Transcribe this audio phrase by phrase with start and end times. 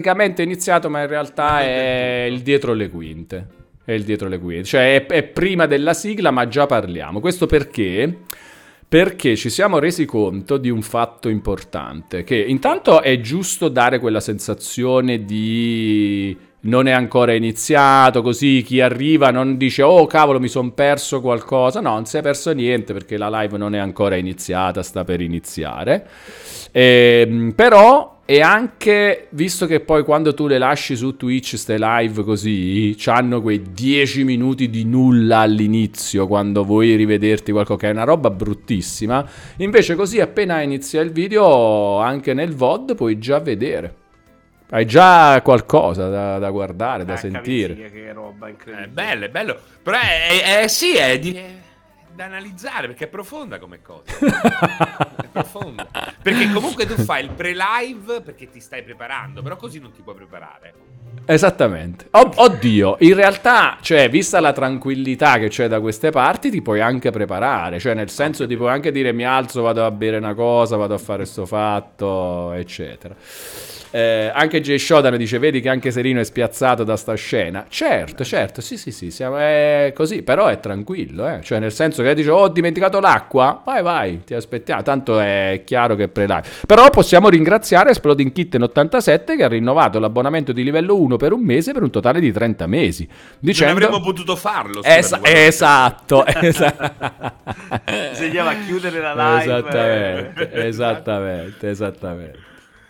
[0.00, 3.46] praticamente iniziato, ma in realtà è il dietro le quinte.
[3.84, 7.18] È il dietro le quinte, cioè è, è prima della sigla, ma già parliamo.
[7.18, 8.18] Questo perché?
[8.86, 14.20] Perché ci siamo resi conto di un fatto importante, che intanto è giusto dare quella
[14.20, 20.70] sensazione di non è ancora iniziato, così chi arriva non dice oh cavolo mi sono
[20.72, 24.82] perso qualcosa, no, non si è perso niente perché la live non è ancora iniziata,
[24.82, 26.06] sta per iniziare.
[26.70, 32.24] Eh, però e anche, visto che poi quando tu le lasci su Twitch, ste live
[32.24, 38.04] così, hanno quei 10 minuti di nulla all'inizio quando vuoi rivederti qualcosa, che è una
[38.04, 39.26] roba bruttissima.
[39.56, 43.94] Invece così appena inizia il video, anche nel VOD puoi già vedere.
[44.68, 47.74] Hai già qualcosa da, da guardare, da eh, sentire.
[47.76, 48.88] Che, che roba incredibile.
[48.88, 49.58] È bello, è bello.
[49.82, 51.34] Però è, è, è sì, è di
[52.18, 54.02] da analizzare perché è profonda come cosa.
[55.22, 55.86] è profonda.
[56.20, 60.16] Perché comunque tu fai il pre-live perché ti stai preparando, però così non ti puoi
[60.16, 60.74] preparare.
[61.24, 62.08] Esattamente.
[62.10, 67.10] Oddio, in realtà, cioè, vista la tranquillità che c'è da queste parti, ti puoi anche
[67.10, 67.78] preparare.
[67.78, 70.94] Cioè, nel senso, ti puoi anche dire mi alzo, vado a bere una cosa, vado
[70.94, 73.14] a fare sto fatto, eccetera.
[73.90, 77.66] Eh, anche Jay Shodan dice: Vedi che anche Serino è spiazzato da sta scena.
[77.68, 81.40] Certo, certo, sì, sì, sì, siamo, è così, però è tranquillo, eh?
[81.42, 83.62] cioè nel senso che dice: Oh, ho dimenticato l'acqua.
[83.64, 84.82] Vai, vai, ti aspettiamo.
[84.82, 86.42] Tanto è chiaro che è pre-live.
[86.66, 91.42] Però possiamo ringraziare Exploding Kitten 87 che ha rinnovato l'abbonamento di livello 1 per un
[91.42, 93.08] mese per un totale di 30 mesi.
[93.38, 93.74] Dicendo...
[93.74, 94.82] Non avremmo potuto farlo.
[94.82, 97.32] Es- esatto, esatto.
[98.10, 99.42] Bisognava chiudere la live.
[99.42, 102.47] Esattamente, esattamente, esattamente.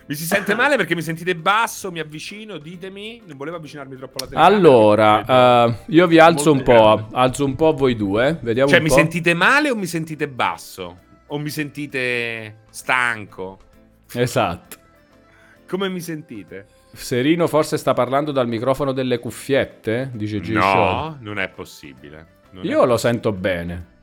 [0.09, 3.21] Mi si sente male perché mi sentite basso, mi avvicino, ditemi.
[3.27, 4.57] Non volevo avvicinarmi troppo alla telecamera.
[4.57, 8.89] Allora, uh, io vi alzo un po', alzo un po' voi due, vediamo Cioè, mi
[8.89, 8.95] po'.
[8.95, 10.99] sentite male o mi sentite basso?
[11.27, 13.59] O mi sentite stanco?
[14.15, 14.77] Esatto.
[15.69, 16.67] Come mi sentite?
[16.91, 20.53] Serino forse sta parlando dal microfono delle cuffiette, dice G.
[20.53, 21.17] No, Show.
[21.21, 22.37] non è possibile.
[22.53, 23.97] Non io è lo sento bene.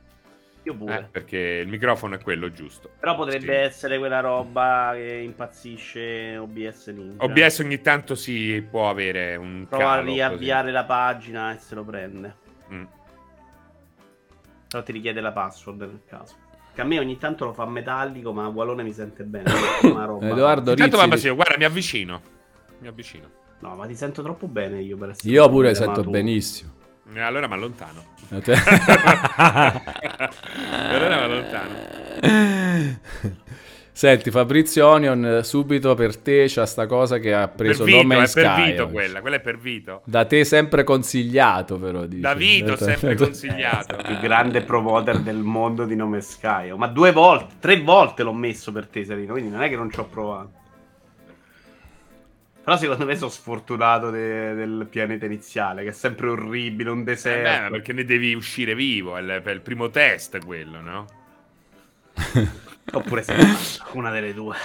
[0.66, 0.98] Io pure.
[0.98, 2.90] Eh, perché il microfono è quello giusto.
[2.98, 3.50] Però potrebbe sì.
[3.52, 7.24] essere quella roba che impazzisce OBS Ninja.
[7.24, 10.72] OBS ogni tanto si può avere un Prova a riavviare così.
[10.72, 12.36] la pagina e se lo prende.
[12.72, 12.84] Mm.
[14.68, 16.34] Però ti richiede la password nel caso.
[16.74, 19.48] Che a me ogni tanto lo fa metallico, ma Wallone mi sente bene.
[20.20, 20.90] Edoardo Rizzi...
[20.90, 21.30] va di...
[21.30, 22.20] guarda, mi avvicino.
[22.80, 23.30] Mi avvicino.
[23.60, 26.74] No, ma ti sento troppo bene io per essere Io pure sento benissimo.
[27.14, 28.04] E allora mi allontano.
[30.66, 31.74] allora mi allontano.
[33.92, 38.18] Senti, Fabrizio Onion, subito per te c'è sta cosa che ha preso per Vito, nome
[38.18, 38.40] in Sky.
[38.40, 40.02] È per Vito quella, quella è per Vito.
[40.04, 42.20] Da te sempre consigliato però, dice.
[42.20, 43.96] Da Vito sempre consigliato.
[44.10, 46.76] Il grande promoter del mondo di nome Sky.
[46.76, 49.90] Ma due volte, tre volte l'ho messo per te, Serino, quindi non è che non
[49.90, 50.64] ci ho provato.
[52.66, 57.48] Però secondo me sono sfortunato de- del pianeta iniziale, che è sempre orribile, un deserto.
[57.48, 61.06] Eh beh, perché ne devi uscire vivo, è il, è il primo test quello, no?
[62.92, 63.36] Oppure sei
[63.92, 64.56] una delle due.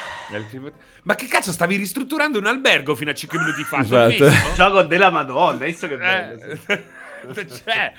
[1.03, 3.81] Ma che cazzo, stavi ristrutturando un albergo fino a 5 minuti fa?
[3.81, 4.29] Esatto.
[4.55, 6.57] Gioco della Madonna, visto che bello.
[6.65, 7.93] Eh, cioè,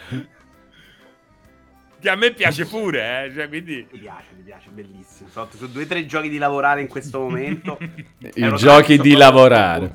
[2.02, 3.32] che a me piace pure, eh?
[3.32, 3.86] cioè, quindi...
[3.92, 5.28] Mi piace, mi piace, bellissimo.
[5.30, 7.78] Sono su due o tre giochi di lavorare in questo momento.
[8.34, 9.86] I giochi di lavorare.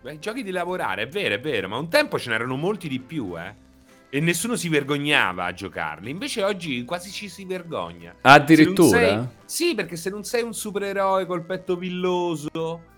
[0.00, 2.86] Beh, I giochi di lavorare, è vero, è vero, ma un tempo ce n'erano molti
[2.86, 3.66] di più, eh?
[4.10, 6.08] E nessuno si vergognava a giocarli.
[6.08, 8.14] Invece oggi quasi ci si vergogna.
[8.20, 8.98] Addirittura?
[8.98, 9.26] Sei...
[9.44, 12.96] Sì, perché se non sei un supereroe col petto villoso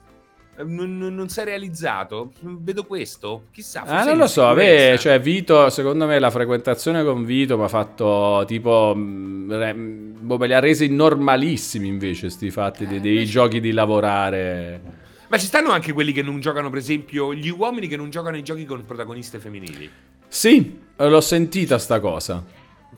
[0.64, 2.32] non, non, si è realizzato.
[2.40, 3.44] Vedo questo.
[3.52, 3.82] Chissà.
[3.82, 4.52] Ah, non lo so.
[4.54, 8.94] Beh, cioè, Vito, secondo me la frequentazione con Vito mi ha fatto tipo.
[8.96, 12.30] Mm, boh, me li ha resi normalissimi invece.
[12.30, 14.80] Sti fatti dei, dei giochi di lavorare.
[15.28, 18.36] Ma ci stanno anche quelli che non giocano, per esempio, gli uomini che non giocano
[18.36, 19.88] ai giochi con protagoniste femminili.
[20.26, 22.44] Sì, l'ho sentita sta cosa.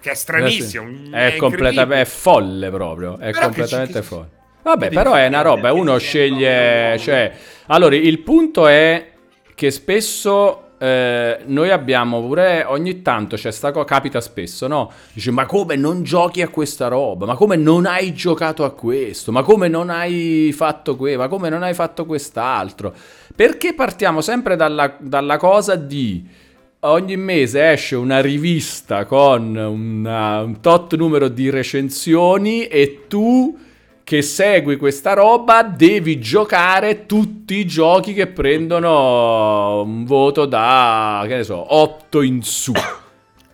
[0.01, 1.11] Che è stranissimo.
[1.11, 3.19] È, è completamente è folle proprio.
[3.19, 4.07] È Però completamente ci...
[4.07, 4.41] folle.
[4.63, 6.97] Vabbè, però è una roba, uno sceglie...
[6.99, 7.33] Cioè,
[7.67, 9.11] allora, il punto è
[9.55, 14.91] che spesso eh, noi abbiamo pure ogni tanto c'è sta cosa capita spesso no?
[15.13, 17.25] Dice ma come non giochi a questa roba?
[17.25, 19.31] Ma come non hai giocato a questo?
[19.31, 22.93] Ma come non hai fatto questo ma come non hai fatto quest'altro?
[23.37, 26.27] Perché partiamo sempre dalla, dalla cosa di
[26.81, 33.57] ogni mese esce una rivista con una, un tot numero di recensioni e tu
[34.05, 41.37] che segui questa roba devi giocare tutti i giochi che prendono un voto da, che
[41.37, 42.73] ne so, 8 in su.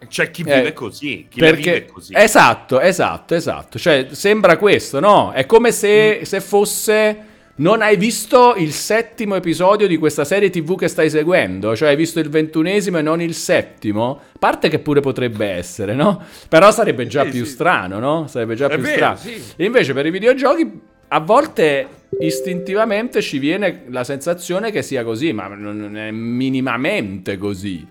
[0.09, 2.13] C'è chi vive eh, così, chi perché, vive così.
[2.17, 3.79] Esatto, esatto, esatto.
[3.79, 5.33] Cioè, sembra questo, no?
[5.33, 6.23] È come se, mm.
[6.23, 7.27] se fosse
[7.59, 11.97] non hai visto il settimo episodio di questa serie TV che stai seguendo, cioè hai
[11.97, 16.23] visto il ventunesimo e non il settimo, parte che pure potrebbe essere, no?
[16.49, 17.51] Però sarebbe già Sì, più sì.
[17.53, 18.27] strano, no?
[18.29, 19.17] Sarebbe già È più vero, strano.
[19.17, 19.43] sì.
[19.65, 21.89] Invece per i videogiochi a volte
[22.21, 27.87] istintivamente ci viene la sensazione che sia così, ma non è minimamente così.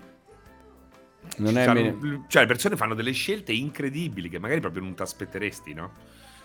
[1.38, 4.94] Non è Fanno- minim- cioè, le persone fanno delle scelte incredibili che magari proprio non
[4.94, 5.92] ti aspetteresti, no?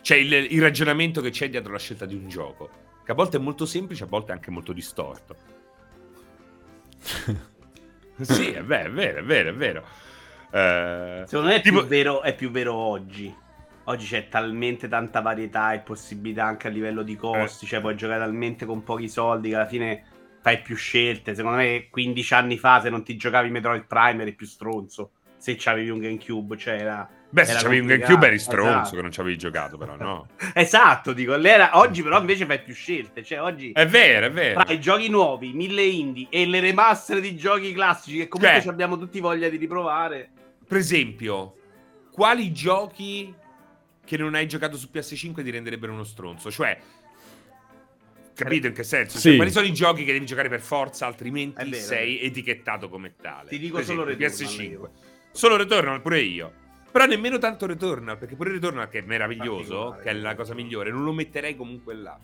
[0.01, 2.69] Cioè, il, il ragionamento che c'è dietro la scelta di un gioco,
[3.03, 5.35] che a volte è molto semplice, a volte è anche molto distorto.
[8.21, 9.85] sì, è vero, è vero, è vero, è vero.
[10.51, 13.35] Eh, Secondo me è, tipo- più vero, è più vero oggi.
[13.85, 17.65] Oggi c'è talmente tanta varietà e possibilità anche a livello di costi.
[17.65, 20.03] Cioè, puoi giocare talmente con pochi soldi che alla fine
[20.39, 21.35] fai più scelte.
[21.35, 25.11] Secondo me, 15 anni fa, se non ti giocavi Metroid Prime, eri più stronzo.
[25.35, 27.09] Se c'avevi un GameCube, cioè era.
[27.33, 27.87] Beh, se c'avevi un.
[27.87, 28.95] GameCube eri stronzo Esatto.
[28.95, 30.27] che non ci avevi giocato, però no.
[30.53, 31.35] Esatto, dico.
[31.35, 33.23] l'era- Oggi, però, invece fai più scelte.
[33.23, 33.71] Cioè, oggi.
[33.71, 34.63] È vero, è vero.
[34.63, 38.71] Tra i giochi nuovi, mille indie e le remaster di giochi classici che comunque Cioè-
[38.71, 40.29] abbiamo tutti voglia di riprovare.
[40.67, 41.55] Per esempio,
[42.11, 43.33] quali giochi
[44.05, 46.51] che non hai giocato su PS5 ti renderebbero uno stronzo?
[46.51, 46.77] Cioè,
[48.35, 49.19] capito in che senso?
[49.19, 49.35] Cioè, Sì.
[49.37, 53.49] quali sono i giochi che devi giocare per forza, altrimenti vero, sei etichettato come tale?
[53.49, 54.69] Ti dico Per solo esempio, Returnal, PS5.
[54.69, 54.91] io.
[55.31, 56.53] Solo Returnal, pure io.
[56.93, 60.91] Però nemmeno tanto Returnal, perché pure Returnal, che è meraviglioso, che è la cosa migliore,
[60.91, 62.15] non lo metterei comunque là.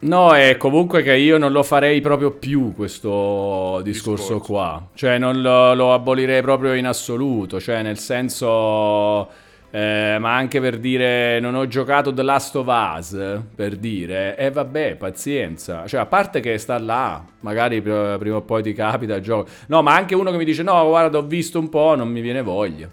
[0.00, 4.52] No, è comunque che io non lo farei proprio più questo discorso Discorso.
[4.52, 4.88] qua.
[4.94, 7.58] Cioè, non lo, lo abolirei proprio in assoluto.
[7.58, 9.30] Cioè, nel senso.
[9.70, 14.50] eh, ma anche per dire non ho giocato The Last of Us per dire e
[14.50, 19.14] vabbè pazienza cioè a parte che sta là magari pr- prima o poi ti capita
[19.14, 21.94] il gioco no ma anche uno che mi dice no guarda ho visto un po'
[21.94, 22.86] non mi viene voglia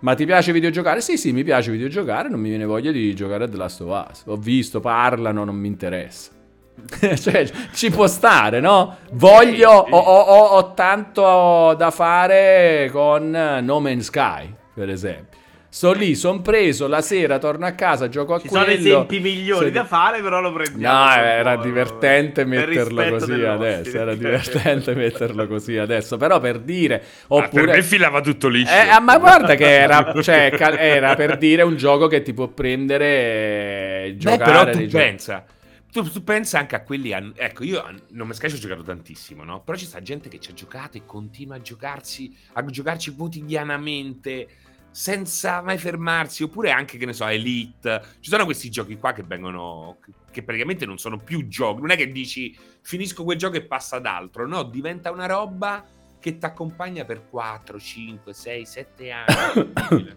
[0.00, 1.00] ma ti piace videogiocare?
[1.00, 4.06] Sì, sì, mi piace videogiocare, non mi viene voglia di giocare a The Last of
[4.10, 4.22] Us.
[4.26, 6.30] Ho visto, parlano, non mi interessa.
[7.16, 8.96] cioè, ci può stare, no?
[9.12, 13.30] Voglio, ho, ho- ho- ho tanto da fare con
[13.62, 15.29] No Man's Sky, per esempio.
[15.72, 18.64] Sto lì, son preso, la sera torno a casa, gioco a Ci quello.
[18.64, 20.98] sono esempi migliori Se- da fare, però lo prendiamo.
[21.04, 23.96] No, era divertente metterlo così adesso.
[23.96, 26.16] Era divertente metterlo così adesso.
[26.16, 27.66] Però per dire, Ah, per oppure.
[27.72, 28.72] me filava tutto liscio.
[28.72, 32.48] Eh, ah, ma guarda che era, cioè, era per dire un gioco che ti può
[32.48, 34.42] prendere e Beh, giocare.
[34.44, 35.44] però tu pensa.
[35.92, 37.12] Tu, tu pensa anche a quelli.
[37.12, 39.60] an- ecco, io a Non mi Sky ci ho giocato tantissimo, no?
[39.62, 44.48] Però ci sta gente che ci ha giocato e continua a giocarsi, a giocarci quotidianamente.
[44.92, 48.02] Senza mai fermarsi, oppure anche che ne so, Elite.
[48.20, 49.98] Ci sono questi giochi qua che vengono.
[50.30, 51.80] che- praticamente non sono più giochi.
[51.80, 54.46] Non è che dici finisco quel gioco e passa ad altro.
[54.46, 55.84] No, diventa una roba
[56.20, 59.72] che ti accompagna per 4, 5, 6, 7 anni.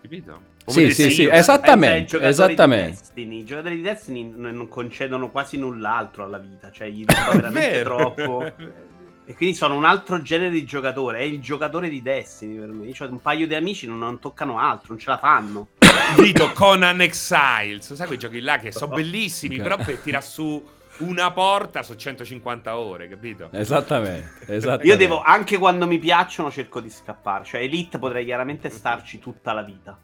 [0.00, 0.42] Capito?
[0.64, 2.90] Come Sì, sì, sì, esattamente, esattamente.
[2.90, 3.38] Di Destiny.
[3.40, 8.52] I giocatori di Destiny non concedono quasi null'altro alla vita, cioè gli danno veramente troppo.
[9.28, 11.18] E quindi sono un altro genere di giocatore.
[11.18, 12.86] È il giocatore di Destiny per me.
[12.86, 15.68] Io ho un paio di amici non, non toccano altro, non ce la fanno.
[16.18, 19.62] Vito Conan Exiles, sai quei giochi là che sono bellissimi, Ok.
[19.62, 20.66] però per tirare su
[21.00, 23.50] una porta su 150 ore, capito?
[23.52, 24.86] Esattamente, esattamente.
[24.86, 27.44] Io devo, anche quando mi piacciono, cerco di scappare.
[27.44, 29.98] Cioè, Elite potrei chiaramente starci tutta la vita.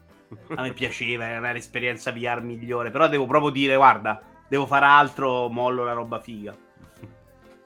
[0.53, 2.91] A me piaceva, era l'esperienza VR migliore.
[2.91, 6.55] Però devo proprio dire, guarda, devo fare altro, mollo la roba figa.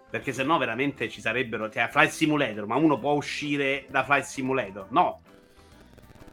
[0.10, 1.70] Perché sennò veramente ci sarebbero.
[1.70, 4.88] Cioè, Flight Simulator, ma uno può uscire da Flight Simulator?
[4.90, 5.22] No.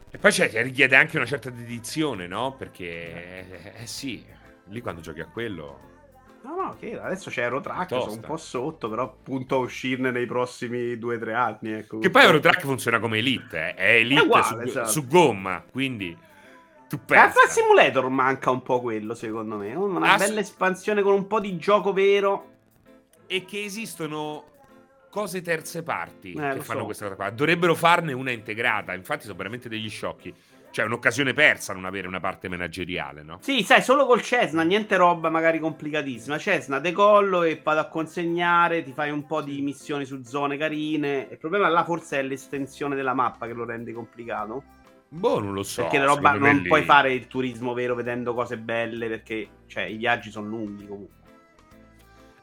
[0.09, 2.55] E poi c'è, richiede anche una certa dedizione, no?
[2.57, 4.25] Perché, eh, sì,
[4.69, 5.85] lì quando giochi a quello...
[6.43, 10.25] No, no, che adesso c'è Eurotrack, sono un po' sotto, però punto a uscirne nei
[10.25, 11.71] prossimi 2-3 anni.
[11.73, 11.99] Ecco.
[11.99, 13.73] Che poi Eurotrack funziona come Elite, eh.
[13.73, 14.89] è Elite È uguale, su, esatto.
[14.89, 16.17] su gomma, quindi
[16.87, 17.29] tu pensa...
[17.31, 19.75] Flight Simulator manca un po' quello, secondo me.
[19.75, 22.55] Una Ah, bella espansione con un po' di gioco vero.
[23.27, 24.43] E che esistono
[25.09, 26.85] cose terze parti Eh, che fanno so.
[26.85, 27.29] questa cosa qua.
[27.29, 30.33] Dovrebbero farne una integrata, infatti sono veramente degli sciocchi.
[30.69, 33.39] Cioè, è un'occasione persa non avere una parte manageriale, no?
[33.41, 36.37] Sì, sai, solo col Cessna, niente roba magari complicatissima.
[36.37, 41.27] Cessna, decollo e vado a consegnare, ti fai un po' di missioni su zone carine.
[41.31, 44.63] Il problema là forse è l'estensione della mappa che lo rende complicato.
[45.09, 45.83] Boh, non lo so.
[45.83, 49.95] perché la roba non puoi fare il turismo vero vedendo cose belle, perché cioè, i
[49.95, 51.16] viaggi sono lunghi comunque.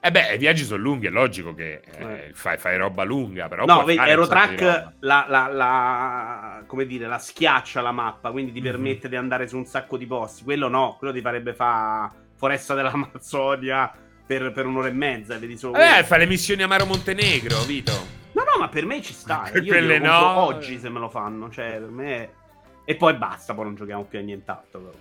[0.06, 2.30] Eh beh, i viaggi sono lunghi, è logico che eh, Eh.
[2.34, 3.99] fai, fai roba lunga, però No, vedi.
[4.06, 8.64] Eurotrack la, la, la- come dire, la schiaccia la mappa, quindi ti Mhm.
[8.66, 10.44] permette di andare su un sacco di posti.
[10.44, 13.90] Quello no, quello ti farebbe fare Foresta dell'Amazzonia
[14.26, 17.92] per, per un'ora e mezza, vedi solo Eh, fai le missioni Amaro Montenegro, Vito.
[18.32, 19.44] No, no, ma per me ci sta.
[19.56, 20.40] Io Quelle glielo compro no.
[20.44, 22.30] oggi se me lo fanno, cioè per me...
[22.84, 24.80] E poi basta, poi non giochiamo più a nient'altro.
[24.80, 24.92] Però.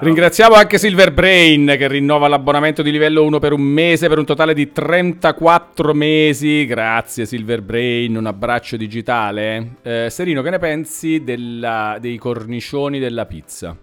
[0.00, 4.24] Ringraziamo anche Silver Brain che rinnova l'abbonamento di livello 1 per un mese per un
[4.24, 6.64] totale di 34 mesi.
[6.64, 9.76] Grazie Silver Brain, un abbraccio digitale.
[9.82, 13.76] Eh, Serino, che ne pensi della, dei cornicioni della pizza?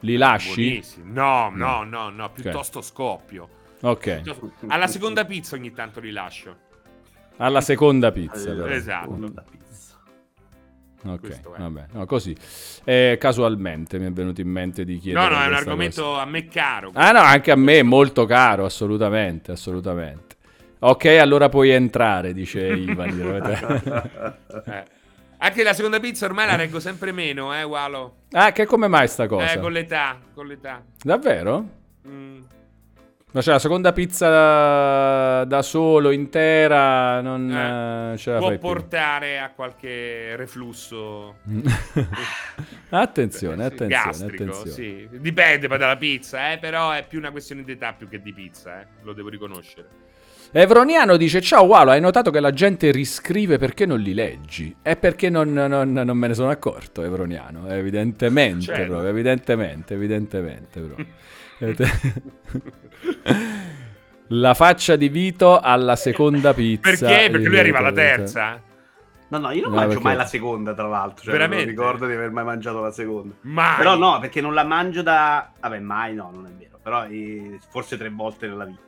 [0.00, 0.80] Li lasci?
[1.02, 2.90] No, no, no, no, piuttosto okay.
[2.90, 3.48] scoppio.
[3.80, 4.22] Ok.
[4.68, 6.54] Alla seconda pizza ogni tanto li lascio.
[7.38, 8.50] Alla seconda pizza.
[8.50, 9.32] Allora, esatto.
[11.04, 12.36] Ok, vabbè, no, così.
[12.84, 15.28] Eh, casualmente mi è venuto in mente di chiedere.
[15.28, 16.22] No, no, è un argomento cosa.
[16.22, 16.90] a me caro.
[16.94, 20.36] Ah, no, anche a me è molto caro, assolutamente, assolutamente.
[20.80, 24.02] Ok, allora puoi entrare, dice Ivan.
[24.66, 24.84] eh.
[25.40, 28.22] Anche la seconda pizza ormai la reggo sempre meno, eh, Walo.
[28.32, 29.52] Ah, che come mai sta cosa?
[29.52, 30.82] Eh, con l'età, con l'età.
[31.00, 31.68] Davvero?
[32.08, 32.40] Mm.
[33.30, 37.50] Ma c'è la seconda pizza da, da solo, intera, non
[38.14, 39.44] eh, ce la può portare più.
[39.44, 41.36] a qualche reflusso.
[42.88, 44.70] attenzione, attenzione, Gastrico, attenzione.
[44.70, 45.08] Sì.
[45.20, 48.32] Dipende poi dalla pizza, eh, però è più una questione di età più che di
[48.32, 50.06] pizza, eh, lo devo riconoscere.
[50.50, 54.74] Evroniano dice: Ciao Walo, hai notato che la gente riscrive perché non li leggi?
[54.80, 57.68] È perché non, non, non me ne sono accorto, Evroniano.
[57.68, 58.86] Evidentemente, certo.
[58.86, 60.96] proprio, evidentemente, evidentemente, bro.
[64.28, 66.90] La faccia di Vito alla seconda pizza.
[66.90, 67.30] Perché?
[67.30, 68.62] Perché lui arriva alla terza.
[69.30, 70.04] No, no, io non no, mangio perché...
[70.04, 71.24] mai la seconda, tra l'altro.
[71.24, 71.66] Cioè, Veramente?
[71.66, 73.34] Non ricordo di aver mai mangiato la seconda.
[73.42, 73.76] Mai.
[73.76, 75.52] Però no, perché non la mangio da...
[75.60, 76.78] Vabbè, mai no, non è vero.
[76.82, 78.80] Però eh, forse tre volte nella vita.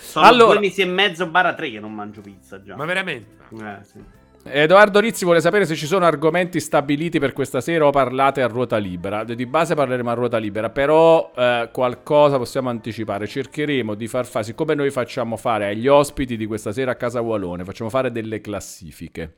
[0.00, 0.52] Sono allora...
[0.52, 2.74] due mesi e mezzo barra tre che non mangio pizza già.
[2.74, 3.36] Ma veramente?
[3.52, 4.02] Eh, sì.
[4.44, 8.48] Edoardo Rizzi vuole sapere se ci sono argomenti stabiliti per questa sera o parlate a
[8.48, 9.22] ruota libera.
[9.22, 13.28] Di base parleremo a ruota libera, però eh, qualcosa possiamo anticipare.
[13.28, 17.20] Cercheremo di far fare, siccome noi facciamo fare agli ospiti di questa sera a Casa
[17.20, 19.36] Walone, facciamo fare delle classifiche.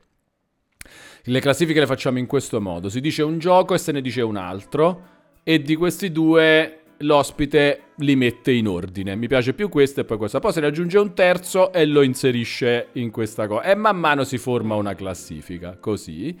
[1.25, 4.23] Le classifiche le facciamo in questo modo: si dice un gioco e se ne dice
[4.23, 5.03] un altro,
[5.43, 9.15] e di questi due l'ospite li mette in ordine.
[9.15, 10.39] Mi piace più questo e poi questo.
[10.39, 13.63] Poi se ne aggiunge un terzo e lo inserisce in questa cosa.
[13.63, 16.37] E man mano si forma una classifica, così.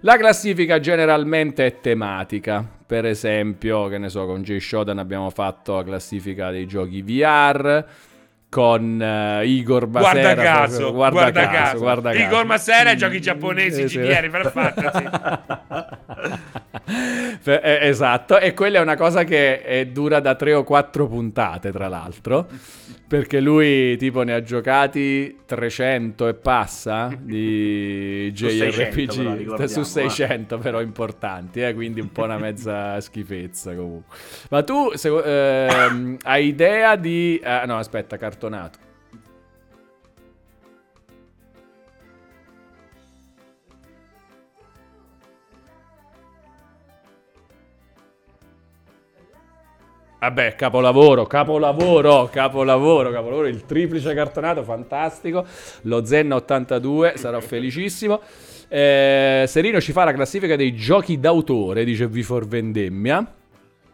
[0.00, 2.64] La classifica generalmente è tematica.
[2.86, 7.84] Per esempio, che ne so, con Jay Shodan abbiamo fatto la classifica dei giochi VR
[8.48, 10.34] con uh, Igor Basera.
[10.34, 12.24] Guarda caso, guarda, guarda caso, caso, guarda caso.
[12.24, 13.98] Igor Basera e giochi giapponesi, eh, sì.
[13.98, 15.08] GDR, per fantasy.
[16.88, 21.70] Eh, esatto, e quella è una cosa che è, dura da tre o quattro puntate,
[21.70, 22.46] tra l'altro,
[23.06, 30.54] perché lui tipo ne ha giocati 300 e passa di JRPG, su 600, su 600
[30.54, 30.58] eh.
[30.58, 34.16] però importanti, eh, quindi un po' una mezza schifezza comunque.
[34.50, 37.40] Ma tu se, eh, hai idea di...
[37.42, 38.87] Eh, no, aspetta, cartonato.
[50.20, 55.46] Vabbè, capolavoro, capolavoro, capolavoro, capolavoro, il triplice cartonato, fantastico.
[55.82, 58.20] Lo Zen 82, sarò felicissimo.
[58.68, 63.32] Eh, Serino ci fa la classifica dei giochi d'autore, dice V for Vendemmia.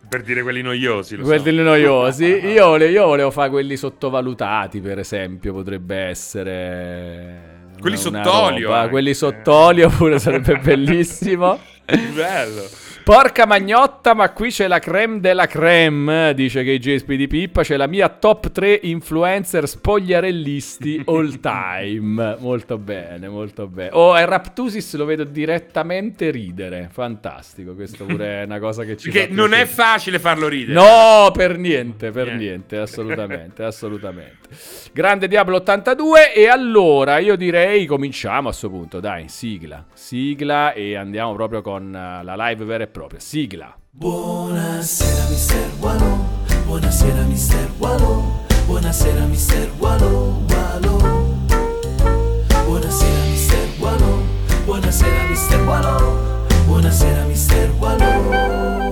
[0.09, 1.63] Per dire quelli noiosi, lo quelli so.
[1.63, 2.25] noiosi.
[2.47, 7.63] Io, volevo, io volevo fare quelli sottovalutati, per esempio, potrebbe essere...
[7.79, 8.89] Quelli sott'olio.
[8.89, 11.59] Quelli sott'olio pure sarebbe bellissimo.
[11.85, 12.84] Bello.
[13.05, 17.61] Porca magnotta, ma qui c'è la creme della creme, dice KJSP di Pippa.
[17.61, 22.39] C'è la mia top 3 influencer spogliarellisti all time.
[22.39, 23.91] molto bene, molto bene.
[23.93, 26.89] Oh, e Raptusis lo vedo direttamente ridere.
[26.91, 30.73] Fantastico, questo pure è una cosa che ci Perché non è facile farlo ridere.
[30.73, 34.49] No, per niente, per niente, niente assolutamente, assolutamente.
[34.95, 39.85] Grande Diablo 82 e allora io direi cominciamo a questo punto, dai, sigla.
[39.93, 43.21] Sigla e andiamo proprio con la live vera e propria.
[43.21, 43.77] Sigla.
[43.91, 46.19] Buonasera Mister Wallo,
[46.65, 48.23] buonasera Mister Wallo,
[48.67, 50.99] buonasera Mister Wallo, Wallo.
[52.67, 54.23] Buonasera Mister Wallo,
[54.65, 58.84] buonasera Mister Wallo, buonasera Mister Wallo.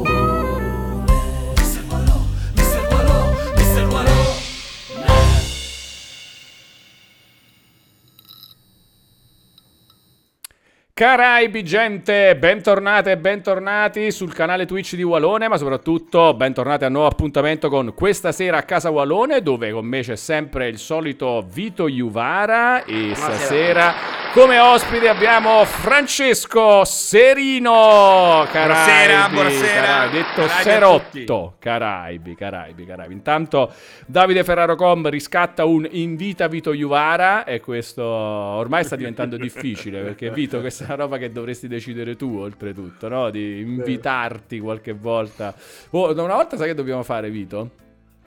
[10.95, 16.93] Caraibi gente, bentornate e bentornati sul canale Twitch di Walone, ma soprattutto bentornati a un
[16.93, 21.47] nuovo appuntamento con questa sera a casa Walone, dove con me c'è sempre il solito
[21.51, 23.15] Vito Juvara e Buonasera.
[23.17, 23.95] stasera
[24.33, 28.47] Come ospite abbiamo Francesco Serino.
[28.51, 29.83] Caraibi, Buonasera, buonasera.
[29.83, 31.55] Caraibi, detto Caraibi Serotto.
[31.59, 33.13] Caraibi, Caraibi, Caraibi.
[33.13, 33.71] Intanto
[34.07, 40.31] Davide Ferraro Com riscatta un invita Vito Juvara e questo ormai sta diventando difficile perché
[40.31, 43.31] Vito questa è una roba che dovresti decidere tu oltretutto, no?
[43.31, 45.55] Di invitarti qualche volta.
[45.91, 47.71] Oh, una volta sai che dobbiamo fare Vito?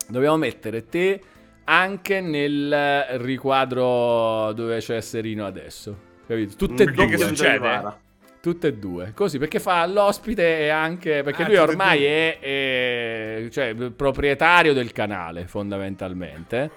[0.07, 1.21] Dobbiamo mettere te
[1.65, 5.97] anche nel riquadro dove c'è Serino adesso.
[6.27, 6.55] Capito?
[6.55, 7.07] Tutte e due.
[7.07, 8.03] che succede?
[8.41, 13.47] Tutte e due, così perché fa l'ospite e anche perché Ah, lui ormai è, è-
[13.49, 16.69] cioè, proprietario del canale fondamentalmente.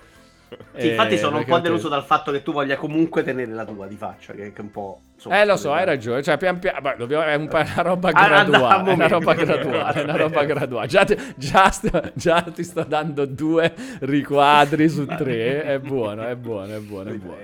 [0.76, 3.52] Sì, infatti Eh, sono un po' te- deluso dal fatto che tu voglia comunque tenere
[3.52, 5.00] la tua di faccia, che, è un po'...
[5.14, 7.82] insomma, Eh lo so, hai ragione, cioè pian piano, beh, dobbiamo- è un pa- una
[7.82, 10.86] roba Ah, graduale, è una roba graduale, è una roba graduale.
[10.86, 11.04] Già,
[11.36, 11.70] già
[12.14, 17.14] già ti sto dando due riquadri su tre, è buono, è buono, è buono, è
[17.14, 17.36] buono.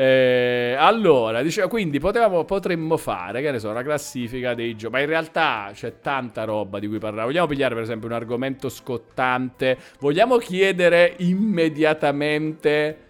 [0.00, 5.00] Eh, allora, dicevo, quindi potevamo, potremmo fare, che ne so, una classifica dei giochi, ma
[5.00, 7.26] in realtà c'è tanta roba di cui parlare.
[7.26, 9.76] Vogliamo pigliare per esempio un argomento scottante?
[9.98, 13.06] Vogliamo chiedere immediatamente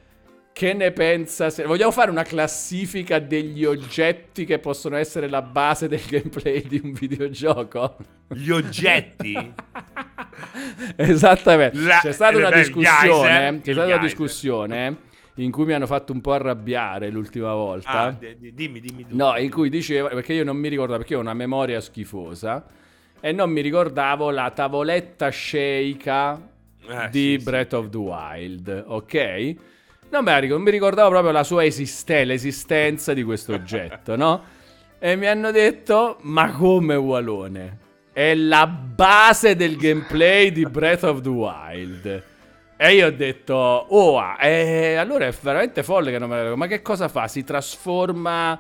[0.51, 1.51] che ne pensa?
[1.51, 1.65] Se...
[1.65, 6.93] Vogliamo fare una classifica degli oggetti che possono essere la base del gameplay di un
[6.93, 7.97] videogioco?
[8.29, 9.35] Gli oggetti?
[10.97, 11.79] Esattamente.
[11.81, 13.29] La- C'è stata una eh, discussione.
[13.29, 14.97] geyser, C'è stata una discussione
[15.43, 17.91] in cui mi hanno fatto un po' arrabbiare l'ultima volta.
[17.91, 19.07] Ah, dimmi, dimmi.
[19.07, 19.17] tu.
[19.17, 22.67] No, in cui diceva, perché io non mi ricordavo, perché ho una memoria schifosa,
[23.21, 26.41] e non mi ricordavo la tavoletta sceika
[26.89, 27.45] Eh, di sì, sì.
[27.45, 29.55] Breath of the Wild, ok?
[30.11, 34.43] Non me la ricordo, mi ricordavo proprio la sua esiste- l'esistenza di questo oggetto, no?
[34.99, 37.79] E mi hanno detto, ma come Walone?
[38.13, 42.25] È la base del gameplay di Breath of the Wild.
[42.81, 46.43] E io ho detto, oh, ah, eh, allora è veramente folle che non me la
[46.43, 46.61] ricordo.
[46.61, 47.27] Ma che cosa fa?
[47.27, 48.59] Si trasforma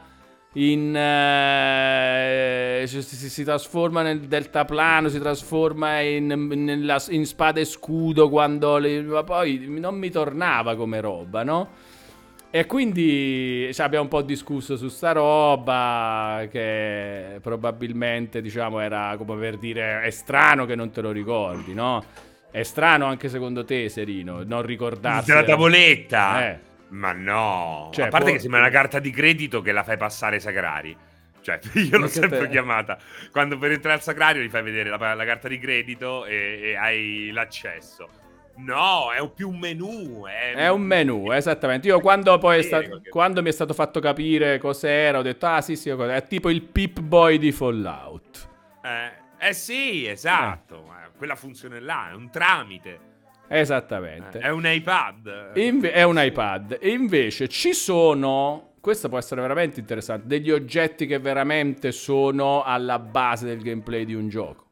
[0.54, 0.92] in...
[0.96, 8.28] eh, si, si- si trasforma nel deltaplano, si trasforma in, nella- in spada e scudo
[8.28, 8.78] quando...
[8.78, 11.68] le- ma poi non mi tornava come roba, no?
[12.50, 19.36] E quindi cioè, abbiamo un po' discusso su sta roba che probabilmente diciamo era come
[19.38, 22.02] per dire è strano che non te lo ricordi, no?
[22.50, 26.48] È strano anche secondo te, Serino, non ricordarsi Della tavoletta?
[26.50, 26.58] Eh.
[26.88, 27.90] Ma no.
[27.92, 30.40] Cioè, a parte può- che sembra una carta di credito che la fai passare ai
[30.40, 30.96] sagrari.
[31.40, 32.98] Cioè, io l'ho sempre te- chiamata.
[33.30, 36.76] Quando per entrare al sagrario gli fai vedere la, la carta di credito e, e
[36.76, 38.08] hai l'accesso.
[38.56, 40.24] No, è un più un menù.
[40.26, 41.86] È, È un menù, esattamente.
[41.86, 45.76] Io quando poi sta- quando mi è stato fatto capire cos'era, ho detto "Ah, sì,
[45.76, 48.48] sì, è tipo il Pip Boy di Fallout".
[48.82, 50.86] Eh, eh sì, esatto.
[51.04, 51.07] Eh.
[51.18, 53.00] Quella funzione là è un tramite.
[53.48, 54.38] Esattamente.
[54.38, 55.50] È un iPad.
[55.56, 56.78] Inve- è un iPad.
[56.80, 58.74] E invece ci sono.
[58.80, 60.28] Questo può essere veramente interessante.
[60.28, 64.67] Degli oggetti che veramente sono alla base del gameplay di un gioco.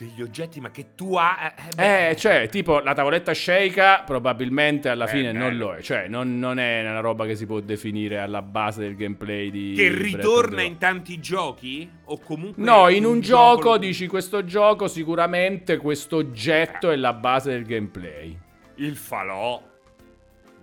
[0.00, 1.48] Degli oggetti, ma che tu hai.
[1.48, 5.66] eh, beh, Eh, cioè, tipo la tavoletta Sheikah probabilmente alla Eh, fine non bello.
[5.66, 5.82] lo è.
[5.82, 9.74] Cioè, non, non è una roba che si può definire alla base del gameplay di.
[9.76, 11.86] Che ritorna in tanti giochi?
[12.06, 12.62] O comunque.
[12.64, 16.22] No, in un gioco dici questo gioco sicuramente questo Eh.
[16.24, 18.34] oggetto è la base del gameplay.
[18.76, 19.62] Il falò.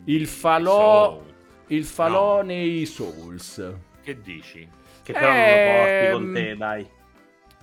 [0.05, 1.33] Il falò, Soul.
[1.67, 2.41] il falò No.
[2.41, 3.71] nei Souls.
[4.03, 4.67] Che dici?
[5.03, 5.43] Che però non lo
[5.77, 6.87] porti con Ehm, te, dai.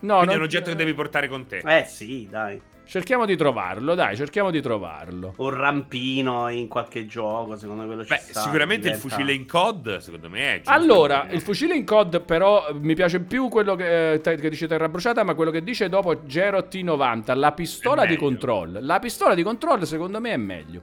[0.04, 1.62] No, Quindi è un oggetto che devi portare con te.
[1.64, 2.60] Eh sì, dai.
[2.86, 5.32] cerchiamo di trovarlo, dai, cerchiamo di trovarlo.
[5.38, 8.40] Un rampino in qualche gioco, secondo me quello ci Beh, sta.
[8.40, 10.70] sicuramente il diventa- fucile in COD, secondo me è giusto.
[10.72, 14.66] Allora, il fucile in COD però eh, mi piace più quello che, eh, che dice
[14.66, 18.20] Terra Bruciata, ma quello che dice dopo Gero T90, la pistola di meglio.
[18.20, 18.78] control.
[18.82, 20.82] La pistola di control secondo me è meglio.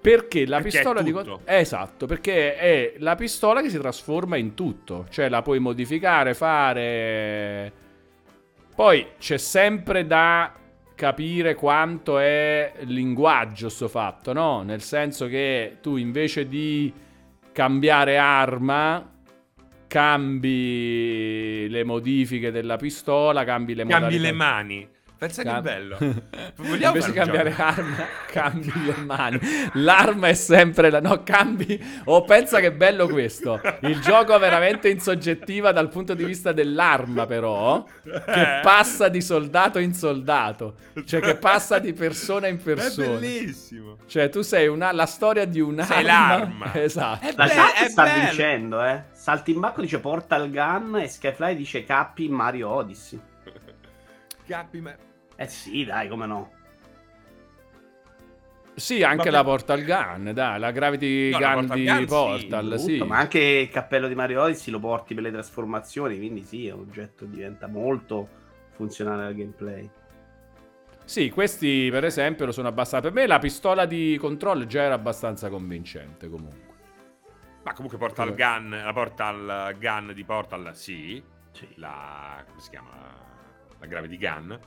[0.00, 1.30] Perché la Perché è pistola di tutto.
[1.32, 1.54] control...
[1.56, 5.06] Esatto, perché è la pistola che si trasforma in tutto.
[5.10, 7.72] Cioè la puoi modificare, fare...
[8.76, 10.52] Poi c'è sempre da
[10.94, 14.60] capire quanto è linguaggio sto fatto, no?
[14.60, 16.92] Nel senso che tu invece di
[17.52, 19.14] cambiare arma
[19.86, 24.22] cambi le modifiche della pistola, cambi le Cambi modalità.
[24.22, 24.88] le mani.
[25.18, 25.96] Pensa che Cam- bello.
[26.56, 27.62] Vogliamo Invece cambiare gioco?
[27.62, 27.96] arma,
[28.30, 29.38] cambi le mani.
[29.74, 31.00] L'arma è sempre la.
[31.00, 31.82] No, cambi.
[32.04, 33.58] Oh, pensa che bello questo.
[33.80, 37.82] Il gioco è veramente in soggettiva dal punto di vista dell'arma, però.
[38.02, 38.60] Che Eh.
[38.62, 40.74] passa di soldato in soldato.
[41.04, 43.18] Cioè, che passa di persona in È persona.
[43.18, 43.96] bellissimo.
[44.06, 45.94] Cioè, tu sei una, la storia di un'arma.
[45.94, 46.74] Sei l'arma.
[46.74, 47.26] Esatto.
[47.26, 48.20] È La Beh, chat è sta bello.
[48.24, 49.02] vincendo, eh.
[49.12, 53.18] Saltimbacco dice Portal Gun e Skyfly dice Capi in Mario Odyssey.
[54.46, 54.94] Capi, ma...
[55.36, 56.52] Eh sì, dai, come no.
[58.74, 62.98] Sì, anche la Portal Gun, dai, la Gravity no, Gun la di gun, Portal, sì,
[62.98, 63.02] sì.
[63.04, 66.72] Ma anche il cappello di Mario Odyssey lo porti per le trasformazioni, quindi sì, è
[66.72, 68.28] un oggetto diventa molto
[68.72, 69.88] funzionale al gameplay.
[71.04, 73.08] Sì, questi per esempio lo sono abbastanza...
[73.08, 76.74] Per me la pistola di controllo già era abbastanza convincente comunque.
[77.62, 81.22] Ma comunque Portal Gun, la Portal Gun di Portal, sì.
[81.52, 81.66] sì.
[81.76, 82.44] La...
[82.46, 83.15] come si chiama?
[83.86, 84.60] La Gravity Gun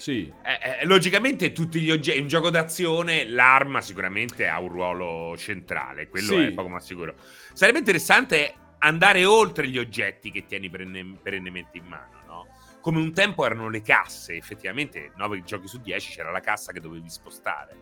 [0.00, 0.32] sì.
[0.42, 6.08] Eh, eh, logicamente tutti gli oggetti, in gioco d'azione l'arma sicuramente ha un ruolo centrale,
[6.08, 6.44] quello sì.
[6.44, 7.14] è poco ma sicuro.
[7.52, 12.46] Sarebbe interessante andare oltre gli oggetti che tieni perenne- perennemente in mano, no?
[12.80, 16.80] Come un tempo erano le casse, effettivamente 9 giochi su 10 c'era la cassa che
[16.80, 17.76] dovevi spostare.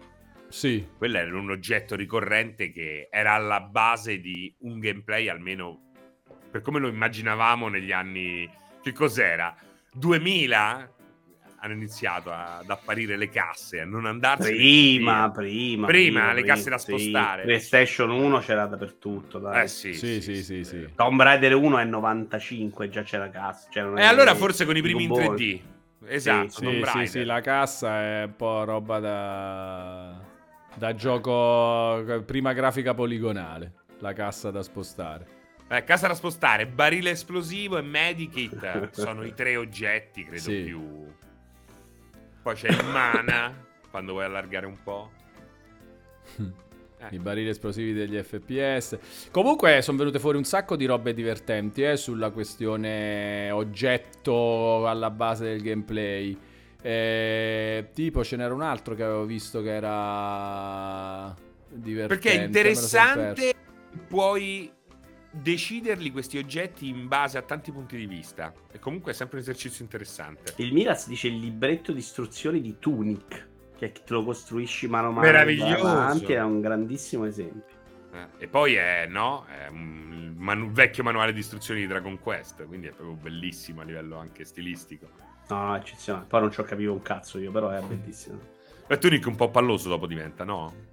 [0.49, 0.89] Sì.
[0.97, 5.93] Quello era un oggetto ricorrente che era alla base di un gameplay almeno
[6.51, 8.51] per come lo immaginavamo negli anni...
[8.81, 9.55] Che cos'era?
[9.93, 10.93] 2000?
[11.61, 16.71] hanno iniziato ad apparire le casse, a non andarsi prima, prima, prima, prima, le casse
[16.71, 17.41] da spostare.
[17.43, 17.47] Sì.
[17.47, 19.39] PlayStation 1 c'era dappertutto.
[19.39, 19.65] Dai.
[19.65, 23.69] Eh sì, sì, sì, sì, sì, Tomb Raider 1 è 95, già c'era cassa.
[23.73, 25.61] E eh, allora forse con i primi in 3D.
[26.07, 30.17] Esatto, sì, sì, sì, la cassa è un po' roba da,
[30.75, 35.38] da gioco prima grafica poligonale, la cassa da spostare.
[35.71, 40.63] Eh, casa da spostare, barile esplosivo e medikit sono i tre oggetti, credo, sì.
[40.63, 41.07] più
[42.49, 43.55] poi c'è il mana,
[43.91, 45.11] quando vuoi allargare un po'.
[47.01, 47.15] Eh.
[47.15, 48.99] I barili esplosivi degli FPS.
[49.31, 55.45] Comunque sono venute fuori un sacco di robe divertenti eh, sulla questione oggetto alla base
[55.45, 56.37] del gameplay.
[56.83, 61.33] Eh, tipo ce n'era un altro che avevo visto che era
[61.69, 62.07] divertente.
[62.07, 63.55] Perché è interessante,
[64.09, 64.73] puoi
[65.31, 68.53] deciderli questi oggetti in base a tanti punti di vista.
[68.71, 70.55] E comunque è sempre un esercizio interessante.
[70.57, 75.11] Il Miraz dice il libretto di istruzioni di Tunic, che te lo costruisci mano a
[75.11, 75.27] mano.
[75.27, 75.85] Meraviglioso.
[75.85, 77.77] Davanti, è un grandissimo esempio.
[78.13, 82.67] Eh, e poi è, no, è un manu- vecchio manuale di istruzioni di Dragon Quest,
[82.67, 85.09] quindi è proprio bellissimo a livello anche stilistico.
[85.49, 86.27] No, no, eccezionale.
[86.27, 88.57] Poi non ci ho capito un cazzo io, però è bellissimo.
[88.87, 90.88] E Tunic un po' palloso dopo diventa, no?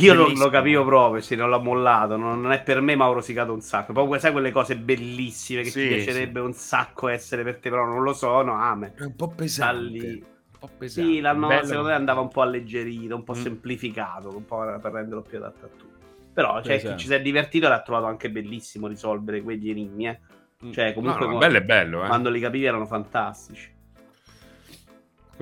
[0.00, 2.16] Io non lo capivo proprio, sì, non l'ho mollato.
[2.16, 3.92] Non, non, è per me, ma ho rosicato un sacco.
[3.92, 6.46] Poi sai quelle cose bellissime che sì, ti piacerebbe sì.
[6.46, 8.94] un sacco essere per te, però non lo so, no, ame.
[8.96, 10.06] È un po' pesante.
[10.06, 11.10] Un po' pesante.
[11.10, 11.66] Sì, l'hanno, Bello.
[11.66, 13.42] secondo me andava un po' alleggerito, un po' mm.
[13.42, 16.04] semplificato, un po' per renderlo più adatto a tutti.
[16.32, 16.94] Però, cioè, esatto.
[16.94, 20.20] chi ci si è divertito l'ha trovato anche bellissimo risolvere quegli enigmi, eh.
[20.64, 20.72] Mm.
[20.72, 22.06] Cioè, comunque, no, no, bello è bello, eh.
[22.06, 23.74] quando li capivi erano fantastici.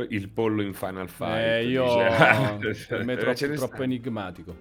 [0.08, 1.36] Il pollo in Final Fight.
[1.36, 1.84] Eh, io
[2.88, 4.56] per me è troppo, troppo enigmatico.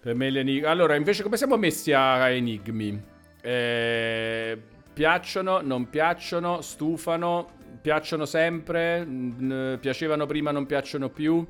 [0.00, 0.70] Per me l'enigma.
[0.70, 3.02] Allora, invece, come siamo messi a enigmi?
[3.42, 4.58] Eh,
[4.92, 7.48] piacciono, non piacciono, stufano,
[7.80, 11.46] piacciono sempre, n- piacevano prima, non piacciono più.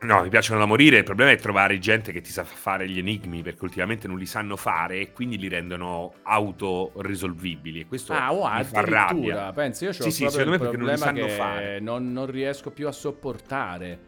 [0.00, 0.98] No, mi piacciono da morire.
[0.98, 4.26] Il problema è trovare gente che ti sa fare gli enigmi perché ultimamente non li
[4.26, 7.80] sanno fare e quindi li rendono autorisolvibili.
[7.80, 9.52] E questo ah, wow, mi fa rabbia.
[9.52, 11.80] Pensi, io ho sì, sì, secondo me perché non li sanno fare.
[11.80, 13.98] Non, non, riesco più a sopportare.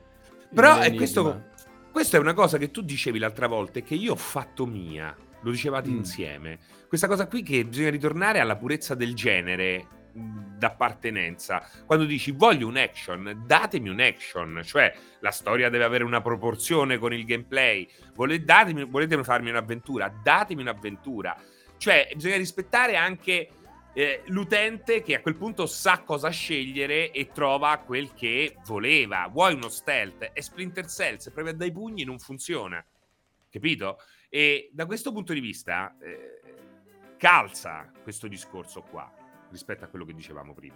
[0.54, 1.46] Però è questo,
[1.90, 5.14] questo, è una cosa che tu dicevi l'altra volta e che io ho fatto mia.
[5.42, 5.96] Lo dicevate mm.
[5.96, 6.58] insieme.
[6.86, 11.66] Questa cosa qui che bisogna ritornare alla purezza del genere d'appartenenza.
[11.86, 16.98] Quando dici voglio un action, datemi un action, cioè la storia deve avere una proporzione
[16.98, 17.88] con il gameplay.
[18.14, 20.12] Volete, datemi, volete farmi un'avventura?
[20.22, 21.36] Datemi un'avventura.
[21.76, 23.48] Cioè, bisogna rispettare anche
[23.94, 29.26] eh, l'utente che a quel punto sa cosa scegliere e trova quel che voleva.
[29.28, 30.30] Vuoi uno stealth?
[30.32, 32.84] E Splinter Cell, se provi a dai pugni, non funziona.
[33.50, 33.98] Capito?
[34.28, 36.40] E da questo punto di vista eh,
[37.16, 39.19] calza questo discorso qua
[39.50, 40.74] rispetto a quello che dicevamo prima.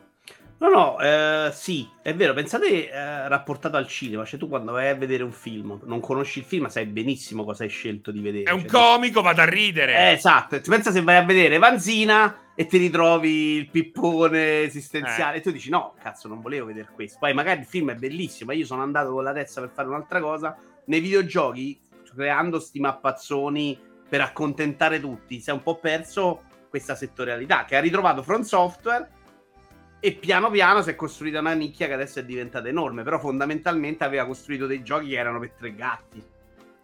[0.58, 2.32] No, no, eh, sì, è vero.
[2.34, 6.40] Pensate eh, rapportato al cinema, cioè tu quando vai a vedere un film, non conosci
[6.40, 8.44] il film, sai benissimo cosa hai scelto di vedere.
[8.44, 9.96] È un cioè, comico, vado a ridere.
[9.96, 15.38] Eh, esatto, pensa se vai a vedere Vanzina e ti ritrovi il pippone esistenziale eh.
[15.38, 17.18] e tu dici no, cazzo, non volevo vedere questo.
[17.18, 19.88] Poi magari il film è bellissimo, ma io sono andato con la testa per fare
[19.88, 20.56] un'altra cosa.
[20.87, 21.80] Nei videogiochi,
[22.14, 26.42] creando sti mappazzoni per accontentare tutti, si è un po' perso
[26.74, 29.08] questa settorialità che ha ritrovato Front Software
[30.00, 34.02] e piano piano si è costruita una nicchia che adesso è diventata enorme, però fondamentalmente
[34.02, 36.20] aveva costruito dei giochi che erano per tre gatti.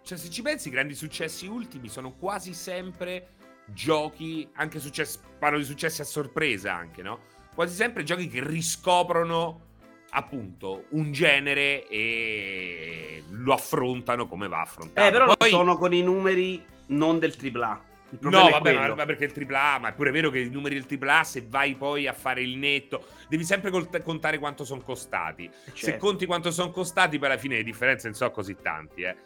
[0.03, 3.31] Cioè, se ci pensi, i grandi successi ultimi sono quasi sempre
[3.67, 7.19] giochi, anche successi, parlo di successi a sorpresa anche, no?
[7.53, 9.67] Quasi sempre giochi che riscoprono
[10.11, 15.05] appunto un genere e lo affrontano come va affrontato.
[15.05, 15.51] Eh, però Poi...
[15.51, 19.89] sono con i numeri non del AAA No, vabbè, ma, ma, perché il AAA, ma
[19.89, 23.07] è pure vero che i numeri del AAA, se vai poi a fare il netto,
[23.29, 23.71] devi sempre
[24.03, 25.49] contare quanto sono costati.
[25.49, 25.79] Certo.
[25.79, 29.17] Se conti quanto sono costati, poi alla fine le differenze non sono così tanti, eh.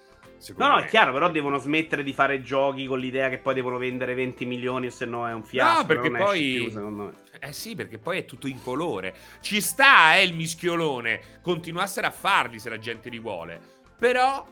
[0.57, 3.79] No, no, è chiaro, però devono smettere di fare giochi con l'idea che poi devono
[3.79, 5.81] vendere 20 milioni, se no è un fiasco.
[5.81, 6.69] No, perché poi.
[6.71, 9.15] Più, eh sì, perché poi è tutto in colore.
[9.41, 11.41] Ci sta, eh, il mischiolone.
[11.41, 13.59] Continuassero a farli se la gente li vuole.
[13.99, 14.47] Però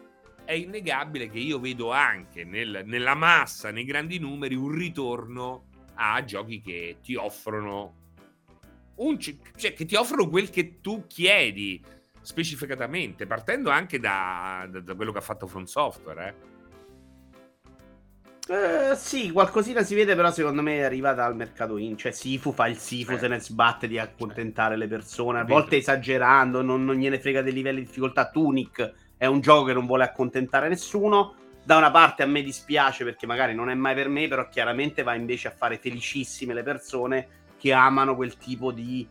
[0.53, 6.23] è innegabile che io vedo anche nel, nella massa, nei grandi numeri, un ritorno a
[6.25, 8.01] giochi che ti offrono
[8.97, 11.83] un, cioè che ti offrono quel che tu chiedi
[12.21, 16.29] specificatamente, partendo anche da, da, da quello che ha fatto From Software.
[16.29, 16.51] Eh.
[18.45, 21.97] Uh, sì, qualcosina si vede, però secondo me arriva dal mercato in.
[21.97, 23.19] Cioè, Sifu fa il Sifu, eh.
[23.19, 25.41] se ne sbatte di accontentare le persone.
[25.41, 28.29] A volte esagerando, non, non gliene frega dei livelli di difficoltà.
[28.31, 31.37] Tunic è un gioco che non vuole accontentare nessuno.
[31.63, 35.05] Da una parte a me dispiace perché magari non è mai per me, però chiaramente
[35.05, 39.09] va invece a fare felicissime le persone che amano quel tipo di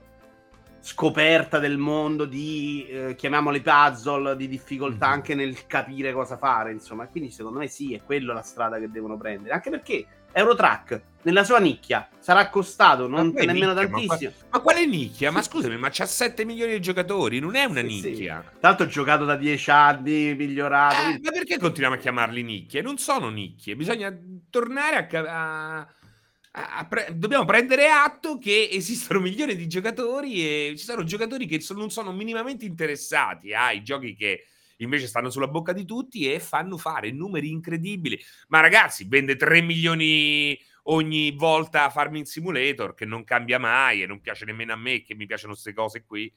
[0.82, 5.16] scoperta del mondo, di eh, chiamiamoli puzzle, di difficoltà mm-hmm.
[5.16, 6.74] anche nel capire cosa fare.
[6.74, 9.54] Insomma, quindi secondo me sì, è quella la strada che devono prendere.
[9.54, 14.32] Anche perché Eurotrack nella sua nicchia sarà costato non nemmeno nicchia, tantissimo.
[14.40, 15.32] Ma, ma, quale nicchia?
[15.32, 18.44] Ma scusami, ma c'ha 7 milioni di giocatori, non è una sì, nicchia.
[18.48, 18.60] Sì.
[18.60, 20.96] Tanto ho giocato da 10 anni, migliorato.
[20.96, 22.82] Eh, ma perché continuiamo a chiamarli nicchie?
[22.82, 24.16] Non sono nicchie, bisogna
[24.50, 31.04] tornare a, a Pre- dobbiamo prendere atto che esistono milioni di giocatori e ci sono
[31.04, 34.46] giocatori che so- non sono minimamente interessati ai giochi che
[34.84, 38.20] invece stanno sulla bocca di tutti e fanno fare numeri incredibili.
[38.48, 44.08] Ma ragazzi, vende 3 milioni ogni volta a Farming Simulator, che non cambia mai e
[44.08, 46.32] non piace nemmeno a me, che mi piacciono queste cose qui.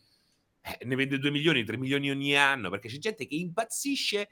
[0.60, 4.28] Eh, ne vende 2 milioni, 3 milioni ogni anno, perché c'è gente che impazzisce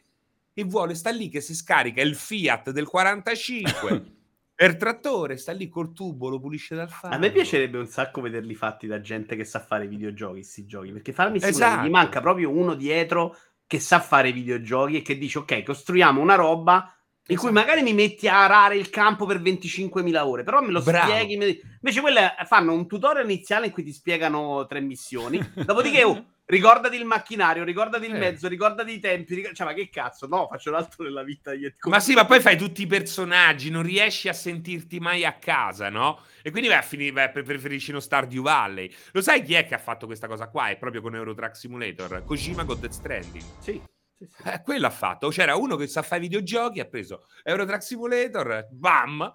[0.54, 4.04] e vuole, sta lì che si scarica il Fiat del 45
[4.54, 7.14] per trattore, sta lì col tubo, lo pulisce dal faro.
[7.14, 10.92] A me piacerebbe un sacco vederli fatti da gente che sa fare videogiochi, questi giochi,
[10.92, 11.86] perché farmi esatto.
[11.86, 13.36] gli manca proprio uno dietro
[13.72, 16.94] che sa fare videogiochi e che dice ok, costruiamo una roba
[17.28, 20.82] in cui magari mi metti a arare il campo per 25.000 ore, però me lo
[20.82, 21.10] Bravo.
[21.10, 21.32] spieghi.
[21.32, 26.96] Invece quelle fanno un tutorial iniziale in cui ti spiegano tre missioni, dopodiché oh, Ricordati
[26.96, 28.18] il macchinario, ricordati il eh.
[28.18, 29.36] mezzo, ricordati i tempi.
[29.36, 30.26] Ric- cioè, ma che cazzo?
[30.26, 31.52] No, faccio l'altro nella vita.
[31.88, 35.88] Ma sì, ma poi fai tutti i personaggi, non riesci a sentirti mai a casa,
[35.88, 36.20] no?
[36.42, 38.94] E quindi vai a finire, preferisci non Stardew Valley.
[39.12, 40.68] Lo sai chi è che ha fatto questa cosa qua?
[40.68, 42.22] È proprio con Eurotrack Simulator.
[42.22, 43.44] Kojima con Death Stranding.
[43.58, 43.80] Sì.
[44.18, 44.42] Sì, sì.
[44.50, 45.30] Eh, quello ha fatto.
[45.30, 49.34] C'era uno che sa fare videogiochi, ha preso Eurotrack Simulator, bam,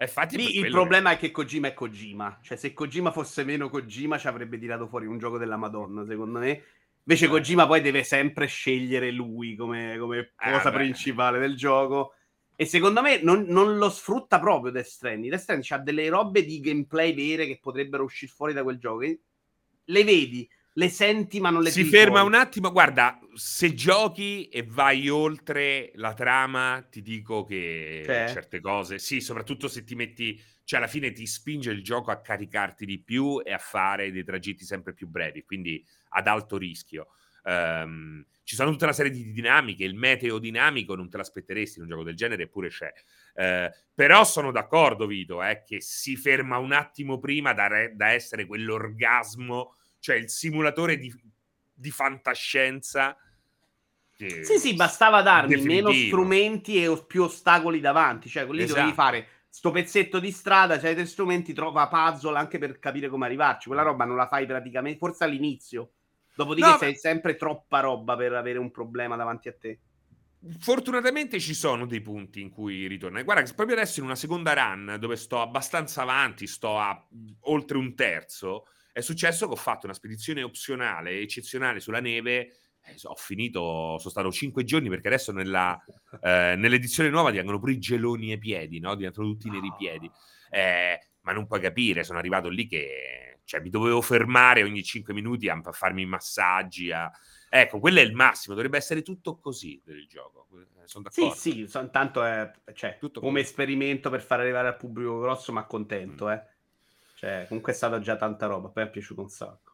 [0.00, 2.38] Infatti Lì il problema è che Kojima è Kojima.
[2.40, 6.38] Cioè, se Kojima fosse meno Kojima, ci avrebbe tirato fuori un gioco della Madonna, secondo
[6.38, 6.62] me.
[7.02, 7.28] Invece eh.
[7.28, 12.12] Kojima poi deve sempre scegliere lui come, come eh, cosa principale del gioco.
[12.54, 15.30] E secondo me non, non, lo sfrutta proprio Death Stranding.
[15.30, 19.04] Death Stranding ha delle robe di gameplay vere che potrebbero uscire fuori da quel gioco.
[19.84, 22.34] Le vedi, le senti ma non le Si ferma fuori.
[22.34, 28.30] un attimo, guarda, se giochi e vai oltre la trama, ti dico che cioè.
[28.32, 32.20] certe cose, sì, soprattutto se ti metti, cioè alla fine ti spinge il gioco a
[32.20, 37.08] caricarti di più e a fare dei tragitti sempre più brevi, quindi ad alto rischio.
[37.42, 41.84] Um, ci sono tutta una serie di dinamiche, il meteo dinamico non te l'aspetteresti in
[41.84, 42.92] un gioco del genere, eppure c'è.
[43.34, 48.10] Uh, però sono d'accordo, Vito, eh, che si ferma un attimo prima da, re- da
[48.10, 51.12] essere quell'orgasmo cioè il simulatore di,
[51.72, 53.16] di fantascienza.
[54.16, 55.90] Sì, sì, bastava darmi definitivo.
[55.90, 58.28] meno strumenti e più ostacoli davanti.
[58.28, 58.74] Cioè, lì esatto.
[58.74, 63.26] dovevi fare sto pezzetto di strada, c'hai tre strumenti, trova puzzle anche per capire come
[63.26, 63.66] arrivarci.
[63.66, 65.92] Quella roba non la fai praticamente, forse all'inizio.
[66.34, 69.80] Dopodiché no, sei sempre troppa roba per avere un problema davanti a te.
[70.60, 73.20] Fortunatamente ci sono dei punti in cui ritorna.
[73.22, 77.06] Guarda, proprio adesso in una seconda run dove sto abbastanza avanti, sto a
[77.40, 78.66] oltre un terzo
[78.98, 82.56] è successo che ho fatto una spedizione opzionale eccezionale sulla neve.
[82.82, 85.80] Eh, ho finito, sono stato cinque giorni perché adesso nella,
[86.20, 88.96] eh, nell'edizione nuova diventano pure i geloni ai piedi, no?
[88.96, 90.10] diventano tutti neri piedi.
[90.50, 95.14] Eh, ma non puoi capire, sono arrivato lì che cioè, mi dovevo fermare ogni cinque
[95.14, 96.90] minuti a, farmi massaggi.
[96.90, 97.10] A...
[97.48, 100.48] Ecco, quello è il massimo, dovrebbe essere tutto così per il gioco.
[100.54, 101.34] Eh, sono d'accordo.
[101.34, 103.50] Sì, sì, son, tanto è cioè, tutto come così.
[103.50, 106.30] esperimento per far arrivare al pubblico grosso, ma contento, mm.
[106.30, 106.57] eh.
[107.18, 109.72] Cioè, comunque è stata già tanta roba, poi è piaciuto un sacco.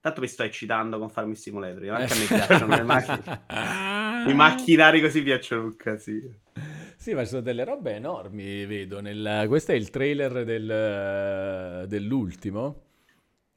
[0.00, 1.90] Tanto mi sto eccitando con farmi simulator.
[1.90, 3.42] Anche a me piacciono le macchine.
[4.26, 6.36] I macchinari così piacciono un casino.
[6.96, 9.02] Sì, ma ci sono delle robe enormi, vedo.
[9.02, 9.44] Nel...
[9.46, 11.86] Questo è il trailer del...
[11.86, 12.84] dell'ultimo.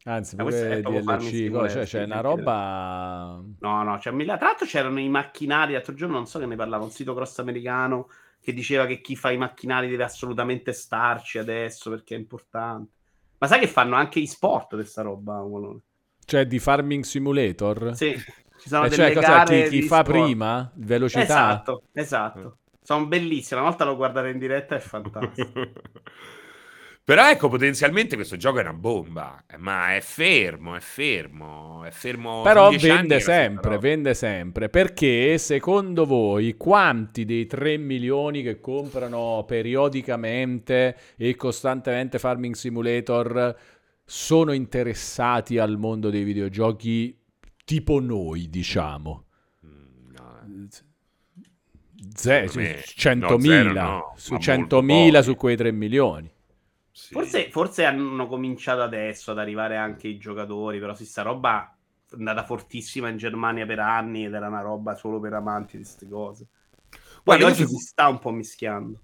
[0.03, 3.41] Anzi, Ma pure DLC, stimolare, cioè c'è una roba...
[3.59, 4.35] No, no, mille...
[4.35, 7.39] Tra l'altro c'erano i macchinari, l'altro giorno non so che ne parlava, un sito grosso
[7.39, 8.09] americano
[8.41, 12.91] che diceva che chi fa i macchinari deve assolutamente starci adesso perché è importante.
[13.43, 15.45] Ma sai che fanno anche i sport questa roba?
[16.23, 17.93] Cioè di Farming Simulator?
[17.93, 18.15] Sì,
[18.55, 20.05] ci sono E delle cioè, cosa, gare chi, chi di fa sport.
[20.05, 20.71] prima?
[20.75, 21.23] Velocità?
[21.23, 22.59] Esatto, esatto.
[22.81, 23.59] Sono bellissime.
[23.59, 25.59] Una volta l'ho guardata in diretta, è fantastico.
[27.05, 31.91] Però ecco, potenzialmente questo gioco è una bomba, eh, ma è fermo, è fermo, è
[31.91, 32.41] fermo.
[32.43, 34.69] Però vende sempre, vende sempre.
[34.69, 43.53] Perché secondo voi quanti dei 3 milioni che comprano periodicamente e costantemente Farming Simulator
[44.05, 47.17] sono interessati al mondo dei videogiochi
[47.65, 49.25] tipo noi, diciamo?
[49.65, 50.67] Mm, no, eh.
[52.15, 55.23] Ze- Secondo me- 100.000 no, zero no, su ma molto 100.000 pochi.
[55.23, 56.32] su quei 3 milioni.
[56.95, 57.13] Sì.
[57.15, 61.75] Forse, forse hanno cominciato adesso ad arrivare anche i giocatori, però sì, sta roba
[62.07, 65.83] è andata fortissima in Germania per anni ed era una roba solo per amanti di
[65.83, 66.47] queste cose.
[66.89, 68.99] Poi Guarda, oggi si sta un po' mischiando.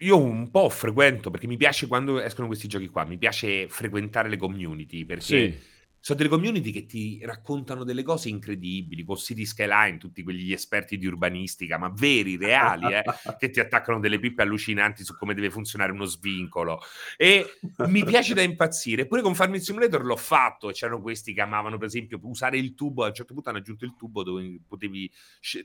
[0.00, 4.28] Io un po' frequento perché mi piace quando escono questi giochi qua, mi piace frequentare
[4.28, 5.58] le community perché Sì.
[6.06, 10.98] Sono delle community che ti raccontano delle cose incredibili, con City Skyline, tutti quegli esperti
[10.98, 13.02] di urbanistica, ma veri, reali, eh,
[13.36, 16.80] che ti attaccano delle pippe allucinanti su come deve funzionare uno svincolo.
[17.16, 19.08] E mi piace da impazzire.
[19.08, 22.76] Pure con Farming Simulator l'ho fatto, e c'erano questi che amavano, per esempio, usare il
[22.76, 23.02] tubo.
[23.02, 25.10] A un certo punto hanno aggiunto il tubo dove potevi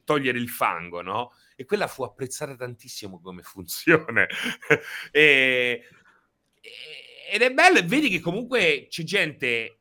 [0.04, 1.34] togliere il fango, no?
[1.56, 4.26] E quella fu apprezzata tantissimo come funzione.
[5.12, 5.84] e-
[7.32, 9.81] ed è bello, e vedi che comunque c'è gente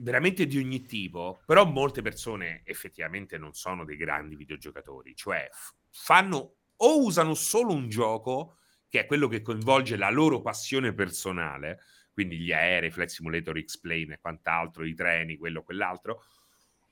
[0.00, 5.48] veramente di ogni tipo, però molte persone effettivamente non sono dei grandi videogiocatori, cioè
[5.90, 8.58] fanno o usano solo un gioco
[8.88, 11.80] che è quello che coinvolge la loro passione personale,
[12.12, 16.24] quindi gli aerei, Flight Simulator X-Plane e quant'altro, i treni, quello, quell'altro,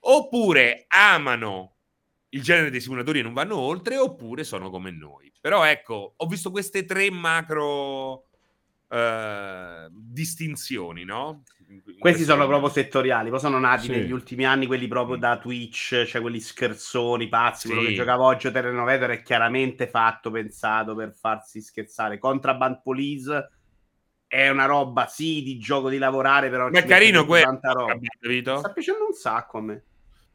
[0.01, 1.77] oppure amano
[2.31, 5.33] il genere dei simulatori e non vanno oltre, oppure sono come noi.
[5.41, 8.27] Però ecco, ho visto queste tre macro
[8.89, 11.45] eh, distinzioni, no?
[11.99, 12.59] Questi sono momento.
[12.61, 13.91] proprio settoriali, poi sono nati Sì.
[13.91, 15.21] negli ultimi anni quelli proprio Mm.
[15.21, 17.89] da Twitch, cioè quelli scherzoni, pazzi, quello Sì.
[17.89, 22.19] che giocava oggi a Telenovetor è chiaramente fatto, pensato per farsi scherzare.
[22.19, 23.51] Contraband Police
[24.29, 26.69] è una roba, sì, di gioco di lavorare, però...
[26.71, 27.59] Ma è carino quello,
[28.21, 28.59] capito?
[28.59, 29.85] Sta piacendo un sacco a me.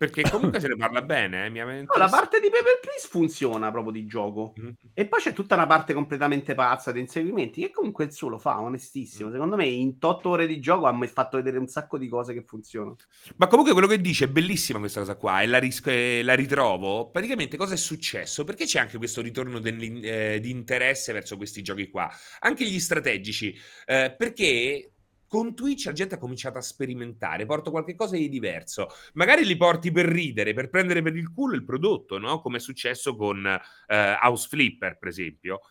[0.01, 3.69] Perché comunque se ne parla bene, eh, mi No, la parte di Paper Please funziona
[3.69, 4.55] proprio di gioco.
[4.59, 4.69] Mm.
[4.95, 8.39] E poi c'è tutta una parte completamente pazza di inseguimenti che comunque il suo lo
[8.39, 9.29] fa, onestissimo.
[9.29, 9.31] Mm.
[9.33, 12.41] Secondo me in 8 ore di gioco ha fatto vedere un sacco di cose che
[12.41, 12.95] funzionano.
[13.35, 16.33] Ma comunque quello che dice è bellissima questa cosa qua e la, ris- e la
[16.33, 17.11] ritrovo.
[17.11, 18.43] Praticamente cosa è successo?
[18.43, 22.11] Perché c'è anche questo ritorno eh, di interesse verso questi giochi qua?
[22.39, 23.55] Anche gli strategici.
[23.85, 24.90] eh, perché
[25.31, 28.89] con Twitch la gente ha cominciato a sperimentare, porto qualche cosa di diverso.
[29.13, 32.41] Magari li porti per ridere, per prendere per il culo il prodotto, no?
[32.41, 35.61] Come è successo con eh, House Flipper, per esempio.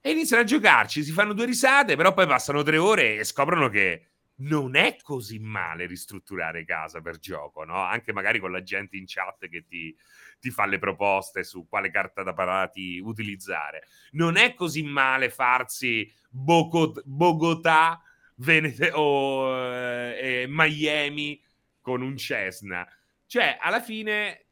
[0.00, 3.68] E iniziano a giocarci, si fanno due risate, però poi passano tre ore e scoprono
[3.68, 4.08] che
[4.38, 7.76] non è così male ristrutturare casa per gioco, no?
[7.76, 9.96] Anche magari con la gente in chat che ti,
[10.40, 13.86] ti fa le proposte su quale carta da parati utilizzare.
[14.12, 18.02] Non è così male farsi Boco- Bogotà
[18.40, 21.42] Venete- o eh, eh, Miami
[21.80, 22.86] con un Cessna.
[23.26, 24.46] Cioè, alla fine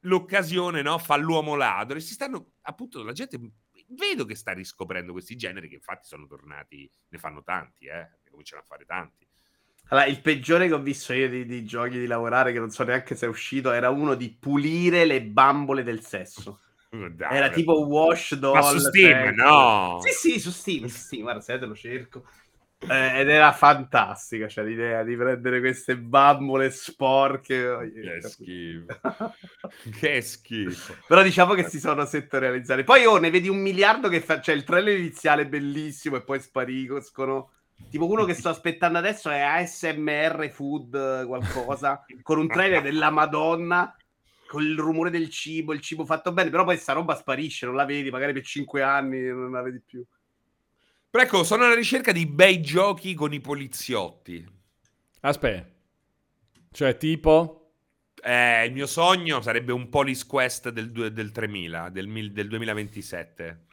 [0.00, 3.38] l'occasione no, fa l'uomo ladro e si stanno appunto la gente
[3.88, 8.30] vedo che sta riscoprendo questi generi che infatti sono tornati ne fanno tanti eh ne
[8.30, 9.26] cominciano a fare tanti
[9.88, 12.84] Allora, il peggiore che ho visto io di, di giochi di lavorare, che non so
[12.84, 16.60] neanche se è uscito, era uno di pulire le bambole del sesso.
[16.90, 18.54] Dai, Era tipo Wash Doll.
[18.54, 19.34] ma su Steam sex.
[19.34, 20.86] no Sì, sì, su Steam.
[20.86, 21.22] su Steam.
[21.22, 22.26] Guarda, se te lo cerco.
[22.88, 27.68] Eh, ed era fantastica, cioè l'idea di prendere queste bambole sporche.
[27.68, 29.00] oh, che schifo
[30.00, 32.82] che schifo Però diciamo che si sono settorializzati.
[32.82, 34.40] Poi oh, ne vedi un miliardo che fa...
[34.40, 37.50] Cioè il trailer iniziale è bellissimo e poi spariscono.
[37.88, 43.10] Tipo uno che sto aspettando adesso è ASMR Food eh, qualcosa, con un trailer della
[43.10, 43.94] Madonna,
[44.46, 47.74] con il rumore del cibo, il cibo fatto bene, però poi sta roba sparisce, non
[47.74, 50.04] la vedi, magari per cinque anni non la vedi più.
[51.12, 54.60] Però ecco sono alla ricerca di bei giochi con i poliziotti
[55.20, 55.70] Aspetta.
[56.70, 57.58] Cioè, tipo...
[58.24, 63.66] Eh, il mio sogno sarebbe un Police Quest del, del 3000 del, del 2027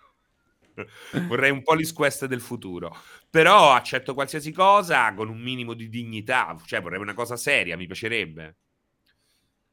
[1.28, 2.96] Vorrei un Police Quest del futuro.
[3.30, 6.56] Però accetto qualsiasi cosa con un minimo di dignità.
[6.66, 8.58] Cioè, vorrei una cosa seria, mi piacerebbe.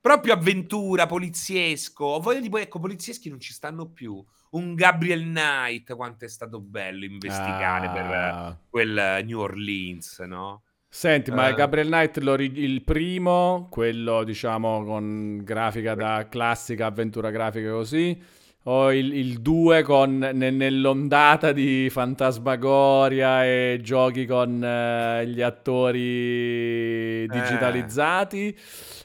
[0.07, 2.05] Proprio avventura, poliziesco.
[2.05, 4.25] Ho voglia di poi, ecco, polizieschi non ci stanno più.
[4.51, 10.63] Un Gabriel Knight, quanto è stato bello investigare per Ah, quel New Orleans, no?
[10.89, 11.55] Senti, ma Eh.
[11.55, 18.17] Gabriel Knight il primo, quello diciamo con grafica da classica avventura grafica così,
[18.69, 28.57] o il 2 con ne- nell'ondata di fantasmagoria e giochi con eh, gli attori digitalizzati,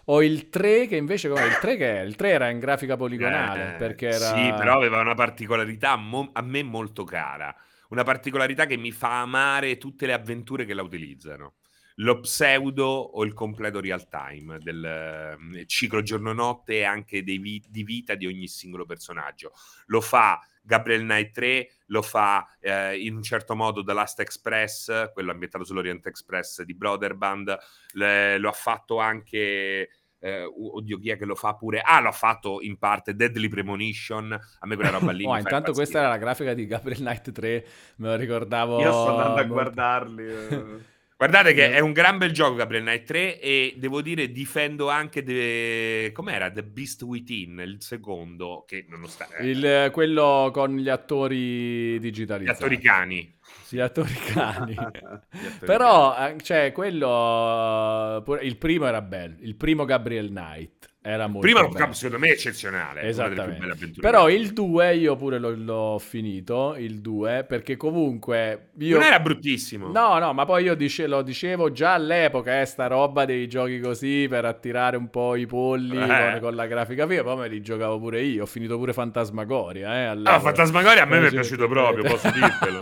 [0.05, 2.01] o il 3 che invece come il 3 che era?
[2.01, 6.30] Il 3 era in grafica poligonale Eh, perché era Sì, però aveva una particolarità mo-
[6.34, 7.55] a me molto cara.
[7.89, 11.53] Una particolarità che mi fa amare tutte le avventure che la utilizzano.
[11.96, 17.64] Lo pseudo o il completo real time del eh, ciclo giorno-notte e anche dei vi-
[17.68, 19.52] di vita di ogni singolo personaggio.
[19.88, 25.12] Lo fa Gabriel Knight 3, lo fa eh, in un certo modo The Last Express,
[25.12, 27.58] quello ambientato sull'Orient Express di Brotherband,
[27.94, 29.89] le- lo ha fatto anche
[30.24, 34.32] eh, oddio chi è che lo fa pure ah l'ha fatto in parte Deadly Premonition
[34.32, 36.00] a me quella roba lì Oh, intanto questa impazzire.
[36.00, 37.66] era la grafica di Gabriel Knight 3,
[37.96, 38.80] me lo ricordavo.
[38.82, 40.24] Io sto andando a guardarli.
[40.28, 40.80] eh.
[41.22, 45.22] guardate che è un gran bel gioco Gabriel Knight 3 e devo dire difendo anche
[45.22, 46.09] The...
[46.13, 51.99] com'era The Beast Within il secondo che nonostante eh, Il- quello con gli attori gli
[51.99, 52.57] digitalizzati.
[52.57, 53.38] attori cani
[53.69, 54.74] Gli attori cani.
[54.74, 58.24] Gli attori Però, eh, cioè, quello...
[58.41, 59.36] il primo era bello.
[59.41, 61.93] Il primo Gabriel Knight era molto prima lo bello.
[61.93, 63.99] secondo me è eccezionale Esattamente.
[63.99, 68.97] Però il 2 io pure l'ho, l'ho finito, il 2, perché comunque io...
[68.97, 72.86] non era bruttissimo No, no, ma poi io dice- lo dicevo già all'epoca, eh, sta
[72.86, 76.06] roba dei giochi così per attirare un po' i polli Eh.
[76.06, 79.93] con, con la grafica viva, poi me li giocavo pure io, ho finito pure Fantasmagoria,
[79.95, 80.39] eh, Ah, all'epoca.
[80.39, 82.80] Fantasmagoria a me mi è piaciuto proprio, posso dirtelo.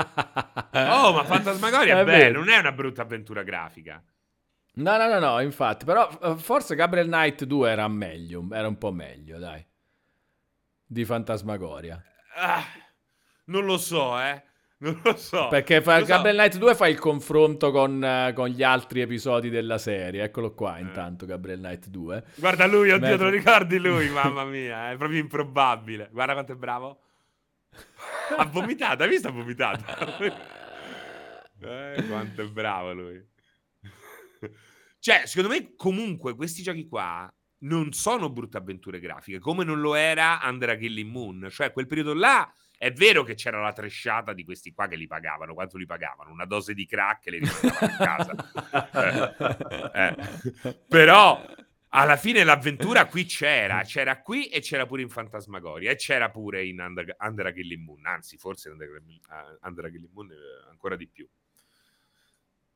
[0.73, 4.03] Oh, ma Fantasmagoria è, È bello, non è una brutta avventura grafica.
[4.79, 8.77] No, no, no, no, infatti, però eh, forse Gabriel Knight 2 era meglio, era un
[8.77, 9.65] po' meglio, dai,
[10.85, 12.01] di Fantasmagoria.
[12.35, 12.63] Ah,
[13.45, 14.43] non lo so, eh.
[14.81, 15.49] Non lo so.
[15.49, 16.11] Perché fa- Lo so.
[16.13, 20.53] Gabriel Knight 2 fa il confronto con, eh, con gli altri episodi della serie, eccolo
[20.53, 20.81] qua Eh.
[20.81, 22.23] intanto Gabriel Knight 2.
[22.35, 24.07] Guarda lui, oddio, Beh, te lo ricordi lui?
[24.11, 26.07] Mamma mia, è proprio improbabile.
[26.13, 27.01] Guarda quanto è bravo.
[28.37, 29.27] Ha vomitato, hai visto?
[29.27, 29.83] Ha vomitato.
[31.67, 33.27] eh, quanto è bravo lui.
[34.99, 37.31] Cioè, secondo me, comunque, questi giochi qua
[37.61, 41.47] non sono brutte avventure grafiche, come non lo era Under a Killing Moon.
[41.49, 45.07] Cioè, quel periodo là, è vero che c'era la tresciata di questi qua che li
[45.07, 45.53] pagavano.
[45.53, 46.31] Quanto li pagavano?
[46.31, 49.33] Una dose di crack e li rimandavano a casa.
[49.93, 50.15] Eh,
[50.69, 50.79] eh.
[50.87, 51.45] Però
[51.89, 56.65] alla fine l'avventura qui c'era, c'era qui e c'era pure in Fantasmagoria e c'era pure
[56.65, 61.27] in Under, Under Moon, anzi forse Under, uh, Under Moon eh, ancora di più.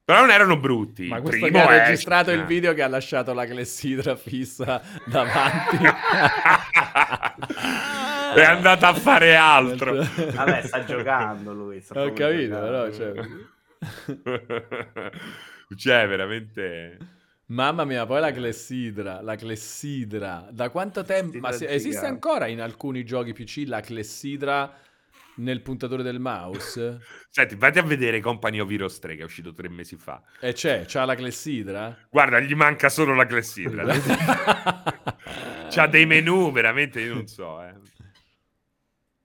[0.06, 1.08] Però non erano brutti.
[1.08, 2.54] Ma questo primo che ha è registrato il eccezionale.
[2.54, 5.78] video che ha lasciato la clessidra fissa davanti.
[8.36, 9.96] è andata a fare altro.
[9.96, 11.80] Vabbè, sta giocando lui.
[11.80, 13.14] sta Ho capito, però, cioè...
[15.78, 16.98] cioè, veramente...
[17.46, 20.48] Mamma mia, poi la clessidra, la clessidra.
[20.52, 21.38] Da quanto tempo?
[21.40, 24.74] Ma se- esiste ancora in alcuni giochi PC la clessidra
[25.36, 27.00] nel puntatore del mouse?
[27.30, 30.22] Senti, vatti a vedere Company of Heroes 3 che è uscito tre mesi fa.
[30.40, 31.98] E c'è, c'ha la clessidra?
[32.10, 33.84] Guarda, gli manca solo la clessidra.
[35.74, 37.60] C'ha dei menu, veramente, io non so.
[37.64, 37.74] Eh.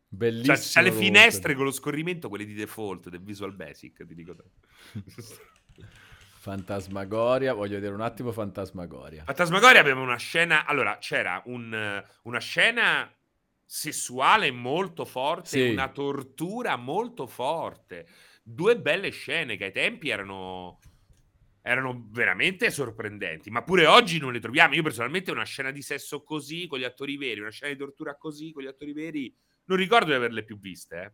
[0.09, 0.55] Bellissimo.
[0.55, 4.35] C'ha, c'ha le finestre con lo scorrimento, quelle di default del Visual Basic, ti dico.
[6.41, 9.25] Fantasmagoria, voglio vedere un attimo Fantasmagoria.
[9.25, 10.65] Fantasmagoria aveva una scena.
[10.65, 13.13] Allora, c'era un, una scena
[13.71, 15.69] sessuale molto forte, Sì.
[15.69, 18.07] una tortura molto forte.
[18.43, 20.79] Due belle scene che ai tempi erano.
[21.61, 24.75] Erano veramente sorprendenti, ma pure oggi non le troviamo.
[24.75, 28.16] Io personalmente una scena di sesso così con gli attori veri, una scena di tortura
[28.16, 30.97] così con gli attori veri, non ricordo di averle più viste.
[31.03, 31.12] eh.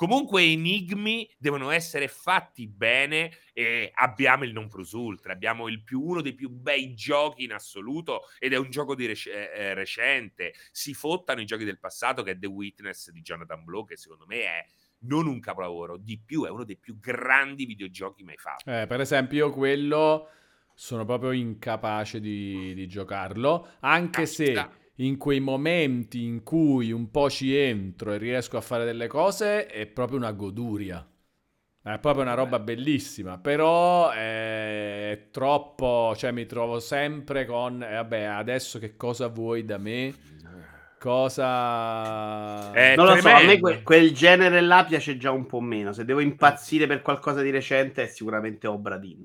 [0.00, 5.34] Comunque, enigmi devono essere fatti bene e abbiamo il non plus ultra.
[5.34, 9.04] Abbiamo il più, uno dei più bei giochi in assoluto ed è un gioco di
[9.04, 10.54] rec- eh, recente.
[10.72, 14.24] Si fottano i giochi del passato, che è The Witness di Jonathan Blow, che secondo
[14.24, 14.64] me è
[15.00, 18.70] non un capolavoro, di più, è uno dei più grandi videogiochi mai fatti.
[18.70, 20.30] Eh, per esempio, io quello
[20.74, 24.78] sono proprio incapace di, di giocarlo, anche Ah, se.
[25.00, 29.66] In quei momenti in cui un po' ci entro e riesco a fare delle cose,
[29.66, 31.04] è proprio una goduria.
[31.82, 38.22] È proprio una roba bellissima, però è troppo, cioè mi trovo sempre con, eh, vabbè,
[38.24, 40.14] adesso che cosa vuoi da me?
[40.98, 42.70] Cosa...
[42.74, 43.60] Eh, Non lo so, a me tremendo.
[43.60, 45.92] que- quel genere là piace già un po' meno.
[45.94, 49.24] Se devo impazzire per qualcosa di recente è sicuramente Obra Dinn.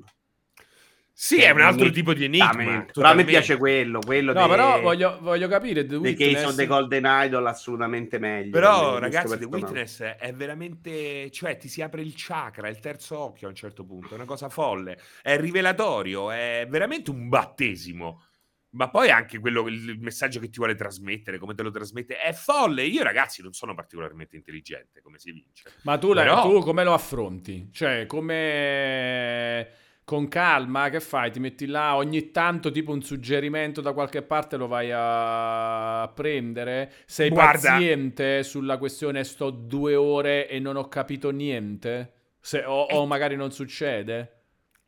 [1.17, 2.85] Sì, è un altro tipo di enigma.
[2.93, 6.55] A me piace quello, quello No, dei, però voglio, voglio capire The dei Case of
[6.55, 8.51] the Golden Idol assolutamente meglio.
[8.51, 9.45] Però, ragazzi, The.
[9.45, 11.31] Witness è veramente.
[11.31, 14.09] cioè, ti si apre il chakra, il terzo occhio a un certo punto.
[14.09, 14.99] È una cosa folle.
[15.21, 18.23] È rivelatorio, è veramente un battesimo.
[18.71, 22.33] Ma poi anche quello, il messaggio che ti vuole trasmettere, come te lo trasmette, è
[22.33, 22.83] folle.
[22.83, 25.71] Io, ragazzi, non sono particolarmente intelligente come si vince.
[25.83, 27.69] Ma tu, Però- tu come lo affronti?
[27.71, 29.69] Cioè, come
[30.05, 31.31] con calma, che fai?
[31.31, 36.93] Ti metti là ogni tanto, tipo un suggerimento da qualche parte lo vai a prendere?
[37.05, 42.13] Sei Guarda- paziente sulla questione sto due ore e non ho capito niente?
[42.39, 44.29] Se- o, o magari non succede?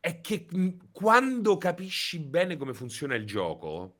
[0.00, 3.96] è che mh, quando capisci bene come funziona il gioco,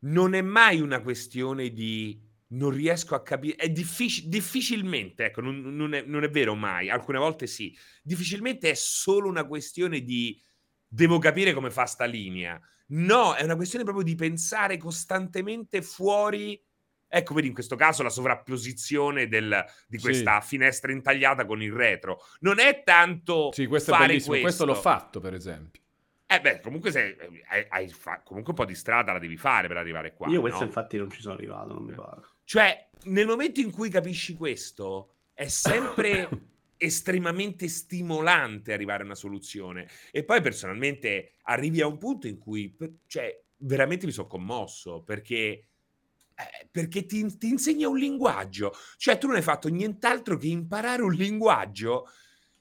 [0.00, 2.20] non è mai una questione di
[2.52, 3.56] non riesco a capire.
[3.56, 7.76] È difficile, difficilmente, ecco, non, non è, non è vero mai, alcune volte sì.
[8.02, 10.40] Difficilmente è solo una questione di
[10.86, 12.60] devo capire come fa sta linea.
[12.88, 16.62] No, è una questione proprio di pensare costantemente fuori.
[17.08, 20.04] Ecco, vedi in questo caso la sovrapposizione del- di Sì.
[20.04, 22.18] questa finestra intagliata con il retro.
[22.40, 24.38] Non è tanto Sì, questo è fare bellissimo.
[24.40, 24.90] Questo l'ho questo.
[24.90, 25.80] fatto, per esempio.
[26.26, 27.16] Eh beh, comunque se
[27.48, 30.28] hai, hai fa- comunque un po' di strada la devi fare per arrivare qua.
[30.28, 30.66] Io questo no?
[30.66, 32.22] infatti non ci sono arrivato, non mi pare.
[32.44, 36.28] Cioè, nel momento in cui capisci questo, è sempre
[36.76, 39.88] estremamente stimolante arrivare a una soluzione.
[40.10, 42.76] E poi personalmente arrivi a un punto in cui,
[43.06, 48.72] cioè, veramente mi sono commosso perché, eh, perché ti, ti insegna un linguaggio.
[48.96, 52.08] Cioè, tu non hai fatto nient'altro che imparare un linguaggio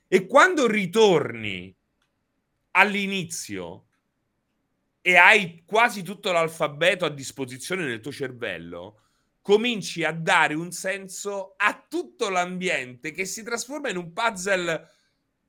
[0.08, 1.74] e quando ritorni
[2.72, 3.86] all'inizio
[5.02, 9.00] e hai quasi tutto l'alfabeto a disposizione nel tuo cervello,
[9.42, 14.90] cominci a dare un senso a tutto l'ambiente che si trasforma in un puzzle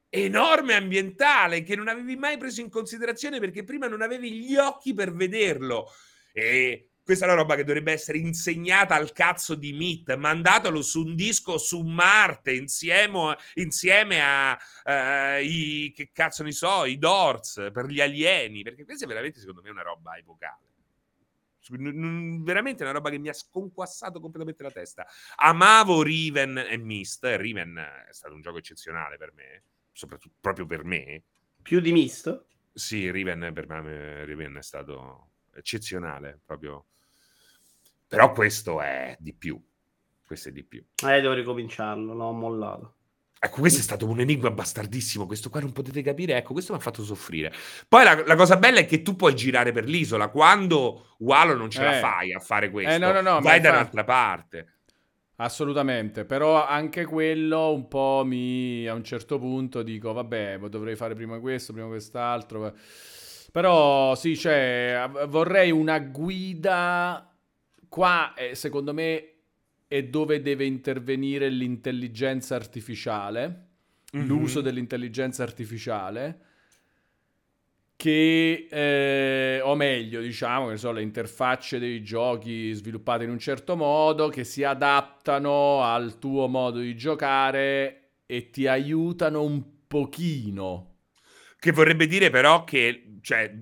[0.09, 4.93] enorme ambientale che non avevi mai preso in considerazione perché prima non avevi gli occhi
[4.93, 5.90] per vederlo.
[6.32, 11.03] E questa è una roba che dovrebbe essere insegnata al cazzo di Meat, mandatelo su
[11.03, 17.70] un disco su Marte insieme, insieme a eh, i che cazzo ne so, i Doors
[17.72, 20.71] per gli alieni, perché questa è veramente secondo me una roba epocale.
[21.68, 25.06] Veramente una roba che mi ha sconquassato completamente la testa.
[25.36, 27.24] Amavo Riven e Mist.
[27.24, 31.22] Riven è stato un gioco eccezionale per me, soprattutto proprio per me.
[31.62, 32.44] Più di Mist?
[32.72, 36.86] Sì, Riven per me Riven è stato eccezionale proprio.
[38.08, 39.62] Però questo è di più.
[40.24, 40.84] Questo è di più.
[41.06, 42.96] Eh, devo ricominciarlo, l'ho mollato.
[43.45, 45.26] Ecco, questo è stato un enigma bastardissimo.
[45.26, 46.36] Questo qua non potete capire.
[46.36, 47.53] Ecco, questo mi ha fatto soffrire.
[47.88, 50.28] Poi la, la cosa bella è che tu puoi girare per l'isola.
[50.28, 52.01] Quando Walo non ce la Eh.
[52.01, 54.66] fai a fare questo, Eh, no, no, no, vai da infatti- un'altra parte.
[55.36, 61.14] Assolutamente, però anche quello un po' mi a un certo punto dico, vabbè, dovrei fare
[61.14, 62.72] prima questo, prima quest'altro.
[63.51, 67.28] Però sì, cioè, vorrei una guida
[67.88, 69.31] qua, eh, secondo me,
[69.93, 73.66] è dove deve intervenire l'intelligenza artificiale,
[74.12, 74.26] Mhm.
[74.26, 76.38] l'uso dell'intelligenza artificiale,
[77.97, 83.76] che, eh, o meglio, diciamo, che so, le interfacce dei giochi sviluppate in un certo
[83.76, 90.95] modo, che si adattano al tuo modo di giocare e ti aiutano un pochino.
[91.59, 93.55] Che vorrebbe dire però che, cioè,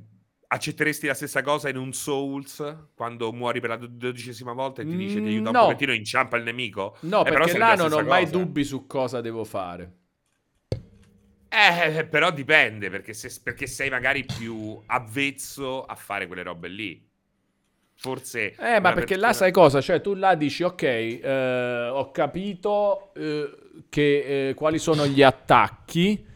[0.53, 4.85] accetteresti la stessa cosa in un Souls quando muori per la dod- dodicesima volta e
[4.85, 5.61] ti dice ti aiuta no.
[5.61, 6.97] un pochettino, inciampa il nemico?
[7.03, 8.37] No, Eh, però perché là non ho stessa mai cosa.
[8.37, 9.95] dubbi su cosa devo fare.
[11.53, 17.09] Eh, però dipende, perché, se- perché sei magari più avvezzo a fare quelle robe lì.
[17.97, 18.55] Forse...
[18.57, 19.81] Eh, ma perché là persona- sai cosa?
[19.81, 23.51] Cioè, tu là dici, ok, eh, ho capito eh,
[23.89, 26.27] che, eh, quali sono gli attacchi.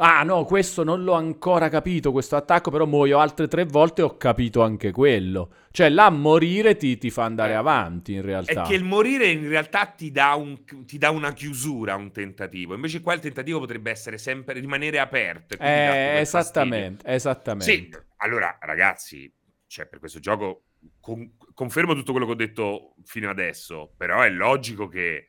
[0.00, 4.04] Ah, no, questo non l'ho ancora capito, questo attacco, però muoio altre tre volte e
[4.04, 5.52] ho capito anche quello.
[5.72, 7.56] Cioè, là morire ti, ti fa andare Eh.
[7.56, 8.62] avanti, in È realtà.
[8.62, 12.74] che il morire in realtà ti dà, un- ti dà una chiusura, un tentativo.
[12.74, 15.56] Invece qua il tentativo potrebbe essere sempre rimanere aperto.
[15.58, 17.64] Eh, esattamente, esattamente.
[17.72, 17.98] fastidio.
[17.98, 19.32] Sì, allora ragazzi,
[19.66, 20.66] cioè, per questo gioco
[21.00, 25.27] con- confermo tutto quello che ho detto fino adesso, però è logico che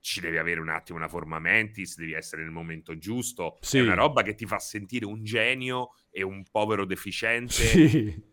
[0.00, 3.58] ci devi avere un attimo una forma mentis, devi essere nel momento giusto.
[3.60, 3.78] Sì.
[3.78, 7.52] È una roba che ti fa sentire un genio e un povero deficiente.
[7.52, 8.28] Sì.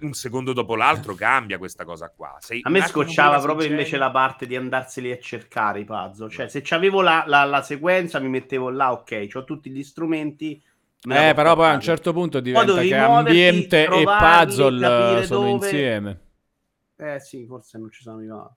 [0.00, 2.36] Un secondo dopo l'altro cambia questa cosa qua.
[2.40, 3.76] Sei A me scocciava proprio genio.
[3.78, 6.28] invece la parte di andarseli a cercare i puzzle.
[6.28, 10.60] Cioè, se c'avevo la, la, la sequenza, mi mettevo là, ok, ho tutti gli strumenti.
[11.08, 15.24] Eh, però poi a un certo punto diventa che muoverti, ambiente e puzzle capire eh,
[15.24, 16.20] sono dove- insieme.
[16.96, 18.56] Eh sì, forse non ci sono arrivato.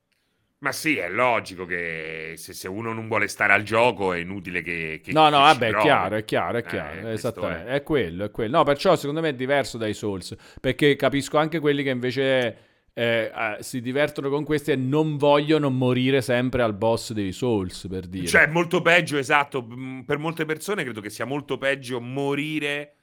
[0.62, 4.62] Ma sì, è logico che se, se, uno non vuole stare al gioco è inutile
[4.62, 5.00] che...
[5.02, 7.76] che no, no, vabbè, è chiaro, è chiaro, è chiaro, eh, esattamente, è.
[7.76, 7.84] è.
[7.84, 8.58] quello, è quello.
[8.58, 12.58] No, perciò secondo me è diverso dai Souls, perché capisco anche quelli che invece
[12.94, 17.88] eh, eh, si divertono con questi e non vogliono morire sempre al boss dei Souls,
[17.90, 18.28] per dire.
[18.28, 19.66] Cioè, molto peggio, esatto,
[20.06, 22.96] per molte persone credo che sia molto peggio morire,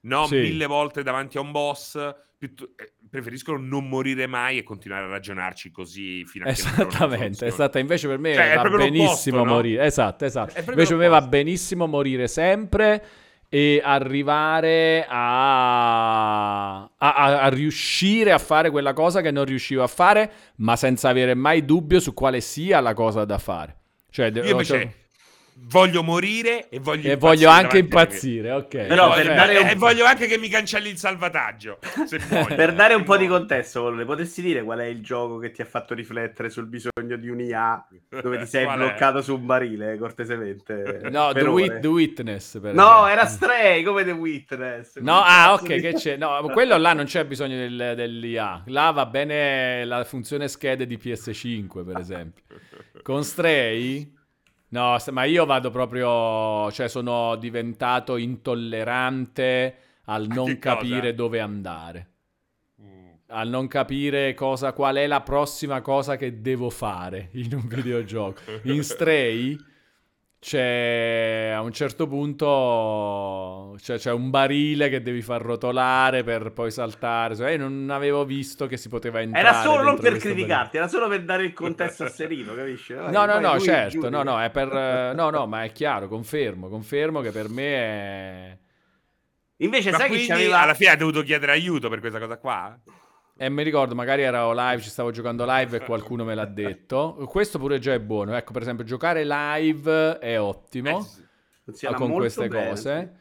[0.00, 0.36] no, sì.
[0.36, 2.52] mille volte davanti a un boss eh,
[3.10, 7.78] preferiscono non morire mai e continuare a ragionarci così fino a Esattamente, esatto.
[7.78, 9.54] Invece per me cioè, va benissimo no?
[9.54, 9.84] morire.
[9.84, 10.58] Esatto, esatto.
[10.70, 13.04] Invece per me va benissimo morire sempre
[13.48, 16.82] e arrivare a...
[16.82, 21.08] A, a, a, riuscire a fare quella cosa che non riuscivo a fare, ma senza
[21.08, 23.76] avere mai dubbio su quale sia la cosa da fare.
[24.10, 24.92] Cioè, Io invece, cioè
[25.68, 28.86] voglio morire e voglio, e voglio anche impazzire, ok.
[28.86, 29.66] Però per dare un...
[29.66, 31.78] E voglio anche che mi cancelli il salvataggio.
[32.54, 35.60] per dare un po' di contesto, le potresti dire qual è il gioco che ti
[35.60, 39.22] ha fatto riflettere sul bisogno di un IA dove ti sei bloccato è?
[39.22, 41.08] su un barile, cortesemente?
[41.10, 42.54] No, The, Wit- The, Witness.
[42.56, 43.06] no, esempio.
[43.06, 44.96] era Stray, come The Witness.
[44.98, 46.16] No, ah, ok, che c'è.
[46.16, 48.62] No, quello là non c'è bisogno del, dell'IA.
[48.66, 52.42] Là va bene la funzione schede di PS5, per esempio.
[53.02, 54.16] Con Stray
[54.70, 61.12] No, ma io vado proprio, cioè sono diventato intollerante al non capire cosa?
[61.12, 62.08] dove andare.
[62.82, 63.08] Mm.
[63.28, 68.42] Al non capire cosa, qual è la prossima cosa che devo fare in un videogioco.
[68.62, 69.56] In Stray
[70.40, 76.70] c'è a un certo punto c'è, c'è, un barile che devi far rotolare per poi
[76.70, 77.34] saltare.
[77.34, 79.48] Cioè, io non avevo visto che si poteva entrare.
[79.48, 82.94] Era solo non per criticarti, era solo per dare il contesto a Serino, capisci?
[82.94, 85.14] No, no, no, no certo, no, no, è per...
[85.14, 88.58] no, no, ma è chiaro, confermo, confermo che per me è...
[89.60, 90.60] Invece, ma sai che c'aveva...
[90.60, 92.78] alla fine hai dovuto chiedere aiuto per questa cosa qua?
[93.40, 97.14] E mi ricordo, magari ero live, ci stavo giocando live e qualcuno me l'ha detto.
[97.28, 98.36] Questo pure già è buono.
[98.36, 101.06] Ecco, per esempio, giocare live è ottimo
[101.64, 102.68] eh, con queste bene.
[102.68, 103.12] cose.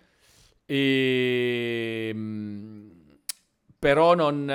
[0.66, 2.08] E...
[2.10, 2.92] Ehm,
[3.78, 4.48] però non,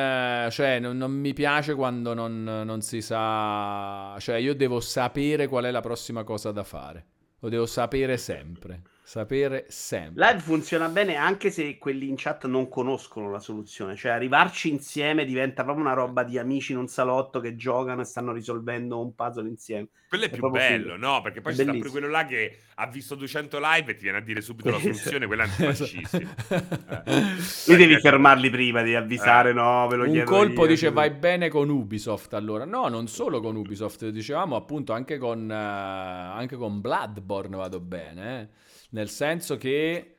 [0.50, 4.16] cioè, non, non, mi piace quando non, non si sa...
[4.18, 7.06] Cioè, io devo sapere qual è la prossima cosa da fare.
[7.38, 8.82] Lo devo sapere sempre.
[9.04, 10.24] Sapere sempre.
[10.24, 13.96] Live funziona bene anche se quelli in chat non conoscono la soluzione.
[13.96, 18.04] Cioè, arrivarci insieme diventa proprio una roba di amici in un salotto che giocano e
[18.04, 19.88] stanno risolvendo un puzzle insieme.
[20.08, 20.96] Quello è, è più bello, figo.
[20.96, 21.20] no?
[21.20, 24.18] Perché poi c'è sta pure quello là che ha visto 200 live e ti viene
[24.18, 25.26] a dire subito la soluzione.
[25.26, 26.34] Quella è antifascissima.
[27.04, 27.22] eh.
[27.66, 29.54] Lui devi fermarli prima di avvisare, eh.
[29.54, 29.88] no?
[29.88, 32.64] Ve lo un colpo io, dice vai bene con Ubisoft allora.
[32.64, 38.40] No, non solo con Ubisoft, dicevamo appunto anche con, uh, anche con Bloodborne vado bene,
[38.40, 40.16] eh nel senso che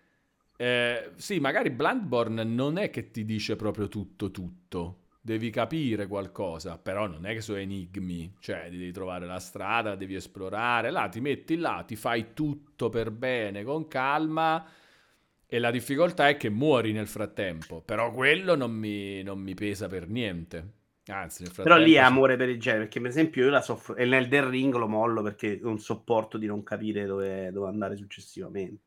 [0.55, 6.77] eh, sì, magari Bloodborne non è che ti dice proprio tutto tutto, devi capire qualcosa,
[6.77, 11.21] però non è che sono enigmi, cioè devi trovare la strada, devi esplorare, là ti
[11.21, 14.65] metti là, ti fai tutto per bene, con calma.
[15.45, 19.87] E la difficoltà è che muori nel frattempo, però quello non mi, non mi pesa
[19.87, 20.71] per niente.
[21.07, 24.05] Anzi, Però lì è amore per il genere, perché per esempio io la soffro e
[24.05, 28.81] nel del ring lo mollo perché non sopporto di non capire dove, dove andare successivamente.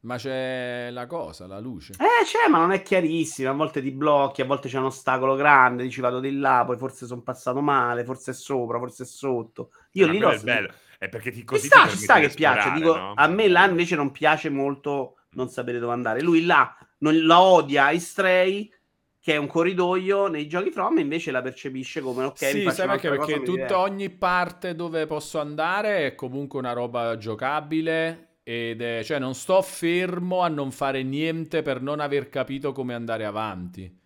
[0.00, 1.94] Ma c'è la cosa, la luce.
[1.94, 3.50] Eh, c'è, ma non è chiarissimo.
[3.50, 6.76] A volte ti blocchi, a volte c'è un ostacolo grande, dici vado di là, poi
[6.76, 9.70] forse sono passato male, forse è sopra, forse è sotto.
[9.92, 12.28] Io no, lì lo è bello, è perché ti così ci sta, ci sta che
[12.28, 12.70] piace.
[12.70, 13.14] Dico, no?
[13.16, 16.22] a me là invece non piace molto non sapere dove andare.
[16.22, 18.72] Lui là non la odia i stray
[19.28, 23.10] che è un corridoio nei giochi From invece la percepisce come ok sì sai perché?
[23.10, 29.18] perché tutta ogni parte dove posso andare è comunque una roba giocabile ed è, cioè
[29.18, 33.98] non sto fermo a non fare niente per non aver capito come andare avanti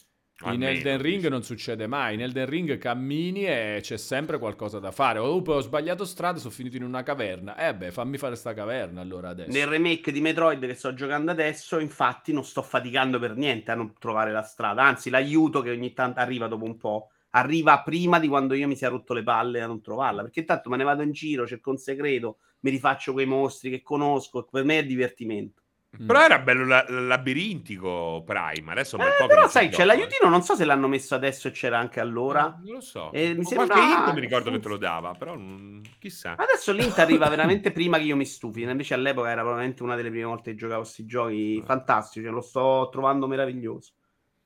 [0.44, 2.14] in Elden Ring non succede mai.
[2.14, 5.18] In Elden Ring cammini e c'è sempre qualcosa da fare.
[5.18, 7.56] Oh, ho sbagliato strada, sono finito in una caverna.
[7.56, 9.50] Eh beh, fammi fare sta caverna allora adesso.
[9.50, 13.74] Nel remake di Metroid che sto giocando adesso, infatti, non sto faticando per niente a
[13.74, 14.82] non trovare la strada.
[14.82, 17.10] Anzi, l'aiuto che ogni tanto arriva dopo un po'.
[17.30, 20.22] Arriva prima di quando io mi sia rotto le palle a non trovarla.
[20.22, 23.82] Perché intanto me ne vado in giro, cerco un segreto, mi rifaccio quei mostri che
[23.82, 24.44] conosco.
[24.44, 25.61] Per me è divertimento.
[26.00, 26.06] Mm.
[26.06, 28.72] Però era bello la- labirintico Prime.
[28.72, 30.30] Adesso eh, però sai, c'è l'aiutino.
[30.30, 32.44] Non so se l'hanno messo adesso e c'era anche allora.
[32.44, 33.12] No, non lo so.
[33.12, 33.66] E mi sembra...
[33.66, 35.82] Qualche hint mi ricordo che te lo dava, però non...
[35.98, 36.34] chissà.
[36.38, 38.62] Adesso l'int arriva veramente prima che io mi stufi.
[38.62, 41.62] Invece all'epoca era probabilmente una delle prime volte che giocavo questi giochi eh.
[41.62, 42.26] fantastici.
[42.26, 43.92] Lo sto trovando meraviglioso.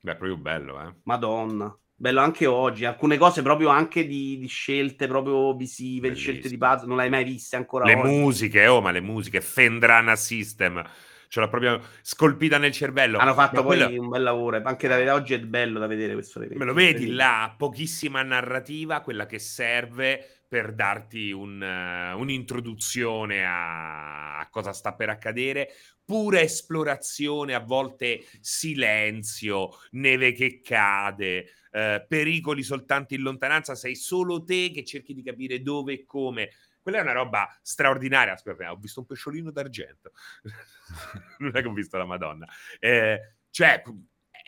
[0.01, 0.95] Beh, proprio bello, eh.
[1.05, 1.77] Madonna.
[1.95, 2.85] Bello anche oggi.
[2.85, 7.09] Alcune cose proprio anche di, di scelte proprio visive, di scelte di puzzle, non l'hai
[7.09, 8.09] mai viste ancora Le oggi.
[8.09, 9.41] musiche, oh, ma le musiche.
[9.41, 10.83] Fendrana System
[11.29, 13.19] ce l'ho proprio scolpita nel cervello.
[13.19, 14.61] Hanno fatto Ma poi quello- un bel lavoro.
[14.63, 16.59] Anche da oggi è bello da vedere questo remake.
[16.59, 24.39] Me lo vedi là, pochissima narrativa, quella che serve per darti un, eh, un'introduzione a,
[24.39, 25.71] a cosa sta per accadere,
[26.05, 34.45] pura esplorazione, a volte silenzio, neve che cade, eh, pericoli soltanto in lontananza, sei solo
[34.45, 36.51] te che cerchi di capire dove e come.
[36.87, 38.35] Quella è una roba straordinaria.
[38.35, 40.13] Aspetta, ho visto un pesciolino d'argento.
[41.39, 42.47] non è che ho visto la Madonna.
[42.79, 43.83] Eh, cioè,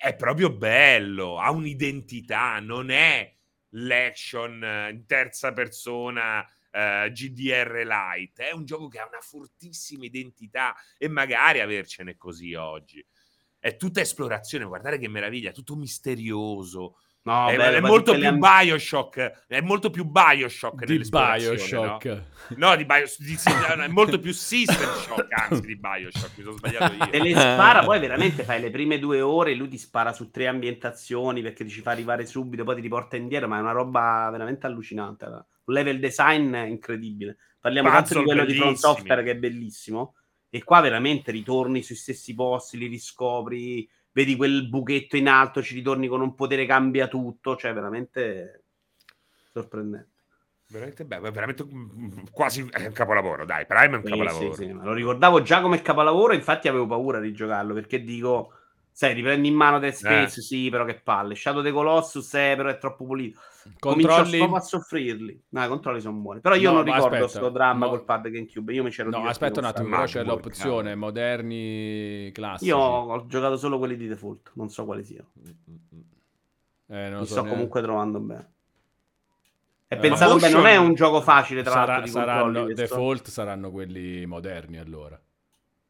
[0.01, 3.35] è proprio bello, ha un'identità, non è
[3.71, 10.05] l'action eh, in terza persona eh, GDR light, è un gioco che ha una fortissima
[10.05, 13.05] identità e magari avercene così oggi.
[13.59, 17.01] È tutta esplorazione, guardate che meraviglia, tutto misterioso.
[17.29, 22.05] No, è, bello, è molto più le- Bioshock, è molto più Bioshock Di Bioshock.
[22.57, 26.57] No, no di Bioshock, di- è molto più System Shock, anzi, di Bioshock, mi sono
[26.57, 27.11] sbagliato io.
[27.11, 30.47] Te le spara, poi veramente fai le prime due ore, lui ti spara su tre
[30.47, 34.29] ambientazioni perché ti ci fa arrivare subito, poi ti riporta indietro, ma è una roba
[34.31, 35.27] veramente allucinante.
[35.27, 37.37] Un level design incredibile.
[37.61, 38.95] Parliamo tanto Puzzle di quello di Front bellissimi.
[38.95, 40.15] Software che è bellissimo,
[40.49, 45.75] e qua veramente ritorni sui stessi posti, li riscopri, vedi quel buchetto in alto, ci
[45.75, 48.65] ritorni con un potere, cambia tutto, cioè veramente
[49.53, 50.17] sorprendente.
[50.71, 54.53] Veramente bello, veramente mm, quasi è un capolavoro, dai, Prime è un Sì, capolavoro.
[54.53, 58.53] sì, sì, lo ricordavo già come capolavoro, infatti avevo paura di giocarlo perché dico,
[58.93, 60.41] sai, riprendi in mano Dead Space, Eh.
[60.41, 61.35] sì, però che palle.
[61.35, 63.41] Shadow the Colossus, eh, però è troppo pulito.
[63.79, 64.37] Comincio Controlli...
[64.39, 65.43] proprio a soffrirli.
[65.51, 66.41] No, i controlli sono buoni.
[66.41, 68.73] Però io No, non ricordo aspetta, sto dramma mo- col pad GameCube.
[68.73, 70.97] Io mi c'ero No, aspetta un attimo, però c'è l'opzione cavolo.
[70.97, 72.71] moderni classici.
[72.71, 75.29] Io ho giocato solo quelli di default, non so quali siano.
[76.91, 77.51] Eh, non Mi so sto neanche.
[77.51, 78.53] comunque trovando bene.
[79.89, 82.81] E Eh, bene, motion- non è un gioco facile, tra Sarà- l'altro, di saranno, questo.
[82.83, 85.19] default saranno quelli moderni allora.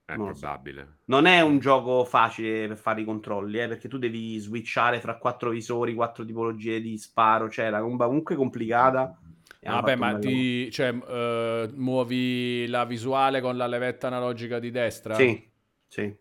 [0.09, 0.41] È Non lo so.
[0.41, 0.89] probabile.
[1.05, 5.19] Non è un gioco facile per fare i controlli, eh, perché tu devi switchare fra
[5.19, 9.19] quattro visori, quattro tipologie di sparo, cioè la comba comunque complicata.
[9.61, 15.15] Vabbè, ma ti cioè, eh, muovi la visuale con la levetta analogica di destra?
[15.15, 15.47] Sì,
[15.87, 16.17] sì.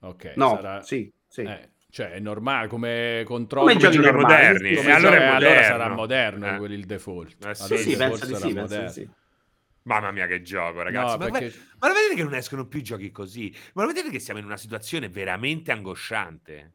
[0.00, 1.40] Ok, No, sarà- sì, sì.
[1.40, 3.68] eh, cioè è normale come controllo.
[3.68, 5.64] Come giochi giochi moderni, sì, come sì, e allora giochi- è allora moderno.
[5.64, 6.58] sarà moderno Eh.
[6.58, 7.46] quello il default.
[7.46, 9.08] Eh, sì, Allora Sì, penso di sì, penso di sì.
[9.82, 11.16] Mamma mia, che gioco, ragazzi.
[11.16, 13.54] No, ma, perché- ma lo vedete che non escono più giochi così?
[13.74, 16.72] Ma lo vedete che siamo in una situazione veramente angosciante?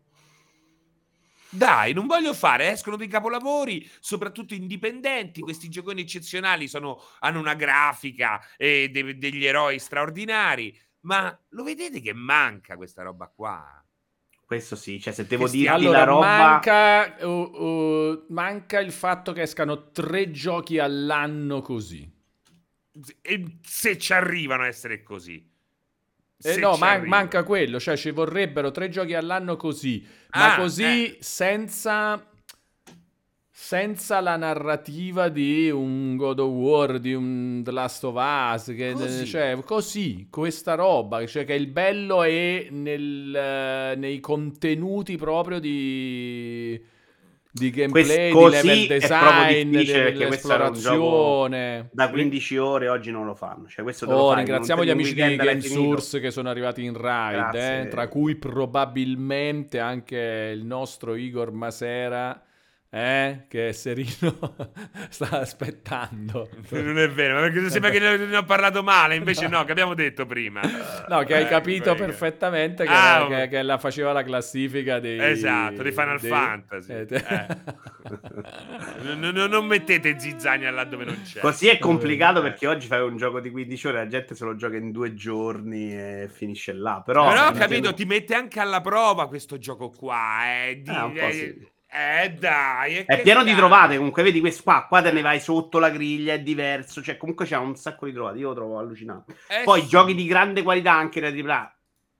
[1.49, 7.53] Dai, non voglio fare, escono dei capolavori, soprattutto indipendenti, questi gioconi eccezionali sono- hanno una
[7.53, 13.81] grafica e de- degli eroi straordinari, ma lo vedete che manca questa roba qua?
[14.45, 16.27] Questo sì, cioè se devo stia- Allora, la roba...
[16.37, 22.11] manca, uh, uh, manca il fatto che escano tre giochi all'anno così.
[23.21, 25.45] E se ci arrivano a essere così.
[26.41, 30.83] Eh no, man- manca quello, cioè ci vorrebbero tre giochi all'anno così, ma Ah, così
[30.83, 31.17] eh.
[31.21, 32.23] senza,
[33.49, 38.91] senza la narrativa di un God of War, di un The Last of Us, che,
[38.91, 39.25] Così.
[39.25, 46.79] cioè così, questa roba, cioè che il bello è nel, nei contenuti proprio di,
[47.55, 51.89] di gameplay, così di level design, gioco dell'esplorazione.
[51.93, 53.69] Da 15 ore oggi non lo fanno.
[53.69, 55.43] Cioè, questo Oh, fai, ringraziamo gli amici di finito.
[55.43, 62.41] GameSource che sono arrivati in ride, eh, tra cui probabilmente anche il nostro Igor Masera,
[62.95, 64.55] eh, che Serino
[65.09, 66.49] sta aspettando.
[66.69, 69.93] Non è vero, ma perché sembra che ne ho parlato male, invece no, che abbiamo
[69.93, 70.61] detto prima.
[71.09, 74.99] No, che hai Eh, capito perché- perfettamente che, Ah, che- che la faceva la classifica
[74.99, 75.19] dei...
[75.19, 76.91] Esatto, di Final dei- Fantasy.
[76.93, 77.47] eh, Eh.
[79.03, 81.39] Non, non- non mettete zizzania là dove non c'è.
[81.39, 84.55] Così è complicato perché oggi fai un gioco di 15 ore, la gente se lo
[84.55, 87.01] gioca in due giorni e finisce là.
[87.05, 90.43] Però, Però ho capito, ti mette anche alla prova questo gioco qua.
[90.67, 91.67] Eh, di- Eh, un po' eh, sì.
[91.95, 92.95] Eh, dai.
[92.97, 93.59] È che pieno di cazzo.
[93.59, 97.17] trovate, comunque vedi questo qua, qua te ne vai sotto la griglia, è diverso, cioè
[97.17, 99.35] comunque c'è un sacco di trovate, io lo trovo allucinante.
[99.47, 99.87] Eh, Poi sì.
[99.87, 101.75] giochi di grande qualità anche da AAA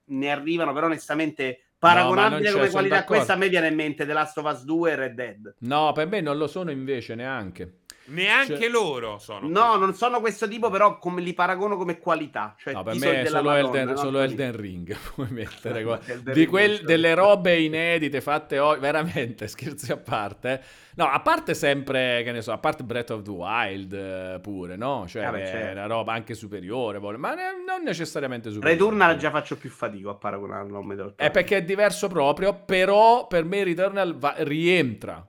[0.06, 4.14] ne arrivano, però onestamente paragonabile c'è, come qualità questa a me viene in mente The
[4.14, 5.56] Last of Us 2 e Red Dead.
[5.60, 7.80] No, per me non lo sono invece neanche.
[8.08, 9.48] Neanche Cioè- loro sono.
[9.48, 9.80] No, così.
[9.80, 12.56] non sono questo tipo, però come li paragono come qualità.
[12.58, 13.96] Cioè, No, per me è solo, Madonna, Elden, no?
[13.96, 14.20] solo.
[14.20, 14.96] Elden Ring.
[15.16, 15.98] Puoi mettere qua.
[16.06, 20.62] Di Ring quel- delle robe inedite fatte oggi, veramente scherzi a parte.
[20.98, 24.78] No, a parte sempre, che ne so, a parte Breath of the Wild eh, pure,
[24.78, 25.06] no?
[25.08, 25.72] Cioè, Vabbè, che è certo.
[25.74, 28.78] una roba anche superiore, ma ne- non necessariamente superiore.
[28.78, 33.28] Returnal già faccio più fatica a paragonarlo a Metal È perché è diverso proprio, però
[33.28, 35.28] per me Returnal va- rientra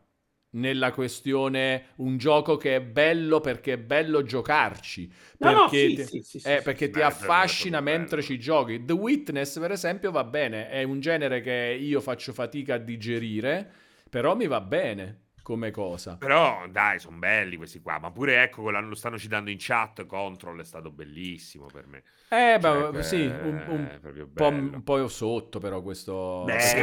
[0.57, 5.11] nella questione un gioco che è bello perché è bello giocarci.
[5.39, 8.85] No, sì, ti, sì, sì, eh, perché ti affascina mentre ci giochi.
[8.85, 10.69] The Witness, per esempio, va bene.
[10.69, 13.71] È un genere che io faccio fatica a digerire,
[14.09, 16.17] però mi va bene come cosa.
[16.17, 18.01] Però dai, sono belli questi qua.
[18.01, 20.05] Ma pure ecco, quello- lo stanno citando in chat.
[20.05, 22.03] Control è stato bellissimo per me.
[22.29, 26.43] Eh, Cioè, beh, sì, un, un po', un po' sotto, però questo.
[26.45, 26.75] Beh, Sì,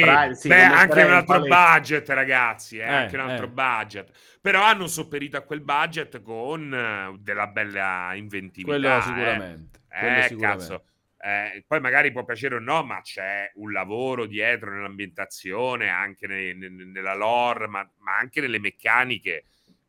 [0.00, 2.78] Prime, sì, beh, anche un altro budget, ragazzi.
[2.78, 3.50] eh, Eh, anche un altro eh.
[3.50, 4.38] budget.
[4.40, 8.70] Però hanno sopperito a quel budget con eh, della bella inventività.
[8.72, 9.00] Quello eh.
[9.02, 9.80] sicuramente.
[9.90, 10.66] Eh, quello sicuramente.
[10.66, 10.84] cazzo.
[11.20, 16.54] Eh, poi magari può piacere o no, ma c'è un lavoro dietro nell'ambientazione, anche ne-
[16.54, 19.44] ne- nella lore, ma, ma anche nelle meccaniche,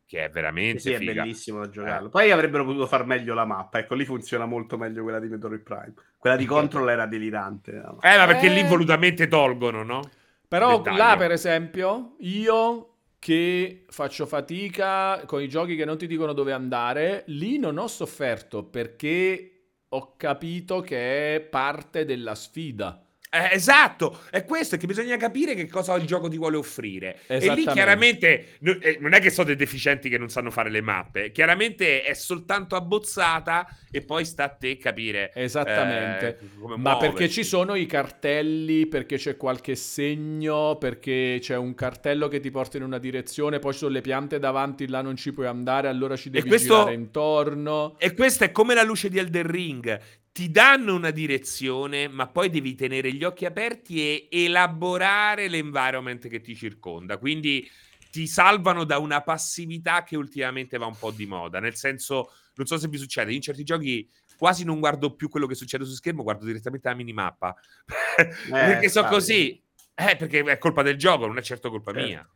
[0.06, 1.22] che è veramente Sì, è figa.
[1.22, 2.08] bellissimo da giocarlo.
[2.08, 2.10] Eh.
[2.10, 3.78] Poi avrebbero potuto far meglio la mappa.
[3.78, 5.94] Ecco, lì funziona molto meglio quella di Metroid Prime.
[6.18, 7.72] Quella di Control era delirante.
[7.72, 7.98] no?
[8.00, 8.64] Eh, ma perché lì Eh.
[8.64, 10.00] volutamente tolgono, no?
[10.48, 10.96] Però Dettaglio.
[10.96, 12.86] là, per esempio, io
[13.20, 17.86] che faccio fatica con i giochi che non ti dicono dove andare, lì non ho
[17.86, 19.59] sofferto perché
[19.92, 23.04] ho capito che è parte della sfida.
[23.32, 27.20] Eh, esatto, è questo, è che bisogna capire che cosa il gioco ti vuole offrire.
[27.28, 30.80] E lì chiaramente eh, non è che sono dei deficienti che non sanno fare le
[30.80, 35.30] mappe, chiaramente è soltanto abbozzata e poi sta a te capire.
[35.32, 36.38] Esattamente.
[36.40, 37.28] eh, Ma perché muoverti.
[37.30, 42.78] ci sono i cartelli, perché c'è qualche segno, perché c'è un cartello che ti porta
[42.78, 46.16] in una direzione, poi ci sono le piante davanti, là non ci puoi andare, allora
[46.16, 47.94] ci devi questo- girare intorno.
[47.98, 50.00] E questo è come la luce di Elden Ring.
[50.32, 56.40] Ti danno una direzione, ma poi devi tenere gli occhi aperti e elaborare l'environment che
[56.40, 57.18] ti circonda.
[57.18, 57.68] Quindi
[58.10, 61.60] ti salvano da una passività che ultimamente va un po' di moda.
[61.60, 65.46] Nel senso, non so se vi succede, in certi giochi quasi non guardo più quello
[65.46, 67.54] che succede su schermo, guardo direttamente la minimappa.
[68.48, 69.10] perché so sai.
[69.10, 69.62] così.
[69.94, 72.06] Eh, perché è colpa del gioco, non è certo colpa Certo.
[72.06, 72.30] mia.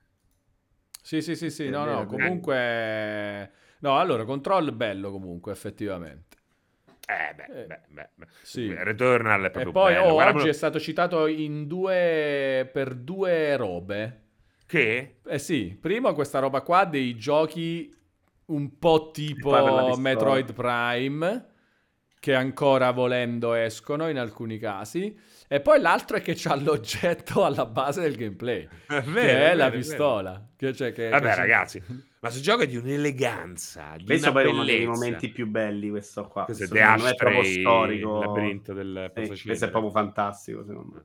[1.00, 3.52] Sì, sì, sì, sì, no, no, comunque...
[3.80, 6.36] No, allora, Control bello comunque, effettivamente.
[7.06, 8.26] Eh, beh, Eh, beh, beh, beh.
[8.40, 8.68] sì.
[8.82, 10.08] Returnal è E proprio poi bello.
[10.08, 12.68] oh, Guarda, oggi è stato citato in due...
[12.72, 14.22] per due robe.
[14.66, 15.20] Che?
[15.26, 17.90] Eh sì, prima questa roba qua dei giochi
[18.46, 19.96] un po' tipo poi.
[19.96, 21.46] Metroid Prime,
[22.20, 25.18] che ancora volendo escono in alcuni casi.
[25.48, 29.50] E poi l'altro è che c'ha l'oggetto alla base del gameplay, È che vero, è,
[29.50, 30.48] è la vero, è pistola.
[30.56, 34.30] Che, cioè, che, Vabbè, che si- ragazzi, ma questo gioco è di un'eleganza, di Questo
[34.30, 36.44] una poi è uno dei momenti più belli, questo qua.
[36.44, 38.08] Questo è Questo me è proprio storico.
[38.12, 39.44] il labirinto del Sì, posacenere.
[39.44, 41.04] questo è proprio fantastico, secondo me.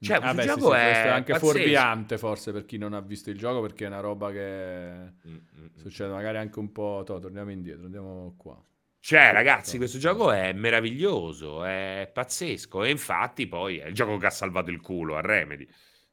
[0.00, 1.38] Cioè, Ah, questo beh, sì, gioco sì, è questo è anche pazzesco.
[1.38, 5.32] fuorviante forse per chi non ha visto il gioco, perché è una roba che Mm,
[5.34, 5.66] mm, mm.
[5.76, 7.02] succede magari anche un po'...
[7.06, 8.60] to, torniamo indietro, andiamo qua.
[9.08, 12.84] Cioè, ragazzi, questo gioco è meraviglioso, è pazzesco.
[12.84, 15.66] E infatti, poi è il gioco che ha salvato il culo a Remedy.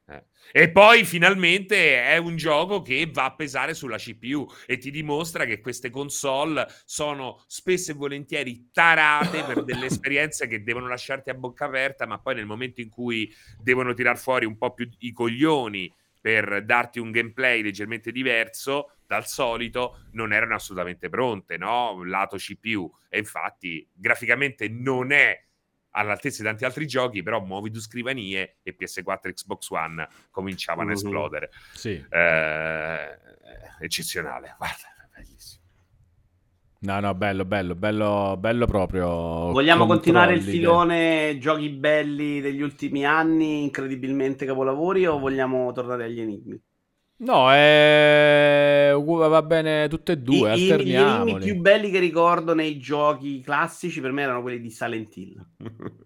[0.08, 0.24] Eh.
[0.54, 5.44] E poi finalmente è un gioco che va a pesare sulla CPU e ti dimostra
[5.44, 11.34] che queste console sono spesso e volentieri tarate per delle esperienze che devono lasciarti a
[11.34, 13.30] bocca aperta, ma poi nel momento in cui
[13.62, 19.26] devono tirar fuori un po' più i coglioni per darti un gameplay leggermente diverso dal
[19.28, 22.04] solito, non erano assolutamente pronte, no?
[22.04, 22.92] Lato CPU.
[23.10, 25.40] E infatti graficamente non è
[25.92, 30.90] all'altezza di tanti altri giochi, però muovi due scrivanie e PS4 e Xbox One cominciavano
[30.90, 30.98] a Mhm.
[30.98, 31.50] esplodere.
[31.74, 32.04] Sì.
[32.10, 33.18] Eh,
[33.80, 35.64] eccezionale, guarda, bellissimo.
[36.78, 39.08] No, no, bello, bello, bello, bello proprio.
[39.52, 46.04] Vogliamo continuare il controlli, filone giochi belli degli ultimi anni, incredibilmente capolavori, o vogliamo tornare
[46.04, 46.62] agli enigmi?
[47.18, 48.92] No, è...
[48.94, 51.44] va bene tutte e due, I- i- gli enigmi alterniamoli.
[51.44, 55.46] più belli che ricordo nei giochi classici per me erano quelli di Silent Hill.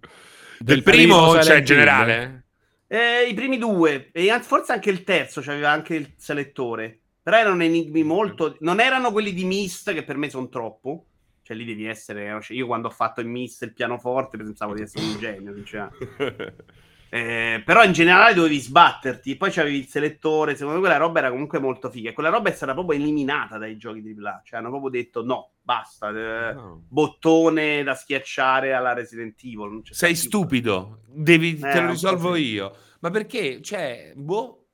[0.60, 2.44] Del primo primo, Silent cioè in generale?
[2.88, 7.00] Eh, I primi due, e forse anche il terzo, c'aveva anche il selettore.
[7.22, 8.58] Però erano enigmi molto.
[8.62, 11.06] Non erano quelli di Myst, che per me sono troppo.
[11.44, 12.40] Cioè, lì devi essere.
[12.42, 15.54] cioè, io quando ho fatto il Myst, il pianoforte, pensavo di essere un genio.
[15.54, 16.56] sinceramente.
[17.12, 19.36] Eh, però in generale dovevi sbatterti.
[19.36, 20.54] Poi c'avevi il selettore.
[20.56, 22.10] Secondo me quella roba era comunque molto figa.
[22.10, 24.42] E quella roba è stata proprio eliminata dai giochi di AAA.
[24.46, 26.10] Cioè, hanno proprio detto no, basta.
[26.10, 26.84] eh, No.
[26.88, 29.82] bottone da schiacciare alla Resident Evil.
[29.90, 32.42] Sei stupido, devi, te Eh, lo un po' risolvo sì.
[32.44, 32.76] io.
[33.00, 34.68] Ma perché, cioè, boh,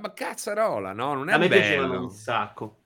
[0.00, 1.14] ma cazzarola, no?
[1.14, 2.02] Non è A me piacevano bello.
[2.04, 2.80] un sacco.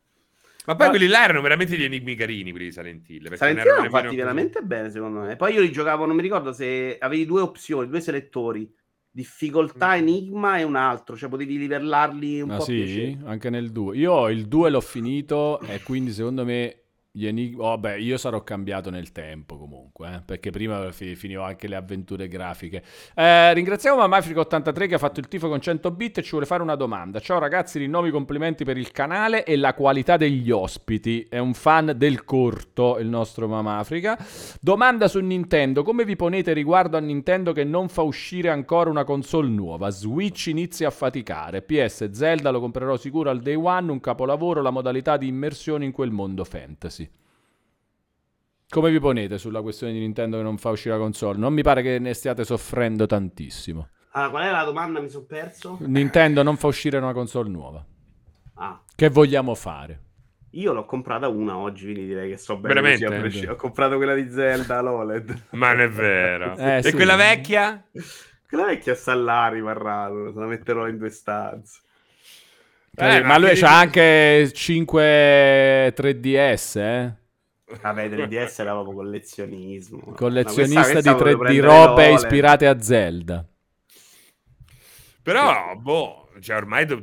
[0.67, 3.23] Ma poi Ma- quelli là erano veramente gli enigmi carini, quelli di Silent Hill.
[3.23, 5.37] perché Silent Hill erano fatti veramente bene, secondo me.
[5.37, 8.71] Poi io li giocavo, non mi ricordo se avevi due opzioni, due selettori.
[9.13, 9.99] Difficoltà, Mm.
[9.99, 12.75] enigma e un altro, cioè potevi livellarli un Ah po' sì?
[12.77, 13.19] piacere.
[13.25, 13.97] Anche nel 2.
[13.97, 16.80] Io il 2 l'ho finito e quindi secondo me
[17.13, 21.43] Gli enig- oh, beh, io sarò cambiato nel tempo comunque, eh, perché prima fi- finivo
[21.43, 22.85] anche le avventure grafiche.
[23.17, 26.63] Eh, ringraziamo Mamafrica83 che ha fatto il tifo con 100 bit e ci vuole fare
[26.63, 27.19] una domanda.
[27.19, 31.27] Ciao ragazzi, rinnovi complimenti per il canale e la qualità degli ospiti.
[31.29, 34.17] È un fan del corto il nostro Mamafrica.
[34.61, 39.03] Domanda su Nintendo, come vi ponete riguardo a Nintendo che non fa uscire ancora una
[39.03, 39.91] console nuova?
[39.91, 41.63] Switch inizia a faticare.
[41.63, 45.91] PS Zelda lo comprerò sicuro al day one, un capolavoro, la modalità di immersione in
[45.91, 47.00] quel mondo fantasy.
[48.71, 51.37] Come vi ponete sulla questione di Nintendo che non fa uscire la console?
[51.39, 53.89] Non mi pare che ne stiate soffrendo tantissimo.
[54.13, 55.01] Allora, qual è la domanda?
[55.01, 55.77] Mi sono perso.
[55.81, 57.85] Nintendo non fa uscire una console nuova.
[58.55, 60.03] Ah, Che vogliamo fare?
[60.55, 62.75] io l'ho comprata una oggi, quindi direi che so bene.
[62.75, 63.07] Veramente?
[63.07, 63.53] prescindere.
[63.53, 65.43] Ho comprato quella di Zelda, l'OLED.
[65.51, 66.55] Ma non è vero.
[66.59, 66.93] Eh, e sì.
[66.93, 67.85] quella vecchia?
[68.49, 71.81] Quella vecchia sta là rimarrata, se la metterò in due stanze.
[72.97, 77.15] Eh, ma lui c'ha anche 5 3DS, eh?
[77.83, 80.13] Vabbè, 3DS era proprio collezionismo.
[80.17, 82.19] Collezionista questa- questa di, volevo 3 di prendere robe l'OLED.
[82.25, 83.47] ispirate a Zelda.
[85.23, 87.03] Però, boh, cioè ormai do-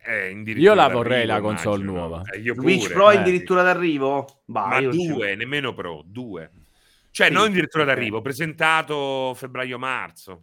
[0.00, 1.92] è Io la vorrei la console immagino.
[2.06, 2.22] nuova.
[2.32, 2.92] Eh, io Switch pure.
[2.94, 3.16] Pro eh.
[3.16, 4.42] addirittura d'arrivo?
[4.44, 6.50] Bah, Ma non ci- due, nemmeno Pro, due.
[7.10, 7.88] Cioè, Sì, non addirittura ok.
[7.88, 10.42] d'arrivo, presentato febbraio-marzo.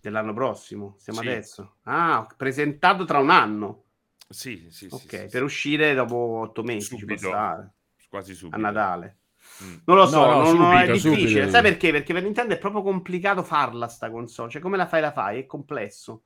[0.00, 1.28] Dell'anno prossimo, siamo Sì.
[1.28, 1.76] adesso.
[1.84, 3.84] Ah, presentato tra un anno.
[4.28, 4.94] Sì, sì, sì.
[4.94, 7.28] ok, sì, sì, per uscire dopo otto mesi ci può Subito.
[7.28, 7.70] stare.
[8.08, 8.56] Quasi subito.
[8.56, 9.16] A Natale.
[9.62, 9.74] Mm.
[9.84, 11.28] Non lo so, No, no, non- non è subito, difficile.
[11.28, 11.50] subito.
[11.50, 11.90] Sai perché?
[11.92, 14.50] Perché per Nintendo è proprio complicato farla sta console.
[14.50, 15.40] Cioè, come la fai, la fai?
[15.40, 16.22] È complesso.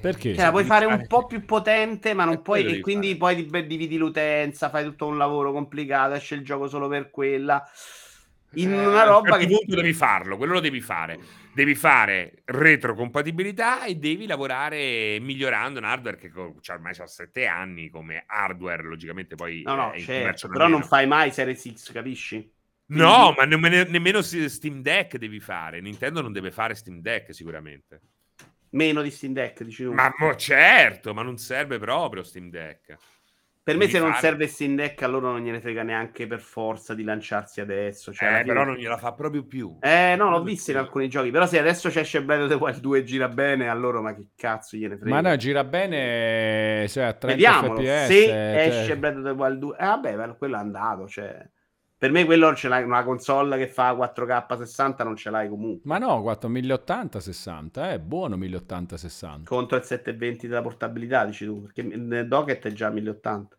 [0.00, 0.34] Perché?
[0.34, 2.64] Cioè, la puoi fare un po' più potente, ma non Eh, puoi.
[2.76, 3.34] E quindi fare.
[3.34, 7.66] poi div- dividi l'utenza, fai tutto un lavoro complicato, esce il gioco solo per quella.
[8.56, 9.64] In Eh, una roba certo che.
[9.66, 11.18] devi farlo, quello lo devi fare.
[11.54, 16.30] Devi fare retrocompatibilità e devi lavorare migliorando un hardware che
[16.60, 21.06] cioè, ormai ha 7 anni come hardware, logicamente poi No, no, certo, però non fai
[21.06, 22.52] mai Series X, capisci?
[22.86, 25.80] No, Quindi- ma nemmeno, nemmeno Steam Deck devi fare.
[25.80, 28.00] Nintendo non deve fare Steam Deck sicuramente.
[28.70, 29.92] Meno di Steam Deck, dici tu.
[29.92, 32.96] Ma mo certo, ma non serve proprio Steam Deck.
[33.64, 36.38] Per me, se non fare- serve Steam Deck, a loro non gliene frega neanche per
[36.40, 38.12] forza di lanciarsi adesso.
[38.12, 39.78] Cioè, eh, fine- però non gliela fa proprio più.
[39.80, 41.30] Eh, no, l'ho visto in alcuni giochi.
[41.30, 44.14] Però se adesso c'è esce Breath of the Wild 2 e gira bene, allora ma
[44.14, 45.14] che cazzo gliene frega?
[45.20, 47.80] Ma no, gira bene cioè, a 30 Vediamolo.
[47.80, 48.06] fps.
[48.06, 51.08] se cioè- esce Breath of the Wild 2, eh, vabbè, quello è andato.
[51.08, 51.50] Cioè,
[51.96, 55.80] per me, quello ce l'hai una console che fa 4K 60, non ce l'hai comunque.
[55.84, 59.48] Ma no, 4 1080 60, è buono 1080 60.
[59.48, 63.56] Contro il 720 della portabilità, dici tu, perché nel docket è già 1080.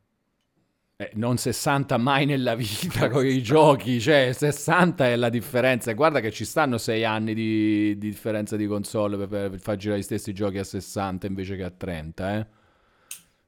[0.98, 5.92] Eh, non 60 mai nella vita con i giochi, cioè 60 è la differenza.
[5.92, 9.76] E Guarda che ci stanno 6 anni di, di differenza di console per, per far
[9.76, 12.48] girare gli stessi giochi a 60 invece che a 30, eh.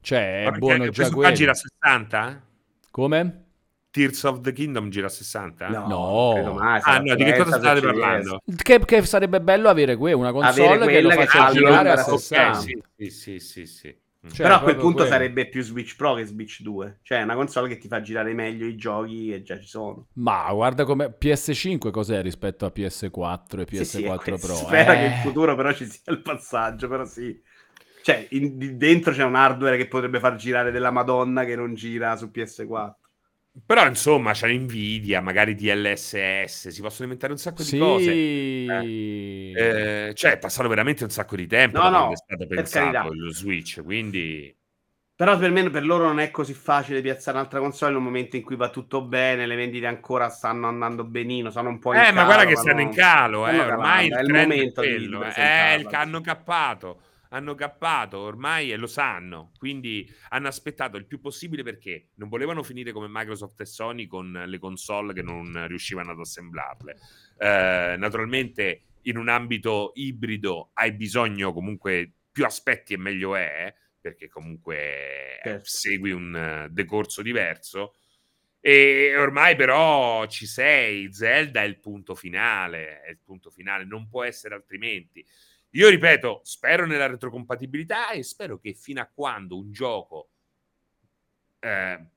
[0.01, 1.31] Cioè, è Guarda, buono già quello.
[1.33, 2.43] gira a 60?
[2.91, 3.46] Come?
[3.89, 5.67] Tears of the Kingdom gira a 60?
[5.69, 6.31] No.
[6.33, 8.41] credo mai, Ah, no, di che cosa 30 state parlando?
[8.55, 11.51] Che, che sarebbe bello avere que- una console Avere che lo quella che faccia fa
[11.53, 12.57] girare a il 60.
[12.59, 12.63] ok,
[12.97, 13.97] sì, sì, sì, sì.
[14.29, 15.09] Cioè, Però a quel punto quello.
[15.09, 16.99] sarebbe più Switch Pro che Switch 2.
[17.01, 20.07] Cioè, una console che ti fa girare meglio i giochi e già ci sono.
[20.13, 24.37] Ma guarda come PS5 cos'è rispetto a PS4 e PS4 Sì, sì, è Pro.
[24.37, 24.97] Spera Eh.
[24.97, 27.39] che in futuro però ci sia il passaggio, però sì.
[28.03, 32.15] Cioè, in- dentro c'è un hardware che potrebbe far girare della Madonna che non gira
[32.17, 32.95] su PS4.
[33.65, 37.77] Però insomma c'è Nvidia, magari DLSS, si possono inventare un sacco di Sì.
[37.77, 38.11] cose.
[38.11, 43.11] Eh, cioè è passato veramente un sacco di tempo No, no, è stato per pensato
[43.13, 44.55] lo Switch, quindi...
[45.15, 48.43] Però per me, per loro non è così facile piazzare un'altra console un momento in
[48.43, 52.11] cui va tutto bene, le vendite ancora stanno andando benino, sono un po' in Eh,
[52.11, 52.81] ma calo, guarda che ma stanno no.
[52.83, 56.21] in calo, eh, ormai il è il è momento di- di quello, eh, il hanno
[56.21, 57.01] cappato,
[57.37, 62.63] hanno cappato ormai e lo sanno, quindi hanno aspettato il più possibile perché non volevano
[62.63, 66.97] finire come Microsoft e Sony con le console che non riuscivano ad assemblarle.
[67.37, 74.27] Eh, naturalmente in un ambito ibrido hai bisogno comunque più aspetti e meglio è, perché
[74.27, 75.65] comunque Certo.
[75.65, 77.93] segui un decorso diverso.
[78.59, 84.07] E ormai però ci sei, Zelda è il punto finale, è il punto finale, non
[84.09, 85.25] può essere altrimenti.
[85.71, 90.29] Io ripeto, spero nella retrocompatibilità e spero che fino a quando un gioco
[91.59, 92.07] eh,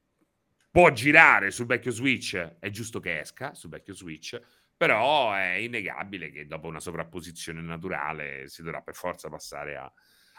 [0.70, 4.40] può girare sul vecchio Switch, è giusto che esca sul vecchio Switch,
[4.76, 9.92] però è innegabile che dopo una sovrapposizione naturale si dovrà per forza passare a-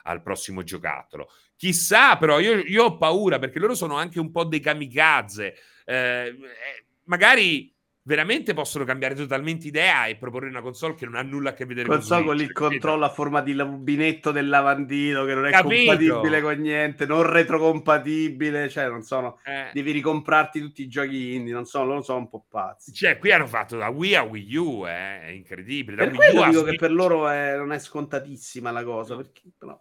[0.03, 1.29] al prossimo giocattolo.
[1.55, 5.53] Chissà, però io, io ho paura perché loro sono anche un po' dei kamikaze.
[5.85, 5.93] Eh,
[6.27, 7.71] eh, magari
[8.03, 11.65] veramente possono cambiare totalmente idea e proporre una console che non ha nulla a che
[11.65, 12.51] vedere console con Switch.
[12.53, 15.91] Con il controllo a forma di rubinetto del lavandino che non è Capito?
[15.91, 19.39] compatibile con niente, non retrocompatibile, cioè non sono...
[19.45, 22.91] Eh, Devi ricomprarti tutti i giochi indie, non so, loro sono un po' pazzi.
[22.93, 25.97] cioè, qui hanno fatto da Wii a Wii U, eh, è incredibile.
[25.97, 29.41] Da Per Wii U dico che per loro è- non è scontatissima la cosa, perché
[29.57, 29.79] però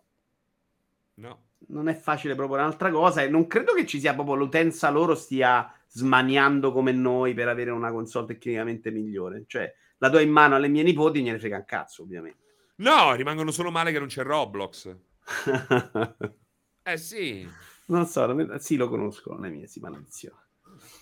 [1.15, 1.43] No.
[1.69, 5.15] non è facile proporre un'altra cosa e non credo che ci sia proprio l'utenza loro
[5.15, 9.45] stia smaniando come noi per avere una console tecnicamente migliore.
[9.47, 12.39] Cioè, la do in mano alle mie nipoti, gliene frega un cazzo, ovviamente.
[12.77, 14.97] No, rimangono solo male che non c'è Roblox.
[16.83, 17.47] Eh sì.
[17.87, 20.41] non so, sì, lo conosco, non è mia, sì, maledizione.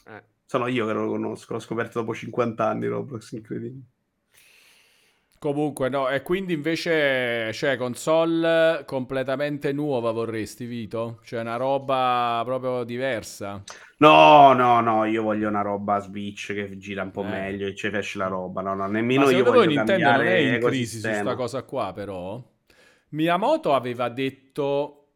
[0.07, 0.24] Eh.
[0.45, 3.84] Sono io che non lo conosco, l'ho scoperto dopo 50 anni Roblox, incredibile.
[5.39, 11.20] Comunque, no, e quindi invece, cioè, console completamente nuova vorresti, Vito?
[11.22, 13.64] Cioè, una roba proprio diversa.
[13.99, 17.28] No, no, no, io voglio una roba Switch che gira un po' Eh.
[17.28, 18.61] meglio e ci esce la roba.
[18.62, 21.14] No, no, Ma nemmeno io secondo voglio voi Nintendo non è in crisi su ecosistema.
[21.14, 22.43] sta cosa qua, però?
[23.11, 25.09] Miyamoto aveva detto,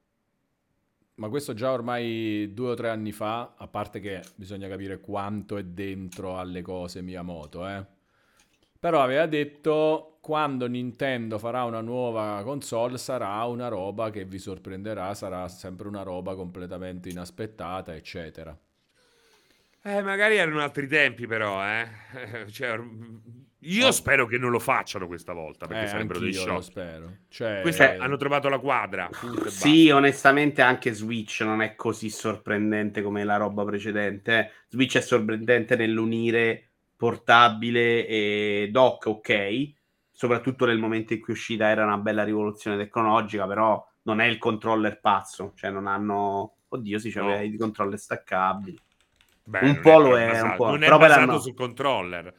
[1.16, 5.56] ma questo già ormai due o tre anni fa, a parte che bisogna capire quanto
[5.56, 7.86] è dentro alle cose Miyamoto, eh.
[8.82, 15.14] Però aveva detto, quando Nintendo farà una nuova console sarà una roba che vi sorprenderà,
[15.14, 18.58] sarà sempre una roba completamente inaspettata, eccetera.
[19.84, 21.88] Eh, magari erano altri tempi, però, eh.
[22.50, 22.78] Cioè,
[23.64, 23.90] io Oh.
[23.90, 26.62] spero che non lo facciano questa volta, perché Eh, sarebbero dei anch'io lo shock.
[26.62, 27.18] spero.
[27.28, 29.08] Cioè, Questi hanno trovato la quadra.
[29.44, 34.38] Sì, onestamente anche Switch non è così sorprendente come la roba precedente.
[34.38, 34.50] eh.
[34.68, 36.71] Switch è sorprendente nell'unire
[37.02, 39.72] portabile e dock, ok.
[40.08, 44.38] Soprattutto nel momento in cui uscita era una bella rivoluzione tecnologica, però non è il
[44.38, 45.52] controller pazzo.
[45.56, 46.58] Cioè non hanno...
[46.68, 47.42] Oddio, sì, c'aveva No.
[47.42, 48.78] i controller staccabili.
[49.42, 52.34] Beh, Un po' lo è, un basato- po', Non è però basato sul controller.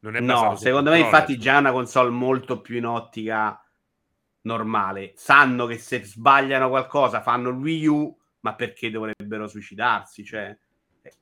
[0.00, 3.64] Non è No, secondo me infatti già è una console molto più in ottica
[4.42, 5.12] normale.
[5.14, 10.24] Sanno che se sbagliano qualcosa fanno il Wii U, ma perché dovrebbero suicidarsi?
[10.24, 10.58] Cioè,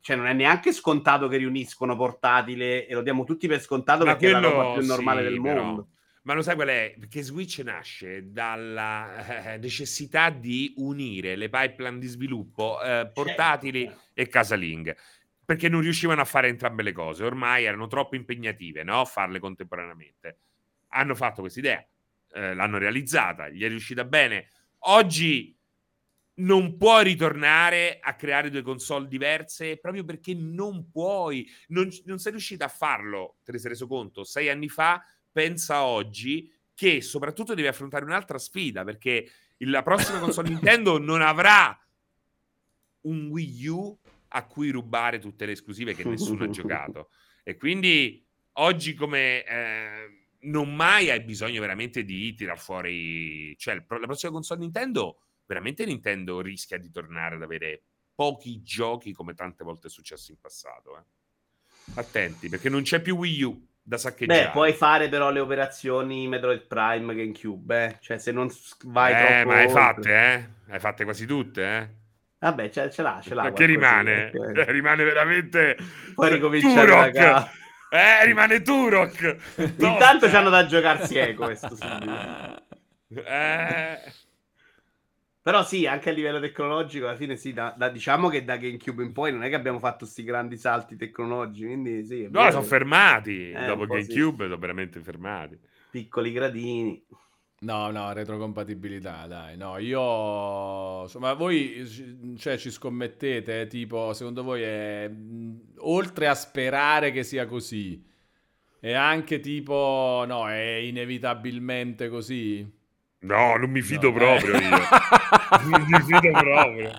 [0.00, 4.12] cioè, non è neanche scontato che riuniscono portatile e lo diamo tutti per scontato Ma
[4.12, 5.62] perché è la quello roba più normale sì, del però.
[5.62, 5.88] mondo.
[6.26, 6.94] Ma lo sai qual è?
[6.98, 14.00] Perché Switch nasce dalla eh, necessità di unire le pipeline di sviluppo eh, portatili Certo.
[14.12, 14.96] e casalinghe.
[15.44, 19.04] Perché non riuscivano a fare entrambe le cose, ormai erano troppo impegnative, no?
[19.04, 20.38] Farle contemporaneamente.
[20.88, 21.86] Hanno fatto questa idea,
[22.32, 24.48] eh, l'hanno realizzata, gli è riuscita bene.
[24.88, 25.55] Oggi
[26.38, 32.32] non puoi ritornare a creare due console diverse proprio perché non puoi, non, non sei
[32.32, 37.54] riuscita a farlo, te ne sei reso conto, sei anni fa, pensa oggi che soprattutto
[37.54, 41.78] devi affrontare un'altra sfida perché la prossima console Nintendo non avrà
[43.02, 47.10] un Wii U a cui rubare tutte le esclusive che nessuno ha giocato.
[47.42, 53.56] E quindi oggi come eh, non mai hai bisogno veramente di tirar fuori...
[53.56, 57.82] Cioè, la prossima console Nintendo, veramente Nintendo rischia di tornare ad avere
[58.14, 60.96] pochi giochi come tante volte è successo in passato.
[60.98, 61.02] eh.
[61.94, 64.46] Attenti, perché non c'è più Wii U da saccheggiare.
[64.46, 67.96] Beh, puoi fare però le operazioni Metroid Prime GameCube, eh?
[68.00, 68.50] Cioè, se non
[68.86, 70.72] vai eh, troppo ma hai fatte, eh?
[70.72, 71.88] Hai fatte quasi tutte, eh?
[72.38, 73.42] Vabbè, ce, ce l'ha, ce l'ha.
[73.42, 74.30] Perché rimane?
[74.30, 75.76] perché- Rimane veramente...
[76.14, 77.12] Poi ricominciare da Turok!
[77.12, 77.50] capo.
[77.88, 79.36] Eh, rimane Turok!
[79.78, 82.62] Intanto c'hanno da giocarsi eco questo subito.
[83.24, 84.12] Eh...
[85.46, 89.04] Però sì, anche a livello tecnologico, alla fine sì, da, da- diciamo che da GameCube
[89.04, 92.50] in poi non è che abbiamo fatto questi grandi salti tecnologici, quindi sì, No, vero,
[92.50, 93.52] sono fermati.
[93.52, 94.12] Eh, Dopo po' sì.
[94.12, 95.56] GameCube sono veramente fermati.
[95.88, 97.00] piccoli gradini.
[97.60, 99.56] No, no, retrocompatibilità, dai.
[99.56, 101.02] No, io...
[101.02, 105.08] Insomma, voi cioè, ci scommettete, eh, tipo, secondo voi è...
[105.78, 108.04] Oltre a sperare che sia così,
[108.80, 110.24] è anche tipo...
[110.26, 112.68] No, è inevitabilmente così?
[113.20, 114.58] No, non mi fido No, proprio eh.
[114.58, 114.78] io.
[115.68, 116.90] non mi fido proprio.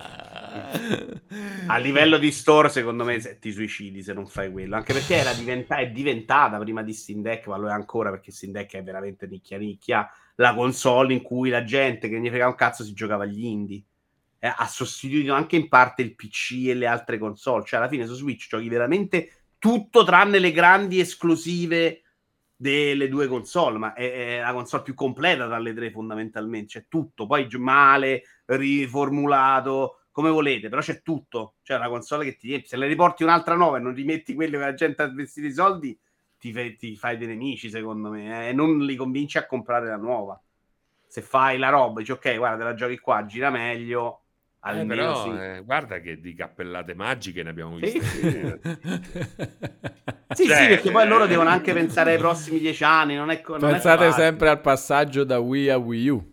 [1.66, 5.16] A livello di store, secondo me se ti suicidi se non fai quello, anche perché
[5.16, 8.74] era diventa- è diventata prima di Steam Deck, ma lo è ancora perché Steam Deck
[8.74, 12.84] è veramente nicchia nicchia, la console in cui la gente che ne frega un cazzo
[12.84, 13.82] si giocava agli indie.
[14.40, 18.06] Eh, ha sostituito anche in parte il PC e le altre console, cioè alla fine
[18.06, 22.02] su Switch giochi veramente tutto tranne le grandi esclusive
[22.60, 26.86] delle due console, ma è, è la console più completa tra le tre fondamentalmente, c'è
[26.88, 32.76] tutto, poi male, riformulato, come volete, però c'è tutto, c'è una console che ti se
[32.76, 35.96] le riporti un'altra nuova e non rimetti quello che la gente ha investito i soldi,
[36.36, 39.96] ti, ti fai dei nemici secondo me, eh, e non li convinci a comprare la
[39.96, 40.40] nuova.
[41.06, 44.22] Se fai la roba, dici ok, guarda, te la giochi qua, gira meglio,
[44.60, 45.40] Eh, almeno però, sì.
[45.40, 48.00] eh, guarda che di cappellate magiche ne abbiamo viste.
[48.02, 48.58] sì.
[50.34, 53.14] Sì, Cioè, sì, perché poi loro eh, devono anche pensare ai prossimi dieci anni.
[53.14, 56.30] Non è, non Pensate sempre al passaggio da Wii a Wii U,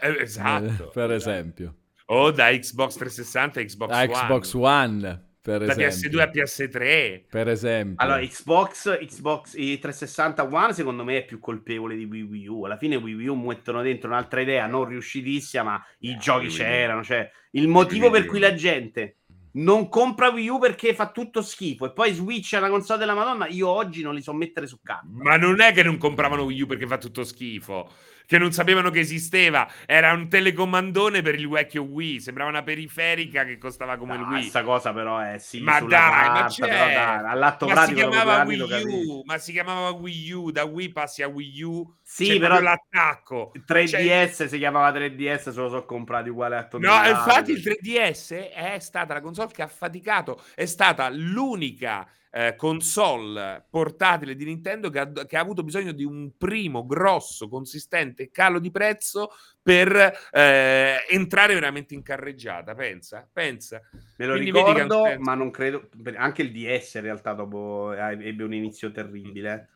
[0.00, 0.64] Eh, esatto.
[0.64, 1.30] eh, per esatto.
[1.32, 1.74] esempio.
[2.06, 4.06] O da Xbox 360 a Xbox A One.
[4.12, 6.18] Xbox One, per Da esempio.
[6.18, 7.22] PS2 a PS3.
[7.30, 8.04] Per esempio.
[8.04, 12.64] Allora, Xbox, Xbox i 360 One secondo me è più colpevole di Wii, Wii U.
[12.64, 17.04] Alla fine Wii U mettono dentro un'altra idea non riuscitissima, ma i Eh, giochi c'erano.
[17.04, 19.18] Cioè, il motivo per cui la gente
[19.52, 23.14] non compra Wii U perché fa tutto schifo e poi Switch è una console della
[23.14, 25.06] Madonna, io oggi non li so mettere su carta.
[25.10, 27.88] Ma non è che non compravano Wii U perché fa tutto schifo.
[28.26, 29.68] Che non sapevano che esisteva.
[29.86, 32.20] Era un telecomandone per il vecchio Wii.
[32.20, 34.40] Sembrava una periferica che costava come il No, Wii.
[34.40, 36.92] Questa cosa però è sì, Ma dai, ma carta, però c'è.
[36.92, 38.60] dai, all'atto Ma si chiamava Wii.
[38.60, 39.22] U.
[39.24, 40.50] Ma si chiamava Wii U.
[40.50, 41.94] Da Wii passi a Wii U.
[42.02, 43.52] Sì, però l'attacco.
[43.64, 47.08] 3DS si chiamava 3DS, se lo so comprati uguale a No, tonnellate.
[47.10, 53.64] infatti il 3DS è stata la console che ha faticato, è stata l'unica eh, console
[53.70, 58.58] portatile di Nintendo che ha, che ha avuto bisogno di un primo grosso, consistente calo
[58.58, 59.30] di prezzo
[59.62, 59.96] per
[60.30, 62.74] eh, entrare veramente in carreggiata.
[62.74, 63.80] Pensa, pensa.
[64.18, 65.20] Me lo Quindi che ricordo, senso.
[65.22, 65.88] ma non credo.
[66.16, 69.70] Anche il DS in realtà dopo eh, ebbe un inizio terribile.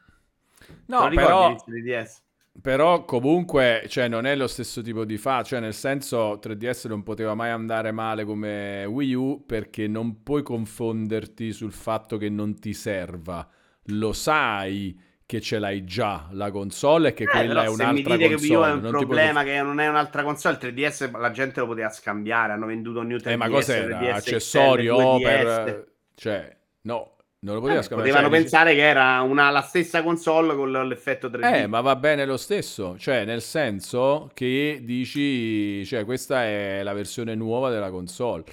[0.87, 2.23] no, però, l'inizio di DS?
[2.61, 7.03] Però comunque cioè, non è lo stesso tipo di fa, cioè nel senso 3DS non
[7.03, 12.59] poteva mai andare male come Wii U perché non puoi confonderti sul fatto che non
[12.59, 13.47] ti serva.
[13.85, 18.15] Lo sai che ce l'hai già la console e che Eh, quella è se un'altra
[18.17, 18.69] mi dite che Wii U console.
[18.69, 21.61] è un non ti puoi problema, che non è un'altra console, il 3DS la gente
[21.61, 22.53] lo poteva scambiare.
[22.53, 23.31] Hanno venduto new 3DS.
[23.31, 24.01] Eh, ma cos'era?
[24.01, 25.23] 3DS Accessorio XL, 2DS.
[25.23, 25.93] per...
[26.15, 28.11] Cioè, no, non lo poteva Eh, scambiare.
[28.13, 31.63] potevano Cioè, pensare che era una, la stessa console con l'effetto 3D.
[31.63, 36.93] Eh, ma va bene lo stesso, cioè nel senso che dici, cioè questa è la
[36.93, 38.45] versione nuova della console.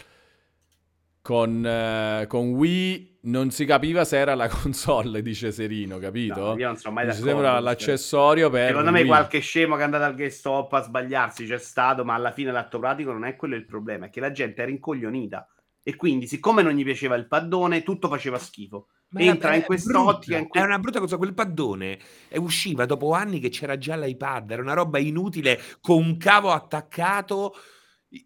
[1.21, 6.39] Con, eh, con Wii non si capiva se era la console, dice Serino, capito?
[6.39, 7.25] No, io non sono mai d'accordo.
[7.25, 7.61] sembra cioè.
[7.61, 9.05] l'accessorio per Secondo me Wii.
[9.05, 12.79] qualche scemo che è andato al GameStop a sbagliarsi c'è stato, ma alla fine l'atto
[12.79, 15.47] pratico non è quello il problema, è che la gente era incoglionita
[15.87, 18.87] e quindi siccome non gli piaceva il paddone, tutto faceva schifo.
[19.11, 21.15] Ma Entra in quest'ottica, in que- È una brutta cosa.
[21.15, 21.97] Quel paddone
[22.27, 24.51] è usciva dopo anni che c'era già l'iPad.
[24.51, 27.53] Era una roba inutile con un cavo attaccato,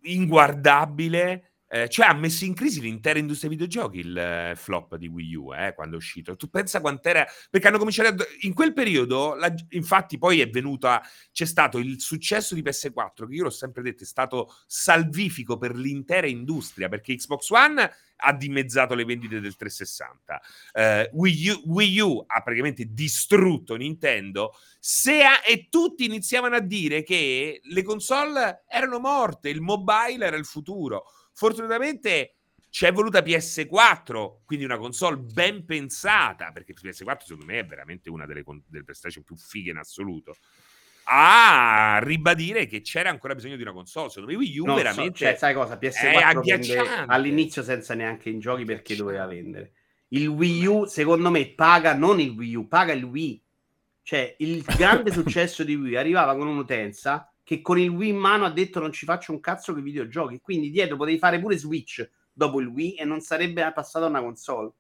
[0.01, 1.50] inguardabile.
[1.73, 5.35] Eh, cioè, ha messo in crisi l'intera industria dei videogiochi il eh, flop di Wii
[5.35, 6.35] U eh, quando è uscito.
[6.35, 7.25] Tu pensa quant'era.
[7.49, 8.23] Perché hanno cominciato.
[8.23, 11.01] a- In quel periodo, la- infatti, poi è venuta.
[11.31, 15.75] C'è stato il successo di PS4, che io l'ho sempre detto, è stato salvifico per
[15.75, 16.89] l'intera industria.
[16.89, 17.89] Perché Xbox One
[18.23, 20.41] ha dimezzato le vendite del 360.
[20.73, 26.59] Eh, Wii, U, Wii U ha praticamente distrutto Nintendo se ha- e tutti iniziavano a
[26.59, 31.05] dire che le console erano morte, il mobile era il futuro.
[31.41, 32.35] Fortunatamente
[32.69, 38.11] ci è voluta PS4, quindi una console ben pensata, perché PS4 secondo me è veramente
[38.11, 40.35] una delle, delle PlayStation più fighe in assoluto.
[41.05, 44.09] A ribadire che c'era ancora bisogno di una console.
[44.09, 45.79] Secondo me Wii U Non so, veramente cioè, sai cosa?
[45.81, 47.11] PS4 è vende agghiacciante.
[47.11, 49.71] all'inizio senza neanche in giochi perché doveva vendere.
[50.09, 53.43] Il Wii U, secondo me, paga non il Wii U, paga il Wii.
[54.03, 58.45] Cioè, il grande successo di Wii arrivava con un'utenza che con il Wii in mano
[58.45, 60.39] ha detto non ci faccio un cazzo che videogiochi.
[60.39, 64.21] Quindi dietro potevi fare pure Switch dopo il Wii e non sarebbe passato a una
[64.21, 64.71] console.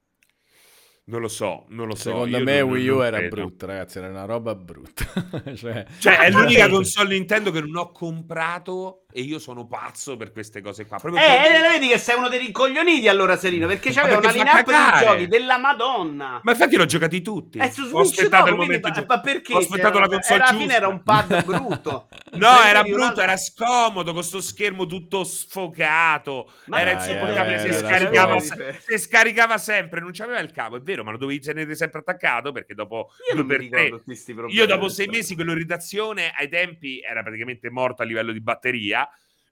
[1.03, 2.11] Non lo so, non lo so.
[2.11, 3.35] Secondo io me non- Wii U era credo.
[3.35, 5.03] brutta, ragazzi, era una roba brutta.
[5.53, 10.31] cioè, Cioè, è l'unica console Nintendo che non ho comprato e io sono pazzo per
[10.31, 10.97] queste cose qua.
[10.97, 14.65] Proprio Eh, eh, vedi che sei uno dei rincoglioniti allora, Serino, perché c'aveva una lineup
[14.65, 16.39] di giochi della Madonna.
[16.43, 17.57] Ma infatti l'ho giocati tutti.
[17.59, 19.05] Eh, su ho Switch aspettato dopo, il quindi, momento giusto.
[19.07, 19.53] ma perché?
[19.53, 20.61] Ho aspettato la console alla giusta.
[20.61, 22.07] fine era un pad brutto.
[22.31, 26.49] No, era brutto, altro- era scomodo, con sto schermo tutto sfocato.
[26.67, 28.71] Ma era insopportabile, eh, si, era scaricava, scomodo.
[28.71, 31.99] se- si scaricava sempre, non c'aveva il cavo, è vero, ma lo dovevi tenere sempre
[31.99, 34.01] attaccato perché dopo Io non per problemi.
[34.47, 39.00] Io dopo sei mesi quell'irritazione ai tempi era praticamente morto a livello di batteria.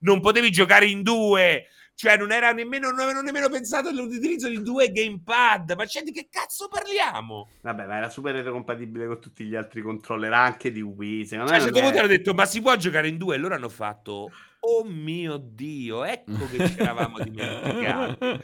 [0.00, 4.62] Non potevi giocare in due, cioè non era nemmeno, non avevano nemmeno pensato all'utilizzo di
[4.62, 5.74] due gamepad.
[5.76, 7.48] Ma c'è di che cazzo parliamo?
[7.60, 11.26] Vabbè, ma era super retrocompatibile con tutti gli altri controller, anche di Wii.
[11.26, 13.08] Secondo Cioè, a me un non certo punto è- hanno detto: Ma si può giocare
[13.08, 13.34] in due?
[13.34, 18.42] E loro hanno fatto: Oh mio dio, ecco che ci eravamo dimenticati.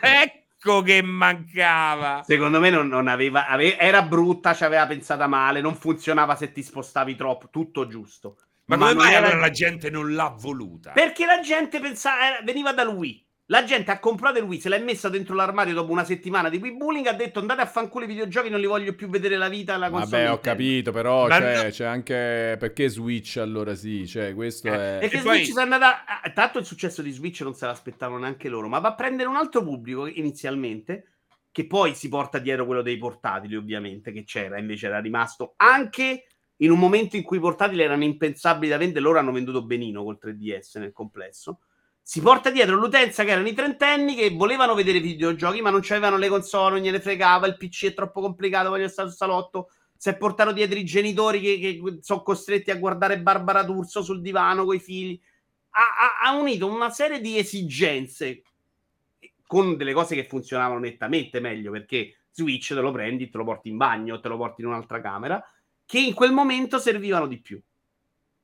[0.00, 2.22] Ecco che mancava.
[2.24, 6.50] Secondo me non, non aveva, ave- era brutta, ci aveva pensata male, non funzionava se
[6.50, 8.38] ti spostavi troppo, tutto giusto.
[8.68, 10.92] Ma come non mai era- allora la gente non l'ha voluta?
[10.92, 13.26] Perché la gente pensava, era- veniva dal Wii.
[13.50, 16.58] La gente ha comprato il Wii, se l'è messa dentro l'armadio dopo una settimana di
[16.58, 19.48] Wii Bullying, ha detto andate a fanculo i videogiochi, non li voglio più vedere la
[19.48, 20.10] vita alla console.
[20.10, 20.50] Vabbè, ho Nintendo".
[20.50, 22.56] capito, però Ma cioè, no- c'è anche...
[22.58, 24.06] Perché Switch allora sì?
[24.06, 25.04] Cioè, questo Eh, è...
[25.04, 26.04] E che E poi- Switch si è andata.
[26.04, 29.30] ah, Tanto il successo di Switch non se l'aspettavano neanche loro, ma va a prendere
[29.30, 31.12] un altro pubblico inizialmente
[31.50, 36.26] che poi si porta dietro quello dei portatili, ovviamente, che c'era, invece era rimasto anche
[36.58, 40.02] in un momento in cui i portatili erano impensabili da vendere, loro hanno venduto benino
[40.02, 41.60] col 3DS nel complesso.
[42.02, 46.16] Si porta dietro l'utenza che erano i trentenni che volevano vedere videogiochi, ma non c'avevano
[46.16, 49.68] le console, non gliene fregava, il PC è troppo complicato, voglio stare sul salotto.
[49.96, 54.22] Si è portato dietro i genitori che, che sono costretti a guardare Barbara D'Urso sul
[54.22, 55.20] divano con i figli.
[55.70, 58.42] Ha, ha, ha unito una serie di esigenze
[59.46, 63.68] con delle cose che funzionavano nettamente meglio perché Switch te lo prendi, te lo porti
[63.68, 65.42] in bagno, te lo porti in un'altra camera
[65.88, 67.58] che in quel momento servivano di più.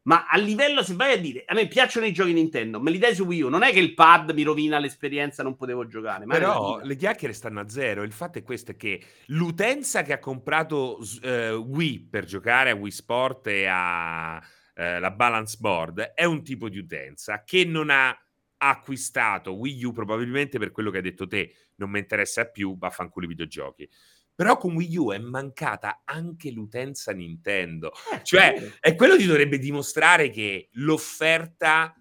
[0.04, 2.96] Ma a livello, se vai a dire, a me piacciono i giochi Nintendo, me li
[2.96, 6.24] dai su Wii U, non è che il pad mi rovina l'esperienza, non potevo giocare.
[6.24, 8.02] Però le chiacchiere stanno a zero.
[8.02, 12.74] Il fatto è questo, è che l'utenza che ha comprato eh, Wii per giocare a
[12.74, 14.42] Wii Sport e alla
[14.74, 18.18] eh, balance board è un tipo di utenza che non ha
[18.56, 23.26] acquistato Wii U probabilmente per quello che hai detto te, non mi interessa più, vaffanculo
[23.26, 23.86] i videogiochi.
[24.34, 27.92] Però con Wii U è mancata anche l'utenza Nintendo.
[28.12, 31.94] Eh, cioè, è quello che dovrebbe dimostrare che l'offerta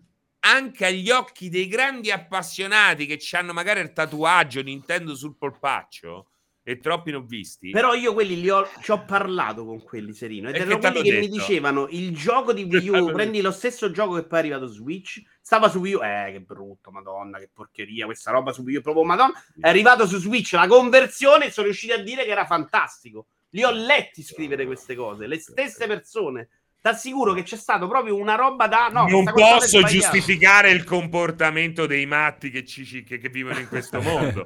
[0.45, 6.27] anche agli occhi dei grandi appassionati che hanno magari il tatuaggio Nintendo sul polpaccio
[6.63, 7.71] e troppi non visti.
[7.71, 10.49] Però io quelli li ho, ci ho parlato con quelli, Serino.
[10.49, 11.19] Ed erano quelli che detto?
[11.19, 14.67] mi dicevano: il gioco di Wii U, prendi lo stesso gioco che poi è arrivato
[14.67, 15.21] Switch.
[15.45, 18.81] Stava su Wii U, eh, che brutto, madonna, che porcheria, questa roba su Wii U,
[18.81, 19.33] proprio madonna.
[19.59, 23.27] È arrivato su Switch la conversione e sono riusciti a dire che era fantastico.
[23.49, 26.47] Li ho letti scrivere queste cose, le stesse persone
[26.83, 28.89] t'assicuro che c'è stato proprio una roba da.
[28.91, 34.01] No, non posso giustificare il comportamento dei matti che, ci, che, che vivono in questo
[34.03, 34.43] mondo.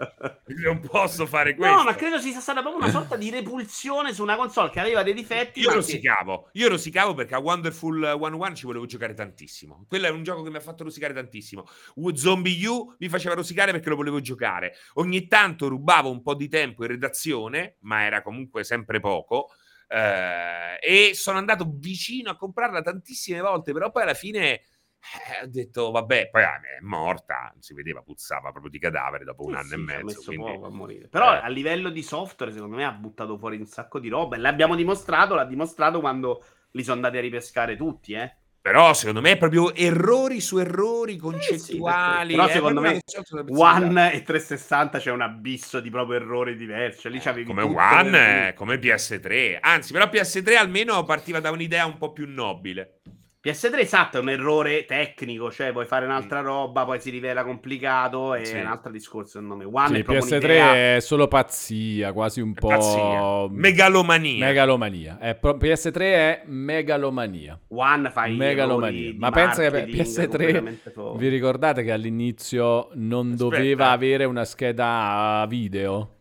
[0.63, 1.75] non posso fare questo.
[1.75, 5.01] No, ma credo sia stata proprio una sorta di repulsione su una console che aveva
[5.01, 5.61] dei difetti.
[5.61, 6.59] Io rosicavo, che...
[6.59, 9.85] io rosicavo perché a Wonderful 101 ci volevo giocare tantissimo.
[9.87, 11.67] Quello è un gioco che mi ha fatto rosicare tantissimo.
[12.13, 14.75] Zombie U mi faceva rosicare perché lo volevo giocare.
[14.95, 19.49] Ogni tanto rubavo un po' di tempo in redazione, ma era comunque sempre poco
[19.87, 24.61] eh, e sono andato vicino a comprarla tantissime volte, però poi alla fine
[24.99, 29.45] eh, ho detto vabbè, poi ah, è morta, si vedeva, puzzava proprio di cadavere dopo
[29.45, 30.21] un anno sì, e mezzo.
[30.23, 31.07] Quindi...
[31.07, 31.37] Però eh.
[31.37, 34.75] a livello di software, secondo me ha buttato fuori un sacco di roba e l'abbiamo
[34.75, 38.35] dimostrato, l'ha dimostrato quando li sono andati a ripescare tutti, eh.
[38.67, 42.33] Però secondo me è proprio errori su errori concettuali.
[42.33, 42.99] Eh sì, però secondo me
[43.47, 47.03] One e 360 c'è un abisso di proprio errori diversi.
[47.03, 49.59] Cioè, lì eh, come One, come PS3.
[49.61, 52.99] Anzi, però PS3 almeno partiva da un'idea un po' più nobile.
[53.47, 58.33] PS3 esatto è un errore tecnico, cioè vuoi fare un'altra roba, poi si rivela complicato
[58.35, 58.57] e sì.
[58.57, 59.63] un altro discorso secondo me.
[59.63, 63.47] One sì, è PS3 è solo pazzia, quasi un è po' pazzia.
[63.49, 64.45] megalomania.
[64.45, 65.17] Megalomania.
[65.17, 65.55] È pro...
[65.55, 67.57] PS3 è megalomania.
[67.69, 69.13] One fai megalomania.
[69.17, 73.43] Ma pensa che PS3 vi ricordate che all'inizio non Aspetta.
[73.43, 76.15] doveva avere una scheda video?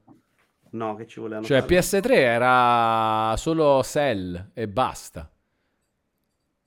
[0.71, 1.75] No, che ci volevano Cioè fare.
[1.75, 5.29] PS3 era solo Cell e basta.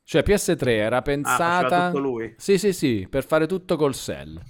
[0.09, 1.83] Cioè PS3 era ah, pensata...
[1.83, 2.33] Ah, tutto lui?
[2.35, 4.41] Sì, sì, sì, per fare tutto col cell.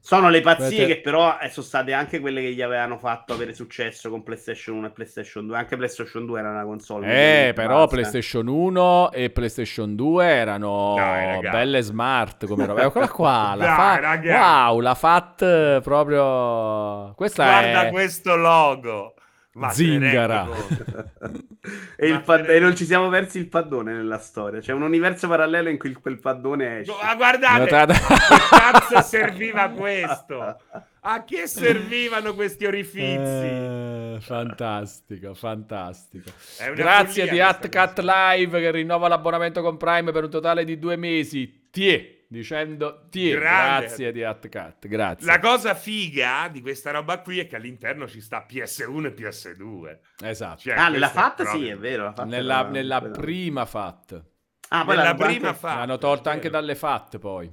[0.00, 0.86] Sono le pazzie Avete...
[0.86, 4.78] che però eh, sono state anche quelle che gli avevano fatto avere successo con PlayStation
[4.78, 5.56] 1 e PlayStation 2.
[5.56, 7.06] Anche PlayStation 2 era una console.
[7.06, 7.94] Eh, però basta.
[7.94, 12.82] PlayStation 1 e PlayStation 2 erano Dai, belle smart come roba.
[12.82, 14.70] Eccola qua, la Dai, fa...
[14.70, 17.14] Wow, la FAT proprio...
[17.14, 17.90] Questa Guarda è...
[17.92, 19.13] questo logo.
[19.54, 20.48] Ma Zingara.
[21.96, 24.60] e, il pad- e, non ci siamo persi il paddone nella storia.
[24.60, 26.92] C'è un universo parallelo in cui quel paddone esce.
[27.00, 30.60] ma guardate, che cazzo serviva questo?
[31.06, 33.20] A che servivano questi orifizi?
[33.20, 36.30] Eh, fantastico, fantastico.
[36.74, 41.68] Grazie di AtCat Live che rinnova l'abbonamento con Prime per un totale di due mesi.
[41.70, 45.26] Tie dicendo ti grazie di AtCat, grazie.
[45.26, 49.98] La cosa figa di questa roba qui è che all'interno ci sta PS1 e PS2.
[50.24, 50.60] Esatto.
[50.60, 52.12] Cioè, ah, nella FAT sì, è vero.
[52.24, 52.68] Nella, era...
[52.68, 54.24] nella prima FAT.
[54.68, 55.60] Ah, poi nella prima anche...
[55.60, 55.76] FAT.
[55.76, 57.50] L'hanno tolta anche dalle FAT poi.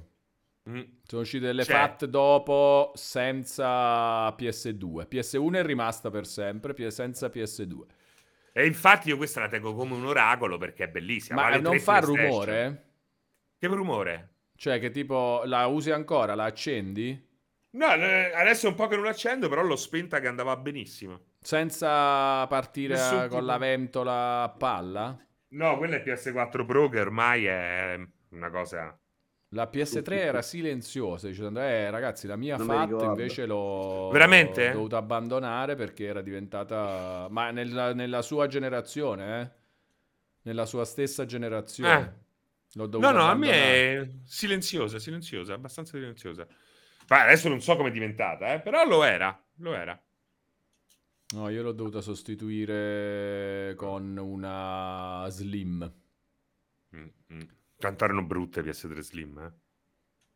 [0.68, 0.82] Mm.
[1.04, 1.76] Sono uscite delle cioè.
[1.76, 5.06] FAT dopo senza PS2.
[5.08, 7.80] PS1 è rimasta per sempre, senza PS2.
[8.52, 11.40] E infatti io questa la tengo come un oracolo perché è bellissima.
[11.40, 12.90] Ma vale non fa rumore?
[13.58, 14.31] Che rumore?
[14.62, 16.36] Cioè, che tipo la usi ancora?
[16.36, 17.20] La accendi?
[17.70, 21.18] No, adesso è un po' che non l'accendo, però l'ho spenta che andava benissimo.
[21.40, 23.40] Senza partire Nessun con tipo.
[23.40, 25.18] la ventola a palla?
[25.48, 27.98] No, quella è PS4 Pro che ormai è
[28.28, 28.96] una cosa...
[29.48, 34.68] La PS3 era silenziosa, dicendo, eh ragazzi, la mia FAT invece l'ho, Veramente?
[34.68, 37.26] l'ho dovuta abbandonare perché era diventata...
[37.30, 39.50] Ma nella, nella sua generazione, eh?
[40.42, 42.00] Nella sua stessa generazione.
[42.00, 42.20] Eh.
[42.74, 46.46] No, no, a me è silenziosa, silenziosa, abbastanza silenziosa.
[47.08, 50.00] Ma adesso non so come è diventata, eh, però lo era, lo era.
[51.34, 55.92] No, io l'ho dovuta sostituire con una Slim.
[56.96, 57.40] Mm, mm.
[57.76, 59.61] Quanto erano brutte PS3 Slim, eh?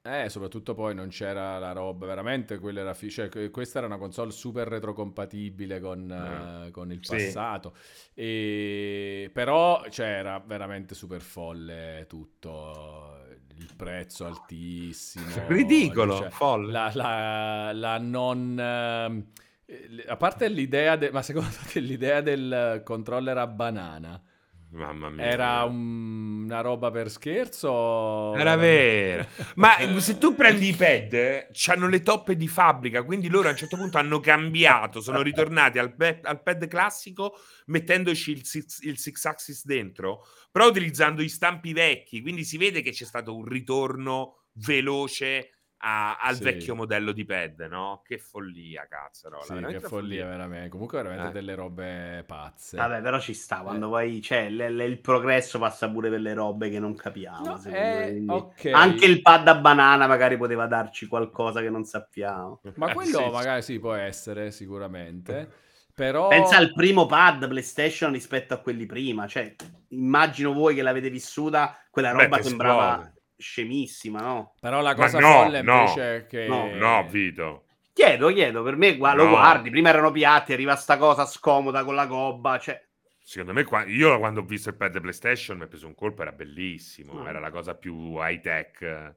[0.09, 3.89] Eh, soprattutto poi non c'era la roba, veramente quella era fi- cioè, que- questa era
[3.89, 7.11] una console super retrocompatibile con, Eh, eh, con il sì.
[7.17, 7.75] passato.
[8.15, 9.31] E...
[9.33, 13.21] Però cioè, era veramente super folle tutto,
[13.57, 15.27] il prezzo altissimo.
[15.49, 16.71] Ridicolo, cioè, folle.
[16.71, 18.59] la, la- la non...
[18.61, 24.23] eh, a parte l'idea, de- ma secondo te l'idea del controller a banana
[24.71, 25.25] Mamma mia.
[25.25, 28.35] era un- una roba per scherzo?
[28.35, 29.27] Era vero.
[29.57, 33.49] Ma eh, se tu prendi i pad, eh, c'hanno le toppe di fabbrica, quindi loro
[33.49, 37.35] a un certo punto hanno cambiato, sono ritornati al, pe- al pad classico
[37.67, 42.83] mettendoci il six, il six axis dentro, però utilizzando i stampi vecchi, quindi si vede
[42.83, 46.43] che c'è stato un ritorno veloce a- al Sì.
[46.45, 48.03] vecchio modello di pad, no?
[48.05, 49.29] Che follia, cazzo.
[49.29, 49.41] no?
[49.43, 50.69] Sì, che follia, veramente.
[50.69, 51.33] Comunque, veramente Eh.
[51.33, 52.77] delle robe pazze.
[52.77, 53.91] Vabbè, però ci sta, quando Eh.
[53.91, 57.45] poi cioè, l- l- il progresso passa pure per le robe che non capiamo.
[57.47, 58.71] No, eh, me, quindi ok.
[58.73, 62.61] Anche il pad a banana magari poteva darci qualcosa che non sappiamo.
[62.77, 65.65] Ma Eh, quello sì, magari sì, può essere, sicuramente.
[65.95, 66.29] Però...
[66.29, 69.27] Pensa al primo pad PlayStation rispetto a quelli prima.
[69.27, 69.55] Cioè,
[69.89, 73.15] immagino voi che l'avete vissuta, quella Beh, roba ti sembrava esplode.
[73.37, 74.55] Scemissima, no?
[74.61, 75.79] Però la cosa no, folle no.
[75.81, 76.47] invece è che...
[76.47, 77.65] No, No, Vito.
[77.93, 79.29] Chiedo, chiedo, per me lo No.
[79.31, 82.83] guardi, prima erano piatti, arriva sta cosa scomoda con la gobba, cioè...
[83.19, 86.23] Secondo me, qua- io quando ho visto il pad PlayStation mi ha preso un colpo,
[86.23, 87.27] era bellissimo, No.
[87.27, 89.15] era la cosa più high tech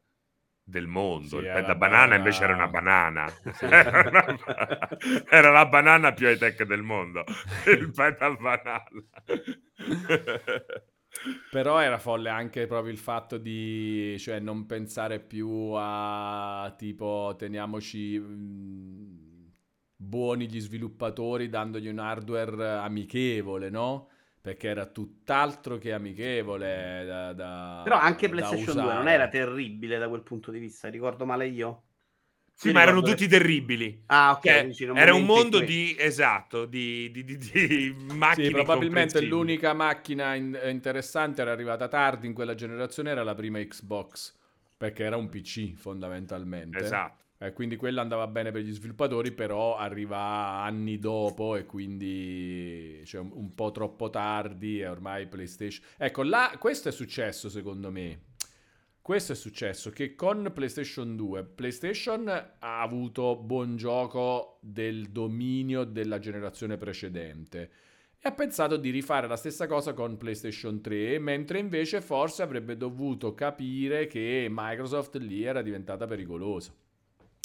[0.63, 1.39] del mondo.
[1.39, 3.27] Sì, il pad a banana bella- invece era una banana.
[3.53, 3.65] Sì.
[3.69, 4.87] era, una-
[5.29, 7.23] era la banana più high tech del mondo.
[7.67, 8.83] Il pad a banana.
[11.49, 18.19] Però era folle anche proprio il fatto di cioè, non pensare più a tipo teniamoci
[18.19, 19.51] mh,
[19.95, 24.09] buoni gli sviluppatori dandogli un hardware amichevole, no?
[24.41, 30.07] Perché era tutt'altro che amichevole da, da- Però anche PlayStation 2 non era terribile da
[30.07, 31.87] quel punto di vista, ricordo male io?
[32.59, 34.03] Sì, ma erano tutti terribili.
[34.07, 34.43] Ah, ok.
[34.43, 39.73] Cioè, dici, era un mondo di esatto, di, di, di, di macchine Sì, probabilmente l'unica
[39.73, 44.35] macchina in- eh, interessante era arrivata tardi in quella generazione, era la prima Xbox,
[44.75, 46.83] perché era un PC fondamentalmente.
[46.83, 47.23] Esatto.
[47.41, 50.17] Eh, quindi quella andava bene per gli sviluppatori, però arriva
[50.61, 55.85] anni dopo e quindi cioè, un, un po' troppo tardi e ormai PlayStation...
[55.97, 58.19] Ecco, là, questo è successo secondo me.
[59.09, 66.19] Questo è successo che con PlayStation 2 PlayStation ha avuto buon gioco del dominio della
[66.19, 67.71] generazione precedente
[68.19, 72.77] e ha pensato di rifare la stessa cosa con PlayStation 3, mentre invece forse avrebbe
[72.77, 76.71] dovuto capire che Microsoft lì era diventata pericolosa.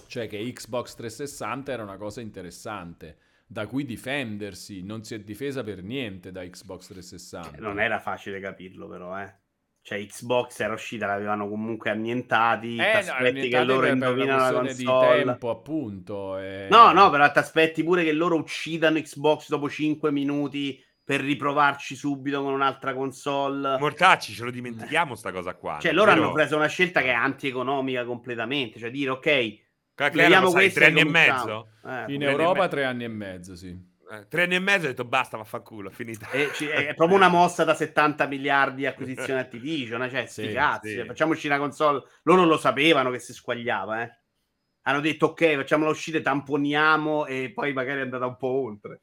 [0.07, 3.17] Cioè che Xbox 360 era una cosa interessante
[3.47, 7.59] da cui difendersi, non si è difesa per niente da Xbox 360.
[7.59, 9.44] Non era facile capirlo, però, eh.
[9.87, 12.77] Cioè, Xbox era uscita, l'avevano comunque annientati.
[12.77, 15.25] Eh, no, t'aspetti che loro indovinano la questione di console.
[15.25, 16.39] tempo, appunto.
[16.39, 21.21] e- No, no, però ti aspetti pure che loro uccidano Xbox dopo 5 minuti per
[21.21, 23.77] riprovarci subito con un'altra console.
[23.79, 25.77] Mortacci, ce lo dimentichiamo sta cosa qua.
[25.79, 25.99] Cioè, no?
[25.99, 26.23] loro Vero?
[26.25, 28.79] hanno preso una scelta che è antieconomica completamente.
[28.79, 29.63] Cioè, dire, ok, Che
[30.15, 31.69] vediamo sai, questo tre anni e mezzo?
[31.87, 33.79] Eh, In Europa tre anni e mezzo, sì.
[34.11, 36.27] Eh, tre anni e mezzo ho detto basta, vaffanculo, è finita.
[36.53, 40.53] Ci- è proprio una mossa da 70 miliardi di acquisizione Activision, eh, cioè, sti Sì,
[40.53, 40.97] cazzi, sì.
[40.97, 42.03] cioè, facciamoci una console.
[42.23, 44.19] Loro lo sapevano che si squagliava, eh.
[44.87, 49.01] Hanno detto, ok, facciamola uscire, tamponiamo e poi magari è andata un po' oltre.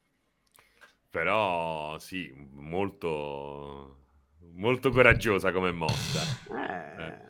[1.10, 3.98] Però sì, molto
[4.56, 6.22] molto coraggiosa come mossa.
[6.56, 7.30] Eh,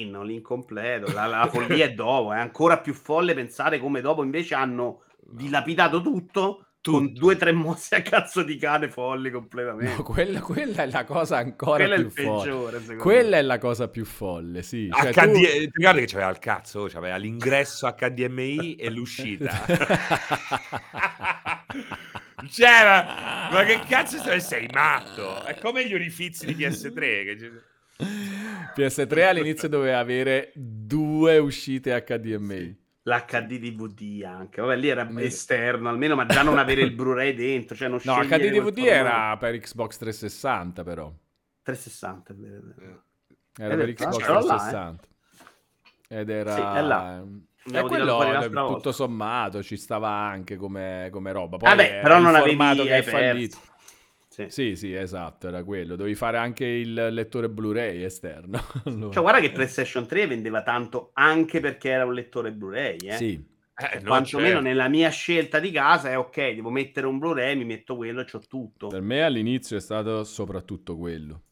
[0.00, 1.12] in, all in completo.
[1.12, 6.00] La, la follia è dopo, è ancora più folle pensare come dopo invece hanno dilapidato
[6.00, 7.18] tutto, con Tutto.
[7.20, 9.94] due o tre mosse a cazzo di cane folli completamente.
[9.96, 12.42] No, quella, quella è la cosa ancora Quello è più folle.
[12.44, 13.38] peggiore, secondo Quella me.
[13.38, 14.88] è la cosa più folle, sì.
[14.90, 15.16] Cioè, HD...
[15.32, 16.84] tu- Ti ricordi che c'aveva il cazzo?
[16.88, 19.50] C'aveva l'ingresso HDMI e l'uscita.
[22.48, 24.40] cioè, ma, ma che cazzo sei?
[24.40, 25.44] Sei matto?
[25.44, 26.96] È come gli orifizi di PS3.
[26.96, 27.62] Che...
[28.76, 32.86] PS3 all'inizio doveva avere due uscite HDMI.
[33.08, 35.18] L'HD DVD anche, vabbè, lì era Mm.
[35.18, 39.36] esterno, almeno, ma già non avere il Blu-ray dentro, cioè non No, HD DVD era
[39.38, 41.12] per Xbox 360 però.
[41.62, 43.02] 360, è vero, è vero.
[43.58, 44.70] Era Eh, per tra Xbox l'altro là, eh.
[44.70, 45.06] 360.
[46.10, 46.54] Ed era...
[46.54, 47.16] Sì, è là.
[47.18, 48.92] E Abbiamo quello eh, tutto volta.
[48.92, 51.58] sommato ci stava anche come, come roba.
[51.58, 53.58] Poi Vabbè, però non formato avevi che è fallito.
[54.38, 54.50] Sì.
[54.50, 55.96] Sì, sì, esatto, era quello.
[55.96, 58.60] Dovevi fare anche il lettore Blu-ray esterno.
[58.84, 59.12] Allora.
[59.12, 63.16] Cioè, guarda che PlayStation 3 vendeva tanto anche perché era un lettore Blu-ray, eh.
[63.16, 63.32] Sì,
[63.80, 64.62] Eh, no, Quantomeno certo.
[64.62, 68.24] nella mia scelta di casa è ok, devo mettere un Blu-ray, mi metto quello e
[68.24, 68.86] c'ho tutto.
[68.88, 71.42] Per me all'inizio è stato soprattutto quello.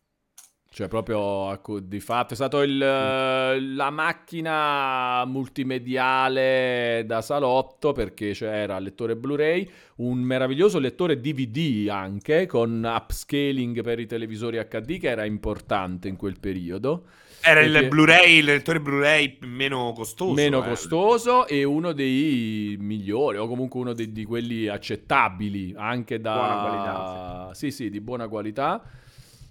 [0.77, 7.93] Cioè, proprio a co- di fatto è stato il, eh, la macchina multimediale da salotto
[7.93, 9.67] perché c'era il lettore Blu-ray,
[9.97, 16.17] un meraviglioso lettore DVD anche con upscaling per i televisori HD che era importante in
[16.17, 17.05] quel periodo.
[17.41, 20.35] Era il Blu-ray, il lettore Blu-ray meno costoso.
[20.35, 20.69] meno eh.
[20.69, 26.61] costoso e uno dei migliori o comunque uno dei- di quelli accettabili anche da Buona
[26.61, 29.05] qualità, sì sì di buona qualità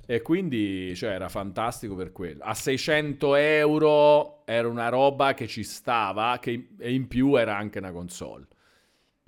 [0.05, 2.43] e quindi cioè, era fantastico per quello.
[2.43, 7.79] A 600 euro era una roba che ci stava che, e in più era anche
[7.79, 8.47] una console.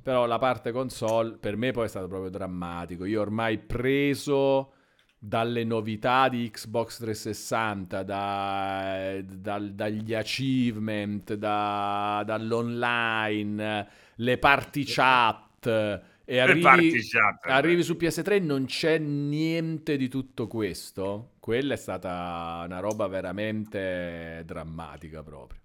[0.01, 3.05] Però la parte console per me poi è stato proprio drammatico.
[3.05, 4.71] Io ormai preso
[5.19, 16.01] dalle novità di Xbox 360, da- dal- dagli achievement, da- dall'online, le party chat.
[16.29, 16.99] E arrivi,
[17.43, 21.35] arrivi su PS3 non c'è niente di tutto questo.
[21.39, 25.61] Quella è stata una roba veramente drammatica proprio.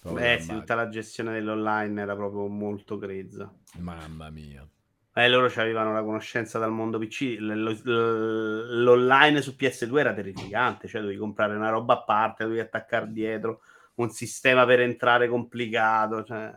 [0.00, 3.54] Proprio Beh, sì, tutta la gestione dell'online era proprio molto grezza.
[3.78, 4.68] Mamma mia.
[5.14, 7.36] Eh, loro avevano la conoscenza dal mondo PC.
[7.38, 13.60] L'online su PS2 era terrificante, cioè dovevi comprare una roba a parte, dovevi attaccare dietro
[13.94, 16.24] un sistema per entrare complicato.
[16.24, 16.52] Cioè...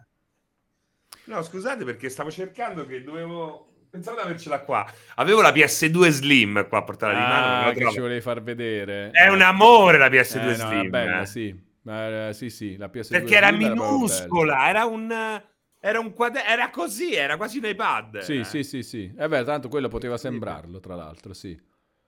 [1.26, 3.70] No, scusate perché stavo cercando che dovevo...
[3.90, 4.86] Pensavo di avercela qua.
[5.16, 7.62] Avevo la PS2 Slim qua a portata di mano.
[7.62, 9.10] non Ah, che ci volevi far vedere.
[9.12, 10.72] È un amore la PS2 Eh, no, Slim.
[10.72, 11.26] era bella, eh.
[11.26, 11.64] sì.
[11.84, 15.42] Ma, eh, sì, sì, la PS2 Perché era minuscola, era un...
[15.80, 18.18] Era un quaderno, era così, era quasi un iPad.
[18.20, 18.44] Sì, eh.
[18.44, 19.14] sì, sì, sì.
[19.16, 21.56] Eh beh, tanto quello poteva sembrarlo, tra l'altro, sì.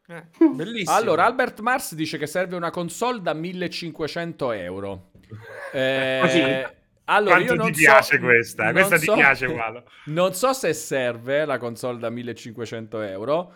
[0.08, 0.96] Eh, bellissimo.
[0.98, 5.12] Allora, Albert Mars dice che serve una console da 1500 euro.
[5.74, 6.76] Eh, Così?
[7.10, 8.64] Allora, Quanto io non ti piace so, questa?
[8.66, 9.84] non Questa so- ti piace, Walo?
[10.06, 13.54] Non so se serve la console da 1500 euro,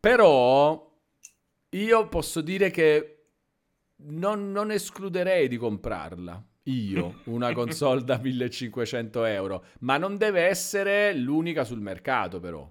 [0.00, 0.92] però
[1.70, 3.12] io posso dire che
[3.98, 6.42] non, non escluderei di comprarla.
[6.64, 12.68] Io, una console da 1500 euro, ma non deve essere l'unica sul mercato, però.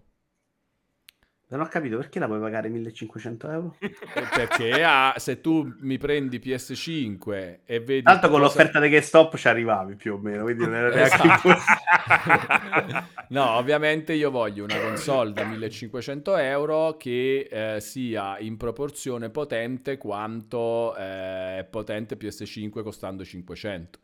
[1.48, 3.76] Non ho capito perché la puoi pagare 1500 euro.
[3.80, 3.94] Eh,
[4.34, 8.02] Perché ha- se tu mi prendi PS5 e vedi.
[8.02, 11.16] Tanto con cosa- l'offerta di GameStop ci arrivavi più o meno, quindi non era neanche
[11.16, 11.48] Esatto.
[11.48, 13.14] impossibile.
[13.30, 19.98] No, ovviamente io voglio una console da 1500 euro che eh, sia in proporzione potente
[19.98, 24.00] quanto eh, è potente PS5 costando 500.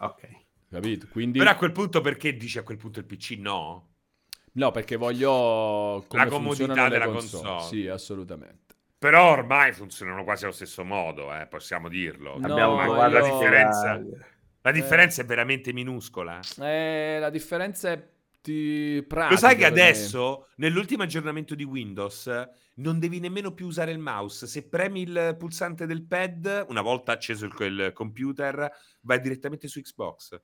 [0.00, 0.28] Ok.
[0.70, 1.06] Capito?
[1.10, 3.88] Quindi Però a quel punto perché dici a quel punto il PC no?
[4.52, 7.48] No, perché voglio come La comodità della console.
[7.48, 7.62] console.
[7.68, 8.60] Sì, assolutamente.
[8.98, 12.38] Però ormai funzionano quasi allo stesso modo, eh, possiamo dirlo.
[12.38, 14.00] No, Abbiamo Ma provato la differenza,
[14.60, 16.38] la differenza è veramente minuscola.
[16.60, 18.10] Eh, la differenza è
[18.40, 19.36] di Lo pratica.
[19.36, 19.80] sai che per me.
[19.80, 22.30] adesso, nell'ultimo aggiornamento di Windows,
[22.74, 24.46] non devi nemmeno più usare il mouse.
[24.46, 28.70] Se premi il pulsante del pad, una volta acceso il, il computer,
[29.00, 30.40] vai direttamente su Xbox.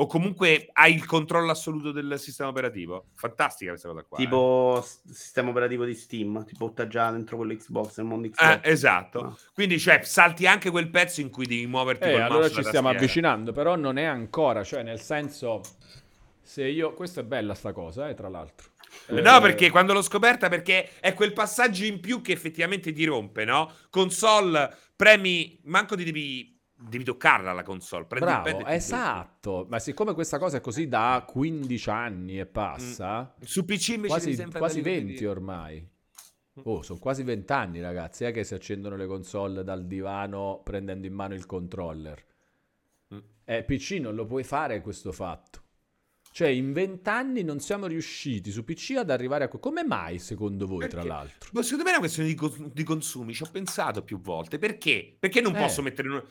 [0.00, 3.06] O comunque hai il controllo assoluto del sistema operativo.
[3.14, 4.16] Fantastica questa cosa qua.
[4.18, 4.20] eh.
[4.22, 8.30] Tipo s- sistema operativo di Steam, ti butta già dentro quello Xbox, nel mondo Eh,
[8.30, 8.58] Xbox.
[8.62, 9.22] esatto.
[9.22, 9.38] No.
[9.54, 12.60] Quindi, cioè, salti anche quel pezzo in cui devi muoverti Eh, col allora mouse ci
[12.62, 12.98] stiamo tastiera.
[12.98, 15.62] avvicinando, però non è ancora, cioè nel senso
[16.42, 18.68] se io questa è bella sta cosa, eh, tra l'altro.
[19.08, 23.04] Eh, No, perché quando l'ho scoperta, perché è quel passaggio in più che effettivamente ti
[23.04, 23.70] rompe, no?
[23.90, 28.04] Console, premi, manco ti devi, devi toccarla la console.
[28.04, 29.66] Prendi Bravo, esatto.
[29.68, 33.46] Ma siccome questa cosa è così da 15 anni e passa, butti.
[33.50, 35.88] Su PC invece quasi, quasi andare lì 20 per ormai.
[36.64, 41.06] Oh, sono quasi 20 anni, ragazzi, eh, che si accendono le console dal divano prendendo
[41.06, 42.24] in mano il controller.
[43.14, 43.18] Mm.
[43.44, 45.62] Eh, PC non lo puoi fare questo fatto.
[46.30, 49.48] Cioè, in 20 anni non siamo riusciti su PC ad arrivare a...
[49.48, 51.08] Come mai, secondo voi, tra Perché?
[51.08, 51.50] l'altro?
[51.52, 53.32] Ma secondo me è una questione di, cos- di consumi.
[53.34, 54.58] Ci ho pensato più volte.
[54.58, 55.16] Perché?
[55.18, 55.58] Perché non Eh.
[55.60, 56.08] posso mettere.
[56.08, 56.22] in-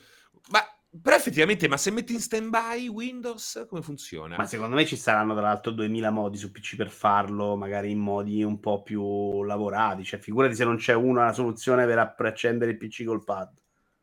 [0.50, 0.60] Ma
[1.02, 4.36] però effettivamente, ma se metti in stand-by Windows, come funziona?
[4.38, 7.98] Ma secondo me ci saranno tra l'altro 2000 modi su PC per farlo, magari in
[7.98, 10.02] modi un po' più lavorati.
[10.04, 13.50] Cioè, figurati se non c'è una soluzione per, per accendere il PC col pad.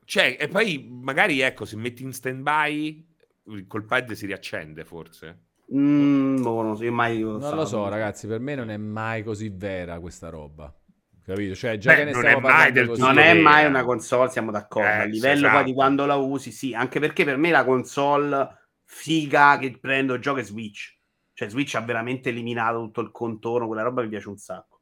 [0.06, 3.08] Cioè, e poi magari ecco, se metti in stand-by,
[3.66, 5.45] col pad si riaccende forse.
[5.74, 9.24] Mm, boh, non so, io mai Non lo so, ragazzi, per me non è mai
[9.24, 10.72] così vera questa roba.
[11.24, 11.56] Capito?
[11.56, 13.02] Cioè, già Beh, che ne non stiamo è mai parlando così...
[13.02, 14.88] Non è mai una console, siamo d'accordo.
[14.88, 15.56] Eh, a livello esatto.
[15.56, 20.20] poi di quando la usi, sì, anche perché per me la console figa che prendo
[20.20, 20.96] gioco è Switch.
[21.34, 24.74] Cioè, Switch ha veramente eliminato tutto il contorno, quella roba mi piace un sacco.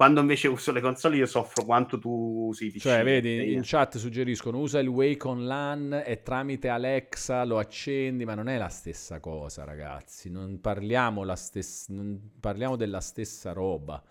[0.00, 2.78] Quando invece uso le console io soffro quanto tu usi PC.
[2.78, 8.34] Cioè, vedi, in chat suggeriscono usa il Wacom LAN e tramite Alexa lo accendi, ma
[8.34, 10.30] non è la stessa cosa, ragazzi.
[10.30, 14.02] Non parliamo, la stess- non parliamo della stessa roba.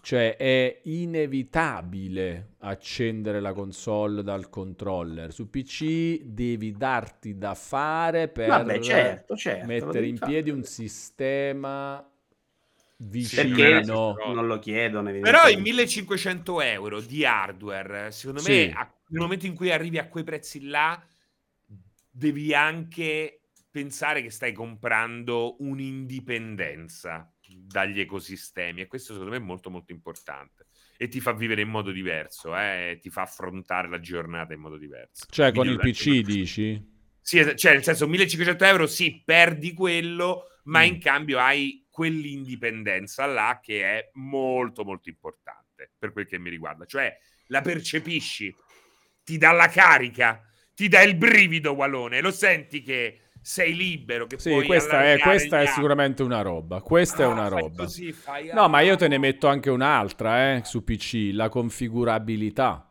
[0.00, 5.30] Cioè, è inevitabile accendere la console dal controller.
[5.30, 9.66] Su PC devi darti da fare per Vabbè, certo, certo.
[9.66, 10.32] mettere in fare.
[10.32, 12.02] piedi un sistema
[13.00, 14.16] Perché vicino.
[14.34, 15.12] non lo chiedono.
[15.20, 18.50] Però i 1500 euro di hardware, secondo Sì.
[18.66, 21.00] me, a- nel momento in cui arrivi a quei prezzi là,
[22.10, 29.70] devi anche pensare che stai comprando un'indipendenza dagli ecosistemi e questo secondo me è molto
[29.70, 30.66] molto importante
[30.96, 34.76] e ti fa vivere in modo diverso, eh, ti fa affrontare la giornata in modo
[34.76, 35.24] diverso.
[35.30, 36.96] Cioè, con il PC quello- dici?
[37.20, 40.84] Sì, cioè nel senso 1500 euro sì, perdi quello, ma Mm.
[40.86, 46.84] in cambio hai quell'indipendenza là che è molto molto importante per quel che mi riguarda.
[46.84, 47.12] Cioè
[47.46, 48.54] la percepisci,
[49.24, 50.40] ti dà la carica,
[50.74, 55.60] ti dà il brivido, Wallone, lo senti che sei libero, che Sì, questa è, questa
[55.62, 56.80] è sicuramente una roba.
[56.80, 57.82] Questa è Ah, una fai roba.
[57.84, 62.87] così, fai- No, ma io te ne metto anche un'altra, eh, su PC, la configurabilità.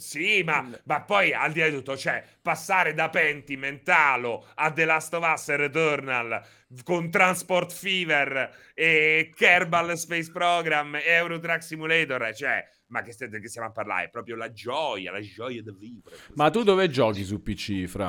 [0.00, 4.72] Sì, ma, ma poi al di là di tutto, cioè, passare da Pentiment, Halo a
[4.72, 6.42] The Last of Us Returnal
[6.84, 13.48] con Transport Fever e Kerbal Space Program e Euro Truck Simulator, cioè, ma che, che
[13.48, 14.06] stiamo a parlare?
[14.06, 16.16] È proprio la gioia, la gioia del vivere.
[16.34, 18.08] Ma tu dove giochi su PC, Fra?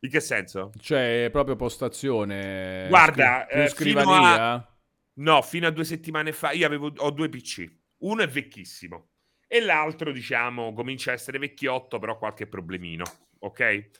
[0.00, 0.70] In che senso?
[0.80, 2.86] Cioè, proprio postazione...
[2.88, 4.78] Guarda, scri- eh, fino scrivania?
[5.14, 7.66] No, fino a due settimane fa io avevo, ho due PC.
[8.02, 9.08] Uno è vecchissimo
[9.48, 13.04] e l'altro, diciamo, comincia a essere vecchiotto, però qualche problemino,
[13.40, 13.90] ok?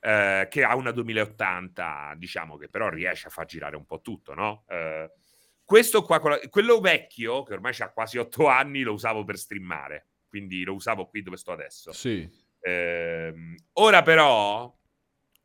[0.00, 4.32] Eh, che ha una 2080, diciamo che però riesce a far girare un po' tutto,
[4.32, 4.64] no?
[4.68, 5.10] Eh,
[5.64, 10.62] questo qua, quello vecchio, che ormai ha quasi otto anni, lo usavo per streamare, quindi
[10.62, 11.92] lo usavo qui dove sto adesso.
[11.92, 12.28] Sì.
[12.60, 14.72] Ehm, ora però,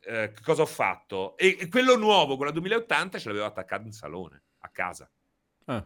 [0.02, 1.36] eh, cosa ho fatto?
[1.38, 5.10] E, e quello nuovo con la 2080 ce l'avevo attaccato in salone, a casa.
[5.66, 5.86] Ah,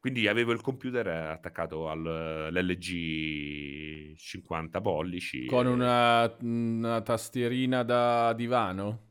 [0.00, 5.44] Quindi avevo il computer attaccato all'LG 50 pollici.
[5.44, 9.06] con e- una, una tastierina da divano?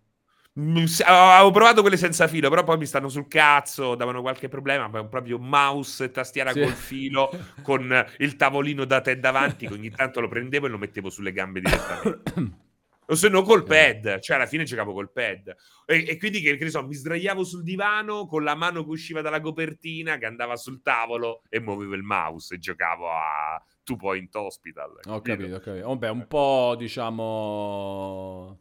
[0.59, 4.89] Mm, Avevo provato quelle senza filo, però poi mi stanno sul cazzo, davano qualche problema.
[4.89, 6.55] Poi proprio mouse e tastiera Sì.
[6.55, 7.29] col filo,
[7.61, 11.31] con il tavolino da te davanti, che ogni tanto lo prendevo e lo mettevo sulle
[11.31, 12.31] gambe direttamente.
[13.09, 15.55] O se no col pad, cioè alla fine giocavo col pad.
[15.85, 18.89] E, e quindi che, che ne so, mi sdraiavo sul divano con la mano che
[18.89, 23.95] usciva dalla copertina, che andava sul tavolo e muovevo il mouse e giocavo a Two
[23.95, 24.99] Point Hospital.
[25.05, 25.55] Ho capito?
[25.55, 25.87] ho capito.
[25.87, 28.59] Vabbè, un po', diciamo...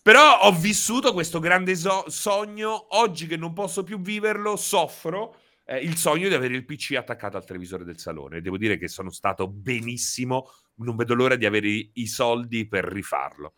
[0.00, 5.34] Però ho vissuto questo grande so- sogno, oggi che non posso più viverlo, soffro
[5.68, 8.40] eh, il sogno di avere il PC attaccato al televisore del salone.
[8.40, 13.54] Devo dire che sono stato benissimo, non vedo l'ora di avere i soldi per rifarlo.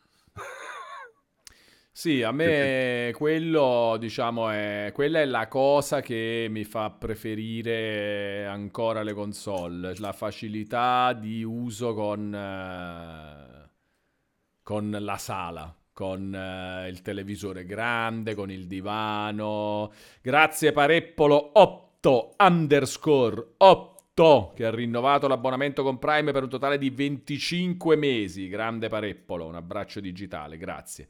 [1.93, 9.03] Sì, a me quello, diciamo, è, quella è la cosa che mi fa preferire ancora
[9.03, 13.71] le console, la facilità di uso con, eh,
[14.62, 19.93] con la sala, con eh, il televisore grande, con il divano.
[20.23, 26.89] Grazie Pareppolo 8 underscore 8 che ha rinnovato l'abbonamento con Prime per un totale di
[26.91, 28.49] 25 mesi.
[28.49, 31.09] Grande Pareppolo, un abbraccio digitale, grazie.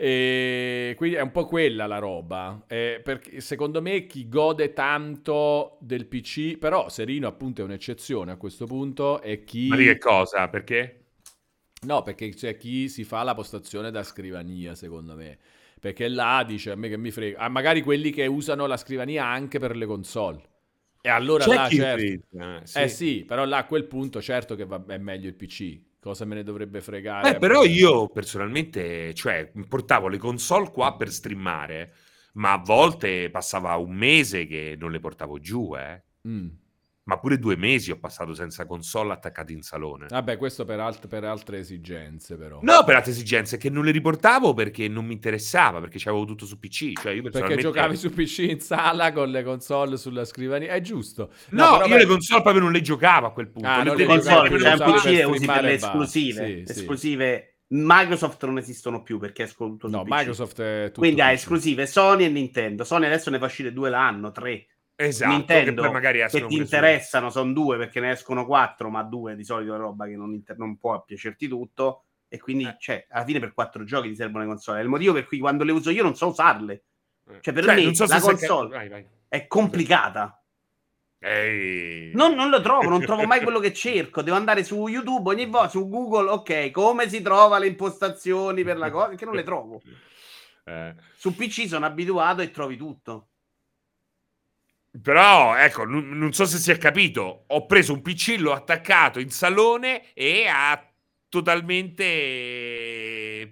[0.00, 2.64] E quindi è un po' quella la roba.
[2.68, 8.36] Eh, perché secondo me chi gode tanto del PC, però Serino appunto è un'eccezione a
[8.36, 9.68] questo punto, è chi...
[9.68, 10.48] Ma di che cosa?
[10.48, 11.04] Perché?
[11.82, 15.38] No, perché c'è chi si fa la postazione da scrivania, secondo me.
[15.80, 17.38] Perché là dice a me che mi frega.
[17.38, 20.42] Ah, magari quelli che usano la scrivania anche per le console.
[21.00, 22.04] E allora C'è là, certo.
[22.04, 22.80] utilizza, sì.
[22.80, 25.80] Eh sì, però là a quel punto certo che va- è meglio il PC.
[26.00, 27.30] Cosa me ne dovrebbe fregare?
[27.30, 31.92] Eh, però io personalmente, cioè, portavo le console qua per streamare,
[32.34, 36.02] ma a volte passava un mese che non le portavo giù, eh.
[36.28, 36.48] Mm.
[37.08, 40.08] Ma pure due mesi ho passato senza console attaccate in salone.
[40.10, 42.58] Vabbè, questo per, alt- per altre esigenze, però.
[42.60, 46.44] No, per altre esigenze, che non le riportavo perché non mi interessava, perché c'avevo tutto
[46.44, 46.92] su PC.
[47.00, 50.74] Cioè, io Perché giocavi su PC in sala con le console sulla scrivania.
[50.74, 51.30] È giusto.
[51.50, 53.68] No, però io per- le console proprio non le giocavo a quel punto.
[53.68, 56.46] Ah, Le le console, le c'è un PC e usi per le esclusive.
[56.46, 56.78] Sì, sì.
[56.78, 57.52] esclusive.
[57.70, 60.02] Microsoft non esistono più perché escono tutto No.
[60.06, 61.28] Microsoft è tutto Quindi PC.
[61.32, 62.84] esclusive Sony e Nintendo.
[62.84, 64.66] Sony adesso ne fa uscire due l'anno, tre.
[65.00, 69.36] Esatto, Nintendo che magari che ti interessano sono due perché ne escono quattro, ma due
[69.36, 72.02] di solito è roba che non, inter- non può piacerti tutto.
[72.26, 72.76] E quindi, Eh.
[72.80, 74.80] cioè, alla fine per quattro giochi ti servono le console.
[74.80, 76.82] È il motivo per cui quando le uso io non so usarle.
[77.40, 79.06] Cioè, per Cioè, me so la console Vai, vai.
[79.28, 80.42] è complicata.
[81.20, 82.10] Ehi.
[82.14, 84.22] Non, non lo trovo, non trovo mai quello che cerco.
[84.22, 88.78] Devo andare su YouTube ogni volta, su Google, ok, come si trova le impostazioni per
[88.78, 89.80] la cosa, che non le trovo.
[90.64, 90.94] Eh.
[91.16, 93.28] Su PC sono abituato e trovi tutto.
[95.02, 97.44] Però, ecco, non, non so se si è capito.
[97.48, 100.82] Ho preso un PC, l'ho attaccato in salone e ha
[101.28, 102.04] totalmente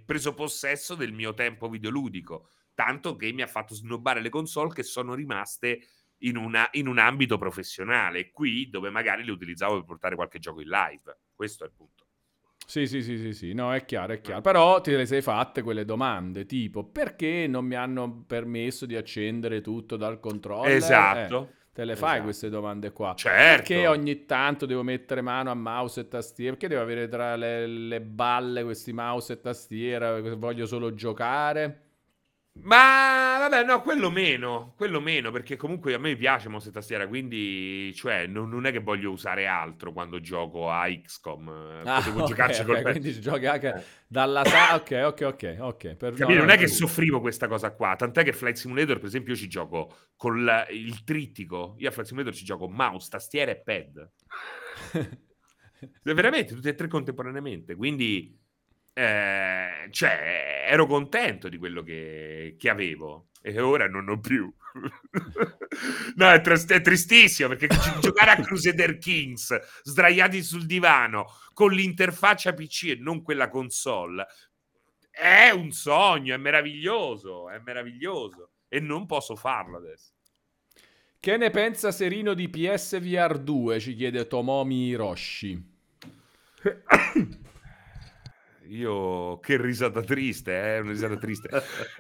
[0.05, 2.49] preso possesso del mio tempo videoludico.
[2.75, 5.81] Tanto che mi ha fatto snobbare le console che sono rimaste
[6.19, 8.31] in, una, in un ambito professionale.
[8.31, 11.19] Qui dove magari le utilizzavo per portare qualche gioco in live.
[11.35, 12.06] Questo è il punto.
[12.69, 14.41] Sì, sì, sì, sì, sì, no, è chiaro, è chiaro.
[14.41, 19.61] Però ti le sei fatte quelle domande, tipo perché non mi hanno permesso di accendere
[19.61, 20.75] tutto dal controller?
[20.75, 21.49] Esatto.
[21.49, 22.23] Eh, te le fai Esatto.
[22.25, 23.15] queste domande qua.
[23.15, 23.57] Certo.
[23.57, 26.53] Perché ogni tanto devo mettere mano a mouse e tastiera?
[26.53, 30.21] Perché devo avere tra le, le balle questi mouse e tastiera?
[30.35, 31.83] Voglio solo giocare?
[32.59, 37.07] Ma vabbè, no, quello meno, quello meno, perché comunque a me piace mouse e tastiera,
[37.07, 41.49] quindi cioè, non, non è che voglio usare altro quando gioco a XCOM.
[41.85, 43.77] eh, Ah, Potevo ok, giocarci ok, col pe- quindi giochi anche
[44.09, 44.75] dalla sala.
[44.75, 45.95] Ok, ok, ok, ok.
[45.97, 46.15] Per...
[46.15, 46.27] Capito?
[46.27, 49.33] no, non no, è che soffrivo questa cosa qua, tant'è che Flight Simulator, per esempio,
[49.35, 51.75] io ci gioco con la- il trittico.
[51.79, 54.11] Io a Flight Simulator ci gioco mouse, tastiera e pad.
[56.03, 57.75] Veramente, tutti e tre contemporaneamente.
[57.77, 58.39] Quindi,
[58.99, 63.29] eh, cioè, ero contento di quello che, che avevo.
[63.43, 64.51] E ora non ho più.
[66.17, 71.73] no, è, tris- è tristissimo perché gi- giocare a Crusader Kings sdraiati sul divano con
[71.73, 74.27] l'interfaccia PC e non quella console
[75.11, 78.53] è un sogno, è meraviglioso, è meraviglioso.
[78.67, 80.13] E non posso farlo adesso.
[81.21, 83.79] Che ne pensa Serino di PSVR 2?
[83.79, 85.75] Ci chiede Tomomi Hiroshi.
[88.69, 91.49] Io che risata triste, eh, una risata triste.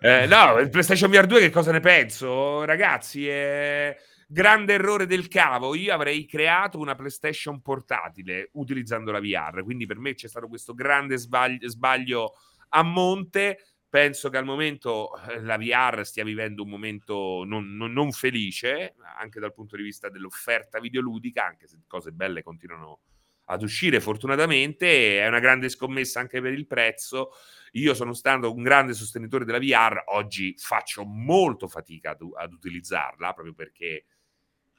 [0.00, 2.64] Eh, no, il PlayStation VR 2 che cosa ne penso?
[2.64, 5.74] Ragazzi, è grande errore del cavo.
[5.74, 10.74] Io avrei creato una PlayStation portatile utilizzando la VR, quindi per me c'è stato questo
[10.74, 12.34] grande sbaglio, sbaglio
[12.70, 13.58] a monte.
[13.88, 18.94] Penso che al momento eh, la VR stia vivendo un momento non, non- non felice,
[19.18, 23.00] anche dal punto di vista dell'offerta videoludica, anche se cose belle continuano
[23.46, 27.30] ad uscire fortunatamente, è una grande scommessa anche per il prezzo.
[27.72, 33.32] Io sono stato un grande sostenitore della VR, oggi faccio molto fatica ad, ad utilizzarla
[33.32, 34.06] proprio perché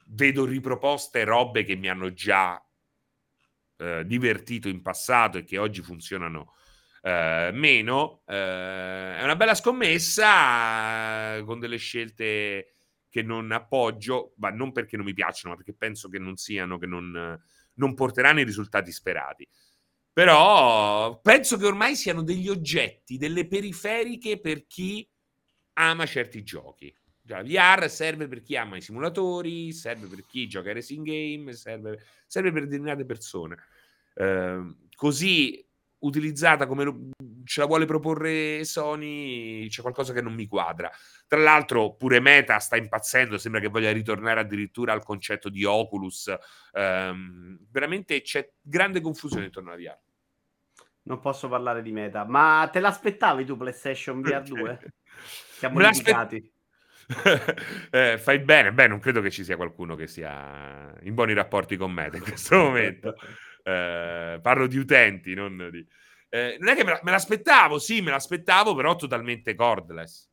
[0.08, 2.62] vedo riproposte robe che mi hanno già
[3.78, 6.56] eh, divertito in passato e che oggi funzionano
[7.02, 8.24] eh, meno.
[8.26, 12.74] Eh, è una bella scommessa con delle scelte
[13.10, 16.78] che non appoggio, ma non perché non mi piacciono, ma perché penso che non siano,
[16.78, 17.40] che non,
[17.78, 19.48] non porteranno i risultati sperati.
[20.14, 25.08] Però penso che ormai siano degli oggetti, delle periferiche per chi
[25.74, 26.94] ama certi giochi.
[27.26, 31.06] Cioè, la VR serve per chi ama i simulatori, serve per chi gioca ai racing
[31.06, 33.58] game, serve, serve per determinate persone.
[34.16, 35.67] Eh, così
[36.00, 37.12] utilizzata come
[37.44, 40.92] ce la vuole proporre Sony, c'è qualcosa che non mi quadra.
[41.28, 46.34] Tra l'altro, pure Meta sta impazzendo, sembra che voglia ritornare addirittura al concetto di Oculus.
[46.74, 49.98] Ehm, veramente c'è grande confusione intorno alla VR.
[51.04, 54.80] Non posso parlare di meta, ma te l'aspettavi tu PlayStation VR 2?
[55.58, 56.52] Siamo limitati.
[57.90, 61.78] Eh, fai bene, beh, non credo che ci sia qualcuno che sia in buoni rapporti
[61.78, 63.16] con Meta in questo momento.
[63.68, 65.86] Eh, parlo di utenti, non di...
[66.30, 70.30] eh, non è che me, la- me l'aspettavo, sì, me l'aspettavo, però totalmente cordless.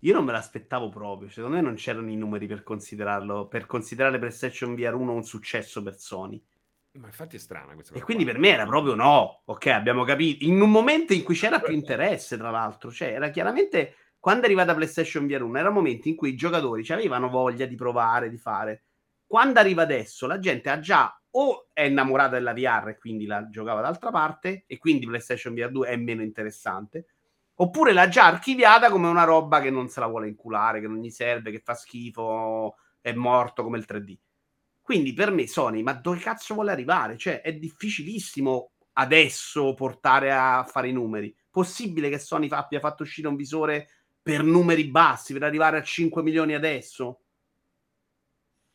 [0.00, 1.28] Io non me l'aspettavo proprio.
[1.30, 5.82] Secondo me non c'erano i numeri per considerarlo, per considerare PlayStation VR 1 un successo
[5.82, 6.42] per Sony.
[6.98, 8.04] Ma infatti è strana questa E cosa.
[8.04, 8.32] quindi qua.
[8.32, 9.42] per me era proprio no.
[9.46, 10.44] Ok, abbiamo capito.
[10.44, 14.44] In un momento in cui c'era più interesse, tra l'altro, cioè era chiaramente quando è
[14.46, 18.28] arrivata PlayStation VR 1, era un momento in cui i giocatori avevano voglia di provare,
[18.30, 18.84] di fare.
[19.26, 23.48] Quando arriva adesso, la gente ha già o è innamorata della VR e quindi la
[23.48, 27.06] giocava d'altra parte, e quindi PlayStation VR 2 è meno interessante,
[27.54, 31.00] oppure l'ha già archiviata come una roba che non se la vuole inculare, che non
[31.00, 34.16] gli serve, che fa schifo, è morto come il 3D.
[34.80, 37.16] Quindi per me Sony, ma dove cazzo vuole arrivare?
[37.16, 41.34] Cioè, è difficilissimo adesso portare a fare i numeri.
[41.50, 43.88] Possibile che Sony abbia fatto uscire un visore
[44.22, 47.20] per numeri bassi, per arrivare a 5 milioni adesso?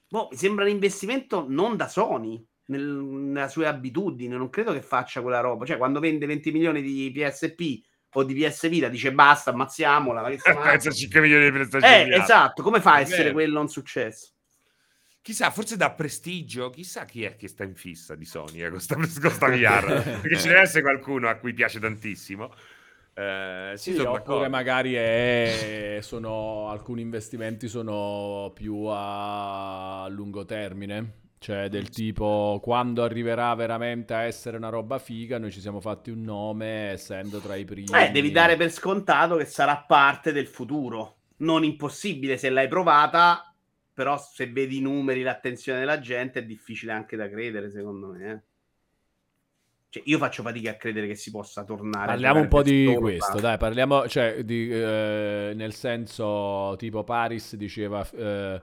[0.09, 4.35] Boh, mi sembra un investimento non da Sony nel- nella sue abitudini.
[4.35, 5.65] Non credo che faccia quella roba.
[5.65, 7.81] Cioè, quando vende 20 milioni di PSP
[8.13, 10.21] o di PS Vita, dice basta, ammazziamola.
[10.21, 12.63] Ma che stiamo- Pensa a 5 milioni di PlayStation eh, esatto.
[12.63, 14.31] Come fa a essere quello un successo?
[15.21, 18.79] Chissà, forse da prestigio, chissà chi è che sta in fissa di Sony eh, con
[18.79, 20.01] sta, con sta VR.
[20.21, 22.51] Perché ce deve essere qualcuno a cui piace tantissimo.
[23.13, 24.49] Eh, sì, Sì, oppure d'accordo.
[24.49, 31.17] magari è- sono, alcuni investimenti sono più a lungo termine.
[31.41, 36.11] Cioè, del tipo, quando arriverà veramente a essere una roba figa, noi ci siamo fatti
[36.11, 37.87] un nome, essendo tra i primi.
[37.97, 41.19] Eh, devi dare per scontato che sarà parte del futuro.
[41.37, 43.55] Non impossibile se l'hai provata,
[43.93, 48.31] però se vedi i numeri, l'attenzione della gente, è difficile anche da credere, secondo me.
[48.31, 48.41] Eh.
[49.91, 52.07] Cioè, io faccio fatica a credere che si possa tornare.
[52.07, 53.39] Parliamo un po' di questo, ma...
[53.39, 58.05] dai, parliamo, cioè, di, eh, nel senso, tipo Paris diceva...
[58.11, 58.61] Eh,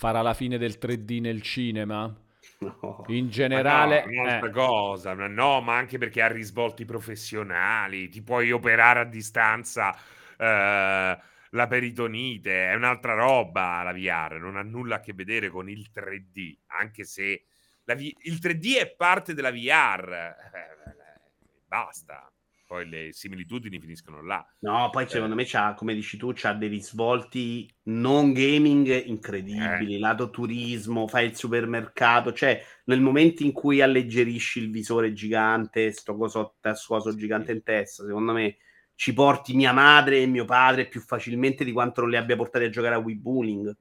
[0.00, 2.10] farà la fine del 3D nel cinema?
[2.60, 3.04] No.
[3.06, 4.52] In generale, ma no, un'altra eh.
[4.52, 9.96] cosa, no, ma anche perché ha risvolti professionali, ti puoi operare a distanza
[10.36, 11.18] eh,
[11.50, 15.88] la peritonite, è un'altra roba la VR, non ha nulla a che vedere con il
[15.90, 17.44] 3D, anche se
[17.86, 21.20] v- il 3D è parte della VR, eh,
[21.66, 22.30] basta
[22.70, 24.46] poi le similitudini finiscono là.
[24.60, 25.38] No, poi secondo eh.
[25.38, 29.98] me c'ha, come dici tu, c'ha dei risvolti non gaming incredibili, eh.
[29.98, 36.16] lato turismo, fai il supermercato, cioè nel momento in cui alleggerisci il visore gigante, sto
[36.16, 38.58] coso tassuoso gigante in testa, secondo me
[38.94, 42.66] ci porti mia madre e mio padre più facilmente di quanto non li abbia portati
[42.66, 43.76] a giocare a Wii Bowling.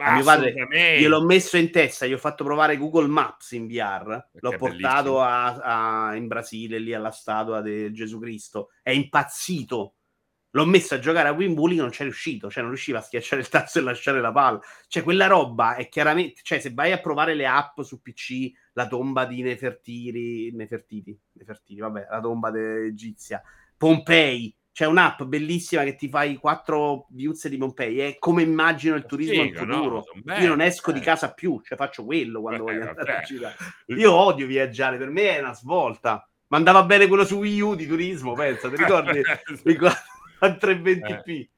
[0.00, 0.52] A mio padre
[0.98, 6.08] gliel'ho messo in testa, gli ho fatto provare Google Maps in VR, l'ho portato a,
[6.08, 9.94] a, in Brasile, lì alla statua di Gesù Cristo, è impazzito.
[10.52, 13.48] L'ho messo a giocare a Wimbledon, non c'è riuscito, cioè non riusciva a schiacciare il
[13.48, 14.60] tasto e lasciare la palla.
[14.86, 18.86] Cioè quella roba è chiaramente, cioè se vai a provare le app su PC, la
[18.86, 23.42] tomba di Nefertiti, Nefertiti, Nefertiti, vabbè, la tomba egizia,
[23.76, 27.98] Pompei, c'è un'app bellissima che ti fai quattro viuzze di Pompei.
[27.98, 30.04] È come immagino il turismo Figa, in futuro.
[30.22, 30.34] No?
[30.36, 33.56] Io non esco di casa più, cioè faccio quello quando Beh, voglio andare a girare.
[33.86, 36.24] Io odio viaggiare, per me è una svolta.
[36.46, 39.18] Ma andava bene quello su Wii U di turismo, pensa, ti ricordi?
[40.38, 41.28] a 320p.
[41.28, 41.50] Eh.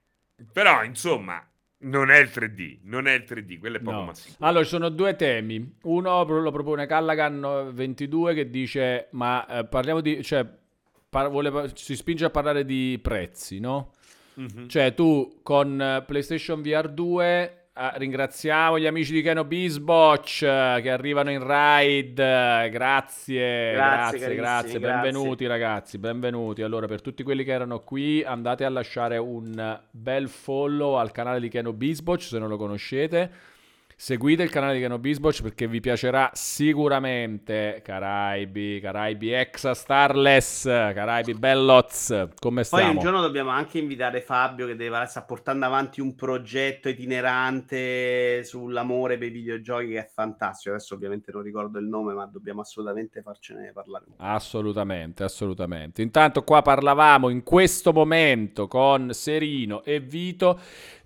[0.50, 1.46] Però, insomma,
[1.80, 4.04] non è il 3D, non è il 3D, quello è poco no.
[4.06, 4.36] massimo.
[4.38, 5.76] Allora, ci sono due temi.
[5.82, 10.22] Uno lo propone Callaghan 22 che dice, ma eh, parliamo di...
[10.22, 10.58] Cioè,
[11.10, 13.90] par- vuole, si spinge a parlare di prezzi, no?
[14.40, 14.68] Mm-hmm.
[14.68, 20.82] Cioè tu con eh, PlayStation VR 2 Uh, ringraziamo gli amici di Keno Bisbotch uh,
[20.82, 22.20] che arrivano in ride.
[22.20, 26.62] Uh, grazie, grazie, grazie, Benvenuti ragazzi, benvenuti.
[26.62, 31.40] Allora, per tutti quelli che erano qui, andate a lasciare un bel follow al canale
[31.40, 33.30] di Keno Bisbotch se non lo conoscete.
[34.02, 41.34] Seguite il canale di Cano Bisboch perché vi piacerà sicuramente Caraibi, Caraibi Exa Starless, Caraibi
[41.34, 42.84] Bellots, come stiamo?
[42.86, 48.42] Poi un giorno dobbiamo anche invitare Fabio che deve, sta portando avanti un progetto itinerante
[48.42, 50.74] sull'amore per i videogiochi che è fantastico.
[50.74, 54.06] Adesso ovviamente non ricordo il nome, ma dobbiamo assolutamente farcene parlare.
[54.16, 56.00] Assolutamente, assolutamente.
[56.00, 60.58] Intanto qua parlavamo in questo momento con Serino e Vito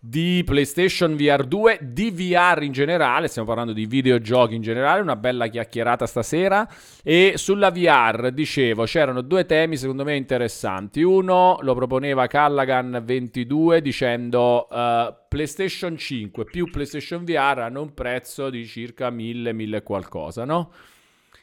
[0.07, 5.17] di PlayStation VR 2, di VR in generale, stiamo parlando di videogiochi in generale, una
[5.17, 6.69] bella chiacchierata stasera
[7.03, 11.01] e sulla VR dicevo c'erano due temi secondo me interessanti.
[11.01, 18.51] Uno lo proponeva Callaghan 22 dicendo uh, PlayStation 5 più PlayStation VR hanno un prezzo
[18.51, 20.71] di circa 1000 1000 qualcosa, no?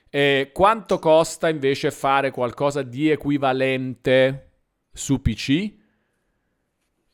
[0.08, 4.50] E quanto costa invece fare qualcosa di equivalente
[4.94, 5.80] su PC?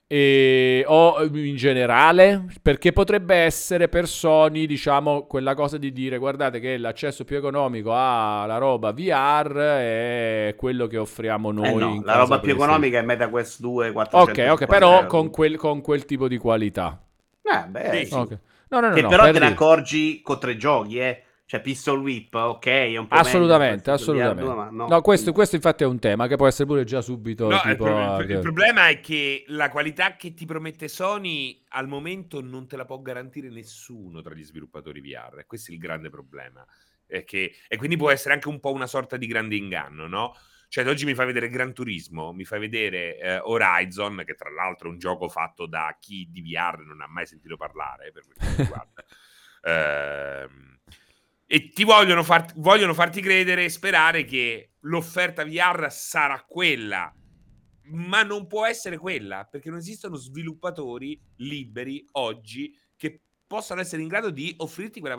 [0.10, 6.62] E, o in generale, perché potrebbe essere per Sony, diciamo, quella cosa di dire guardate
[6.62, 11.68] che l'accesso più economico alla roba VR è quello che offriamo noi.
[11.68, 15.58] Eh no, la roba più economica è MetaQuest 2 400 Ok, ok, però con quel,
[15.58, 17.02] con quel, tipo di qualità.
[17.42, 18.14] Eh, beh, sì.
[18.14, 18.38] okay.
[18.70, 21.24] no, no, no, che no, però per te ne accorgi con tre giochi, eh.
[21.50, 24.44] Cioè, pistol whip, ok, è un po' Assolutamente, assolutamente.
[24.44, 24.88] Due, no.
[24.88, 27.48] no questo, questo, infatti è un tema che può essere pure già subito.
[27.48, 31.88] No, tipo, il, pro- il, problema è che la qualità che ti promette Sony al
[31.88, 35.46] momento non te la può garantire nessuno tra gli sviluppatori VR.
[35.48, 36.66] Questo è il grande problema.
[37.08, 40.36] Che, e quindi può essere anche un po' una sorta di grande inganno, no?
[40.68, 44.90] Cioè, oggi mi fai vedere Gran Turismo, mi fai vedere eh, Horizon, che tra l'altro
[44.90, 48.36] è un gioco fatto da chi di VR non ha mai sentito parlare, per quel
[48.38, 49.06] che riguarda.
[50.44, 50.76] ehm
[51.50, 57.14] e ti vogliono, far, vogliono farti credere e sperare che l'offerta VR sarà quella,
[57.84, 64.10] ma non può essere quella perché non esistono sviluppatori liberi oggi che possano essere in
[64.10, 65.16] grado di offrirti quella,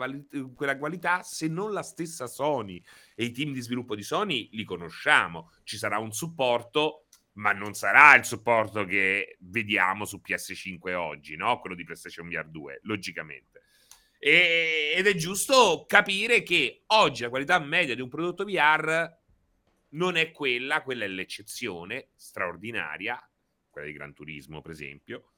[0.53, 2.79] quella, qualità se non la stessa Sony.
[3.15, 7.73] E i team di sviluppo di Sony li conosciamo, ci sarà un supporto, ma non
[7.73, 11.59] sarà il supporto che vediamo su PS5 oggi, no?
[11.59, 13.58] quello di PlayStation VR 2, logicamente.
[14.21, 19.17] E, ed è giusto capire che oggi la qualità media di un prodotto VR
[19.91, 23.17] non è quella, quella è l'eccezione straordinaria,
[23.69, 25.31] quella di Gran Turismo per esempio,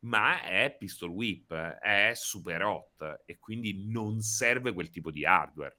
[0.00, 5.76] ma è pistol whip, è super hot e quindi non serve quel tipo di hardware.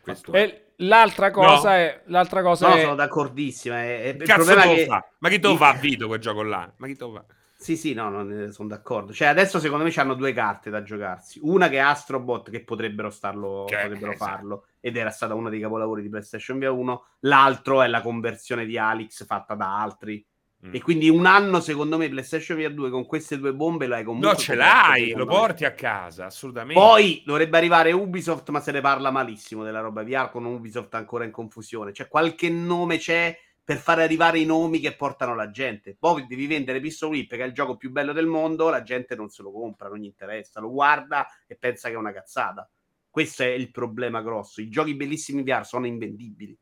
[0.00, 1.74] Questo e l'altra cosa no.
[1.74, 2.02] è...
[2.06, 2.80] L'altra cosa no, è...
[2.80, 3.74] sono d'accordissimo.
[3.74, 4.84] È, è Cazzo il che...
[4.86, 5.06] fa?
[5.18, 6.72] Ma chi te lo fa a Vito quel gioco là?
[6.76, 7.24] Ma chi te lo fa?
[7.58, 9.12] Sì, sì, no, non sono d'accordo.
[9.12, 11.38] Cioè, adesso secondo me hanno due carte da giocarsi.
[11.42, 14.30] Una che è Astrobot, che potrebbero, starlo, che, potrebbero esatto.
[14.30, 17.04] farlo, ed era stata uno dei capolavori di PlayStation Via 1.
[17.20, 20.24] L'altro è la conversione di Alex fatta da altri
[20.66, 20.74] Mm.
[20.74, 24.30] E quindi un anno, secondo me, PlayStation VR 2 con queste due bombe l'hai comunque.
[24.30, 26.80] No, ce l'hai, lo porti a casa, assolutamente.
[26.80, 31.24] Poi dovrebbe arrivare Ubisoft, ma se ne parla malissimo della roba VR con Ubisoft ancora
[31.24, 31.92] in confusione.
[31.92, 35.96] Cioè, qualche nome c'è per fare arrivare i nomi che portano la gente.
[35.98, 39.16] Poi devi vendere Pistol Whip, che è il gioco più bello del mondo, la gente
[39.16, 42.70] non se lo compra, non gli interessa, lo guarda e pensa che è una cazzata.
[43.10, 44.60] Questo è il problema grosso.
[44.60, 46.56] I giochi bellissimi VR sono invendibili.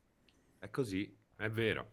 [0.59, 1.91] È così, è vero.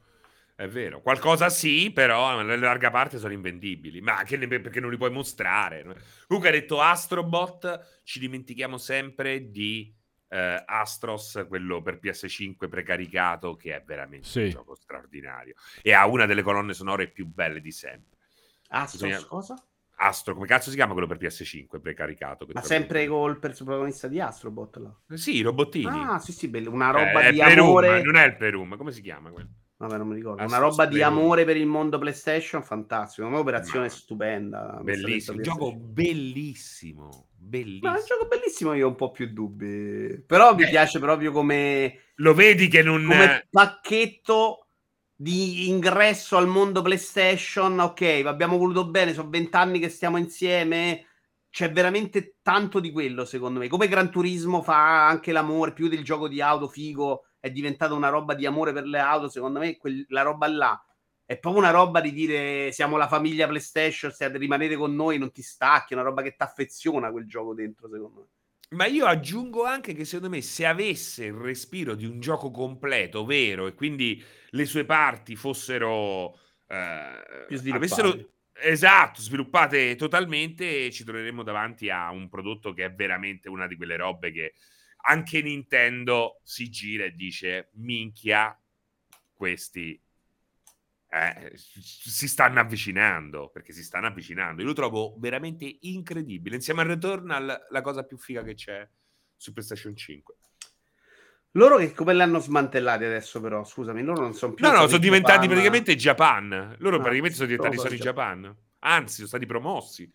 [0.55, 4.97] È vero, qualcosa sì, però la larga parte sono invendibili, ma ne, perché non li
[4.97, 5.83] puoi mostrare.
[6.27, 9.93] Comunque ha detto Astrobot, ci dimentichiamo sempre di
[10.31, 14.43] eh, Astros, quello per PS5 precaricato, che è veramente sì.
[14.43, 18.17] un gioco straordinario e ha una delle colonne sonore più belle di sempre.
[18.69, 19.25] Astros Bisogna...
[19.25, 19.65] cosa?
[20.03, 22.47] Astro, come cazzo si chiama quello per PS5 precaricato?
[22.53, 25.15] Ma sempre col protagonista di Astrobot là.
[25.15, 25.85] Sì, i robottini.
[25.85, 26.71] Ah, sì, sì, bello.
[26.71, 28.01] una roba eh, di amore.
[28.01, 29.49] non è il Perum, come si chiama quello?
[29.77, 30.43] Vabbè, non mi ricordo.
[30.43, 33.27] Una roba di amore per il mondo PlayStation, fantastico.
[33.27, 33.91] Un'operazione no.
[33.91, 34.79] stupenda.
[34.81, 35.37] Bellissimo.
[35.37, 37.27] Un gioco bellissimo.
[37.43, 37.89] Bellissimo.
[37.89, 40.23] Ma è un gioco bellissimo, io ho un po' più dubbi.
[40.27, 40.69] Però mi eh.
[40.69, 42.11] piace proprio come...
[42.15, 43.03] Lo vedi che non...
[43.07, 44.67] Come pacchetto
[45.15, 47.79] di ingresso al mondo PlayStation.
[47.79, 51.07] Ok, abbiamo voluto bene, sono vent'anni che stiamo insieme.
[51.49, 53.67] C'è veramente tanto di quello, secondo me.
[53.67, 58.09] Come Gran Turismo fa anche l'amore, più del gioco di auto figo è diventata una
[58.09, 60.85] roba di amore per le auto, secondo me quella roba là
[61.31, 65.31] è proprio una roba di dire siamo la famiglia PlayStation, se rimanete con noi non
[65.31, 68.75] ti stacchi, è una roba che ti affeziona quel gioco dentro, secondo me.
[68.75, 73.23] Ma io aggiungo anche che secondo me se avesse il respiro di un gioco completo,
[73.23, 76.37] vero, e quindi le sue parti fossero...
[76.67, 83.47] Eh, Più avessero, esatto, sviluppate totalmente, ci troveremmo davanti a un prodotto che è veramente
[83.47, 84.55] una di quelle robe che
[85.03, 88.53] anche Nintendo si gira e dice minchia
[89.33, 89.97] questi
[91.13, 94.61] eh, si stanno avvicinando perché si stanno avvicinando.
[94.61, 96.55] Io lo trovo veramente incredibile.
[96.55, 98.87] Insieme al Returnal la cosa più figa che c'è
[99.35, 100.35] su PlayStation 5
[101.55, 103.63] loro che come l'hanno smantellati adesso però?
[103.65, 105.49] Scusami loro non sono più no no sono diventati Japan.
[105.49, 106.75] praticamente Japan.
[106.79, 108.55] Loro ah, praticamente sono diventati Sony Japan.
[108.79, 110.09] Anzi sono stati promossi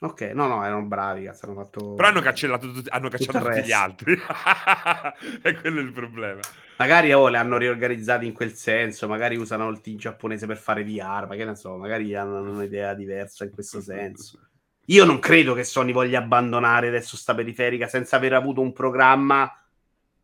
[0.00, 1.94] Ok, no, no, erano bravi, cazzo, hanno fatto...
[1.94, 4.12] Però hanno cancellato, tutti, hanno cacciato tutti gli altri.
[5.42, 6.38] e quello è il problema.
[6.76, 10.84] Magari oh, le hanno riorganizzate in quel senso, magari usano il team giapponese per fare
[10.84, 14.38] VR, ma che ne so, magari hanno un'idea diversa in questo senso.
[14.84, 19.52] Io non credo che Sony voglia abbandonare adesso sta periferica senza aver avuto un programma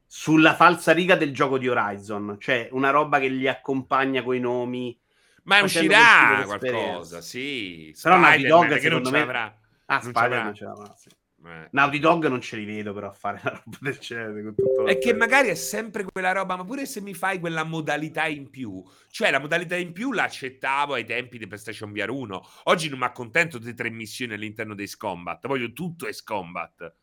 [0.06, 4.96] sulla falsa riga del gioco di Horizon, cioè una roba che li accompagna coi nomi.
[5.42, 7.92] Ma uscirà qualcosa, sì.
[8.00, 9.20] Però Naughty Dog secondo me...
[9.20, 11.08] Avrà Ah, Spider non ce l'ha sì.
[11.46, 11.68] Eh.
[11.72, 14.54] Naughty Dog non ce li vedo però a fare la roba del genere.
[14.86, 18.48] è che magari è sempre quella roba, ma pure se mi fai quella modalità in
[18.48, 22.48] più, cioè la modalità in più l'accettavo ai tempi di PlayStation VR 1.
[22.64, 26.94] Oggi non mi accontento di tre missioni all'interno dei Scombat, voglio tutto e Scombat.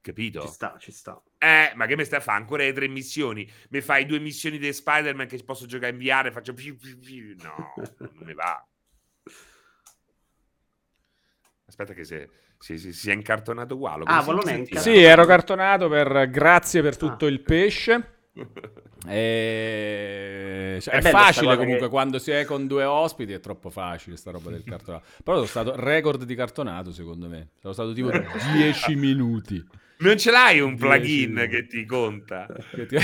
[0.00, 0.42] Capito?
[0.42, 1.20] Ci sta, ci sta.
[1.38, 2.38] Eh, ma che mi stai a fare?
[2.38, 3.50] Ancora le tre missioni?
[3.70, 6.54] Mi fai due missioni di Spider-Man che posso giocare in VR e faccio...
[7.42, 8.68] No, non mi va.
[11.66, 12.28] Aspetta che si,
[12.58, 14.04] si, si, si è incartonato uguale.
[14.06, 14.80] Ah, è incartonato.
[14.80, 17.28] Sì, ero cartonato per grazie per tutto ah.
[17.28, 18.12] il pesce.
[19.06, 20.78] E...
[20.80, 21.88] Cioè, è, è facile comunque che...
[21.88, 25.46] quando si è con due ospiti è troppo facile sta roba del cartonato però sono
[25.46, 28.08] stato record di cartonato secondo me sono stato tipo
[28.54, 29.62] 10 minuti
[29.98, 32.96] non ce l'hai un plugin che ti conta che ti...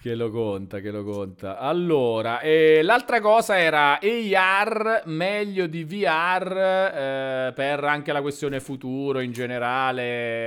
[0.00, 1.58] Che lo conta, che lo conta.
[1.58, 9.20] Allora, eh, l'altra cosa era AR meglio di VR eh, per anche la questione futuro
[9.20, 10.38] in generale.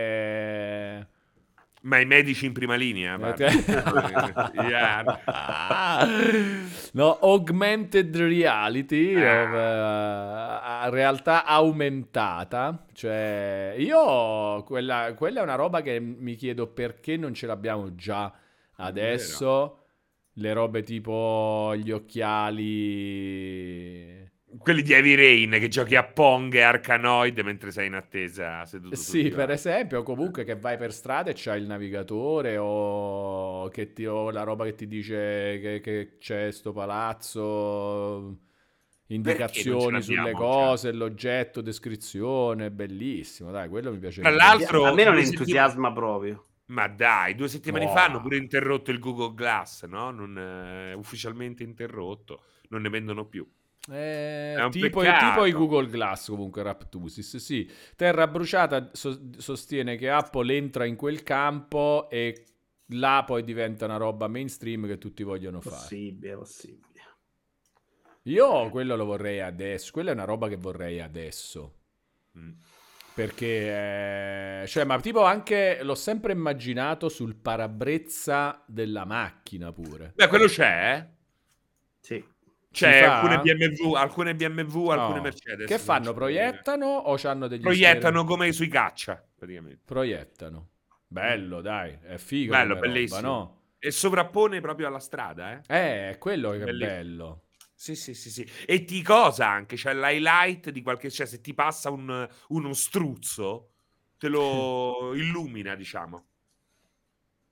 [1.81, 3.15] Ma i medici in prima linea.
[6.93, 10.87] no, augmented reality, ah.
[10.87, 12.85] uh, realtà aumentata.
[12.91, 18.33] Cioè, io quella, quella è una roba che mi chiedo perché non ce l'abbiamo già
[18.77, 19.79] Adesso
[20.33, 23.11] le robe tipo gli occhiali
[24.57, 28.95] quelli di Heavy Rain che giochi a Pong e Arcanoid mentre sei in attesa seduto
[28.95, 33.93] Sì, per esempio, o comunque che vai per strada e c'hai il navigatore o, che
[33.93, 38.37] ti, o la roba che ti dice che, che c'è sto palazzo,
[39.07, 44.21] indicazioni sulle l'abbiamo, cose, l'oggetto, descrizione, bellissimo, dai, quello mi piace.
[44.21, 46.43] Tra l'altro- a me non entusiasma proprio.
[46.65, 47.91] Ma dai, due settimane No.
[47.91, 50.11] fa hanno pure interrotto il Google Glass, no?
[50.11, 53.45] Non è ufficialmente interrotto, non ne vendono più.
[53.91, 60.55] Eh, tipo, tipo i Google Glass comunque Raptusis sì Terra Bruciata so- sostiene che Apple
[60.55, 62.45] entra in quel campo e
[62.93, 67.01] là poi diventa una roba mainstream che tutti vogliono fare Possibile, possibile.
[68.23, 71.79] io quello lo vorrei adesso quella è una roba che vorrei adesso
[72.37, 72.51] Mm.
[73.13, 80.27] Perché eh, cioè ma tipo anche l'ho sempre immaginato sul parabrezza della macchina pure Beh,
[80.27, 81.07] quello c'è, eh?
[81.99, 82.31] Sì.
[82.71, 85.21] C'è alcune BMW, alcune BMW, alcune No.
[85.21, 85.67] Mercedes.
[85.67, 87.61] che fanno so proiettano o hanno degli.
[87.61, 88.25] Proiettano schermi?
[88.27, 89.81] come sui caccia, praticamente.
[89.85, 90.69] proiettano
[91.07, 93.21] bello dai è figo Bello, come roba, bellissimo.
[93.21, 93.61] no?
[93.77, 95.57] E sovrappone proprio alla strada, eh?
[95.67, 96.89] Eh, è quello che è Bellissimo.
[96.89, 97.41] bello.
[97.75, 98.47] Sì, sì, sì, sì.
[98.65, 101.09] E ti cosa anche, c'è l'highlight di qualche...
[101.11, 103.71] Cioè, se ti passa un- uno struzzo,
[104.17, 106.27] te lo illumina, diciamo.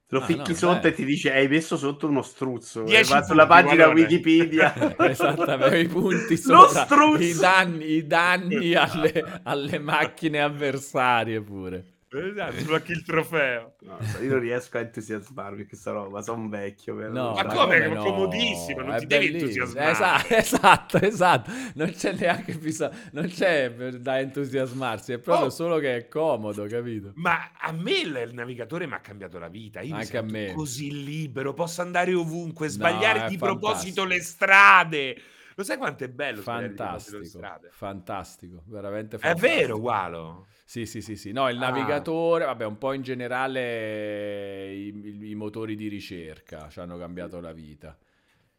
[0.09, 0.87] Lo Ah, ficchi no, sotto beh.
[0.87, 2.83] e ti dice hai messo sotto uno struzzo.
[2.83, 3.87] 10 va sulla punti, pagina Valone.
[3.87, 4.73] Wikipedia.
[4.99, 7.09] Esattamente, i punti Lo sopra, struzzo!
[7.13, 11.90] i danni, i danni alle, alle macchine avversarie pure.
[12.13, 13.75] Esatto, sblocchi il trofeo.
[13.83, 16.93] No, io non riesco a entusiasmarmi questa roba, sono vecchio.
[16.97, 17.09] però.
[17.11, 17.77] No, Ma come?
[17.77, 18.03] È no?
[18.03, 19.63] comodissimo, non È ti devi bellissimo.
[19.65, 19.91] entusiasmare.
[19.91, 21.51] Esatto, esatto, esatto.
[21.75, 25.49] Non c'è neanche bisogno, non c'è da entusiasmarsi, è proprio Oh.
[25.49, 27.13] solo che è comodo, capito?
[27.15, 29.79] Ma a me il, navigatore mi ha cambiato la vita.
[29.79, 30.51] Io mi Anche a me.
[30.53, 33.45] così libero, posso andare ovunque, sbagliare è di fantastico.
[33.45, 35.21] proposito le strade.
[35.61, 37.39] Lo sai quanto è bello Fantastico,
[37.69, 39.55] fantastico, veramente È fantastico.
[39.55, 40.47] vero, Gualo.
[40.65, 41.31] Sì, sì, sì, sì.
[41.31, 41.59] No, il Ah.
[41.59, 47.39] navigatore, vabbè, un po' in generale i, i- i motori di ricerca ci hanno cambiato
[47.39, 47.95] la vita.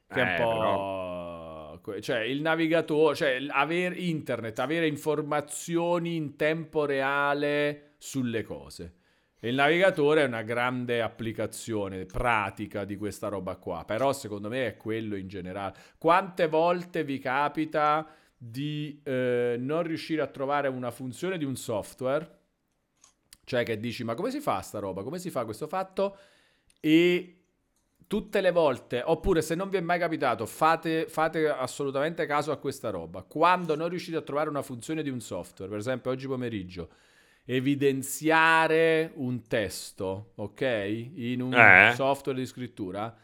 [0.07, 1.81] Che è un Eh, po'...
[1.83, 8.95] que- Cioè, il navigatore, cioè, avere internet, avere informazioni in tempo reale sulle cose.
[9.45, 14.77] Il navigatore è una grande applicazione pratica di questa roba qua, però secondo me è
[14.77, 15.75] quello in generale.
[15.99, 22.39] Quante volte vi capita di eh, non riuscire a trovare una funzione di un software?
[23.43, 25.03] Cioè che dici, ma come si fa sta roba?
[25.03, 26.17] Come si fa questo fatto?
[26.79, 27.39] E
[28.07, 32.59] tutte le volte, oppure se non vi è mai capitato, fate, fate assolutamente caso a
[32.59, 33.23] questa roba.
[33.23, 36.91] Quando non riuscite a trovare una funzione di un software, per esempio oggi pomeriggio,
[37.45, 40.63] evidenziare un testo, ok?
[41.17, 41.93] In un Eh.
[41.95, 43.15] software di scrittura,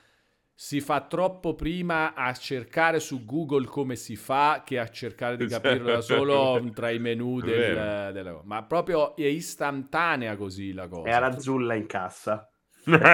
[0.55, 5.47] si fa troppo prima a cercare su Google come si fa che a cercare di
[5.47, 11.09] capirlo da solo tra i menu del, della- ma proprio è istantanea così la cosa.
[11.09, 12.49] È Arazulla in cassa.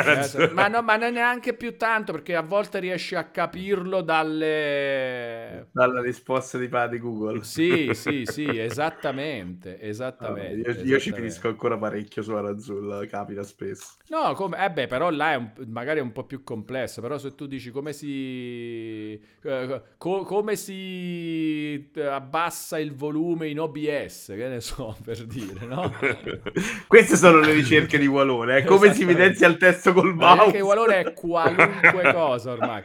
[0.03, 5.69] Eh, ma, no, ma non neanche più tanto perché a volte riesci a capirlo dalle...
[5.73, 7.45] Dalla risposta di, di Google.
[7.45, 10.67] Sì, sì, sì, esattamente, esattamente.
[10.67, 11.13] io, io ci esattamente.
[11.13, 13.95] finisco ancora parecchio su Arazulla, capita spesso.
[14.07, 17.17] No, come, eh beh, però là è un- magari è un po' più complesso, però
[17.17, 24.27] se tu dici come si, eh, co- come si eh, abbassa il volume in OBS,
[24.29, 25.91] che ne so, per dire, no?
[26.87, 28.59] Queste sono le ricerche di Walone.
[28.59, 29.03] È come si Esattamente.
[29.03, 30.43] evidenzia il testo col mouse.
[30.43, 32.83] anche il valore è qualunque cosa ormai.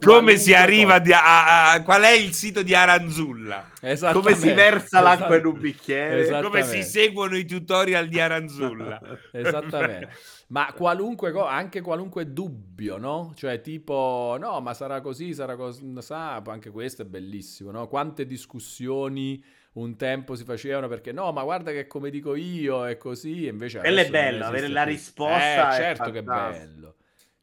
[0.00, 3.68] Come si arriva di- a, a- Qual è il sito di Aranzulla?
[4.12, 6.40] Come si versa l'acqua in un bicchiere.
[6.42, 9.00] Come si seguono i tutorial di Aranzulla?
[9.32, 10.10] Esattamente.
[10.48, 13.32] Ma qualunque cosa, anche qualunque dubbio, no?
[13.34, 17.88] Cioè tipo, no, ma sarà così, sarà così, sa, anche questo è bellissimo, no?
[17.88, 19.42] Quante discussioni
[19.74, 23.50] un tempo si facevano perché no, ma guarda che come dico io è così, e
[23.50, 24.92] invece Quello è bello, avere esiste la più.
[24.92, 26.96] risposta Eh, certo che è bello.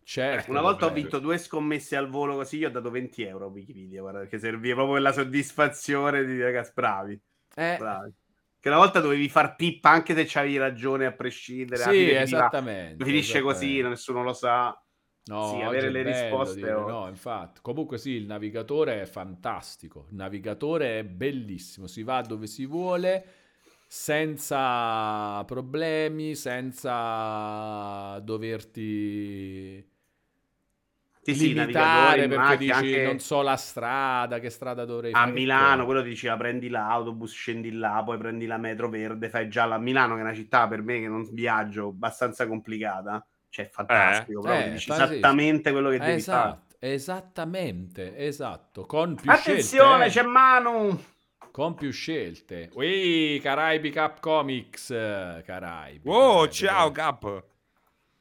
[0.04, 0.92] Certo Una volta ho bello.
[0.92, 4.40] vinto due scommesse al volo così, io ho dato 20 euro a Wikipedia, guarda, perché
[4.40, 7.22] serviva proprio quella soddisfazione di ragazzi, bravi,
[7.56, 8.14] Eh, bravi.
[8.60, 11.84] Che una volta dovevi far pippa anche se c'avevi ragione a prescindere.
[11.84, 13.06] sì, finiva- esattamente.
[13.06, 13.90] Finisce così, esattamente.
[13.90, 14.78] nessuno lo sa.
[15.30, 17.60] No, Sì, avere le risposte dire, o- No, infatti.
[17.62, 20.08] Comunque sì, il navigatore è fantastico.
[20.10, 21.88] Il navigatore è bellissimo.
[21.88, 23.26] Si va dove si vuole
[23.88, 29.88] senza problemi, senza doverti
[31.22, 35.28] Sì, sì, limitare perché dici anche non so la strada, che strada dovrei a fare.
[35.28, 39.66] Milano, quello ti diceva prendi l'autobus, scendi là, poi prendi la metro verde, fai già
[39.66, 43.26] la a Milano, che è una città per me che non viaggio abbastanza complicata.
[43.50, 46.58] Cioè, è fantastico, Eh, proprio eh, dici esattamente quello che Eh, devi fare.
[46.58, 48.86] esatto, Esattamente, esatto.
[48.86, 50.10] Con più Attenzione, scelte.
[50.10, 51.00] c'è Manu.
[51.52, 52.70] Con più scelte.
[52.76, 54.90] Ui, Caraibi Cap Comics.
[54.92, 56.16] eh, Caraibi.
[56.16, 56.92] Oh, Caraibi, ciao.
[56.92, 57.44] Cap.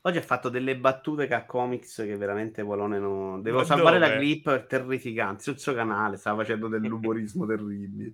[0.02, 3.42] Oggi ha fatto delle battute che a comics che veramente Polone non...
[3.42, 4.00] Devo Ma salvare dove?
[4.00, 8.12] la clip terrificante sul suo canale, stava facendo dell'umorismo terribile.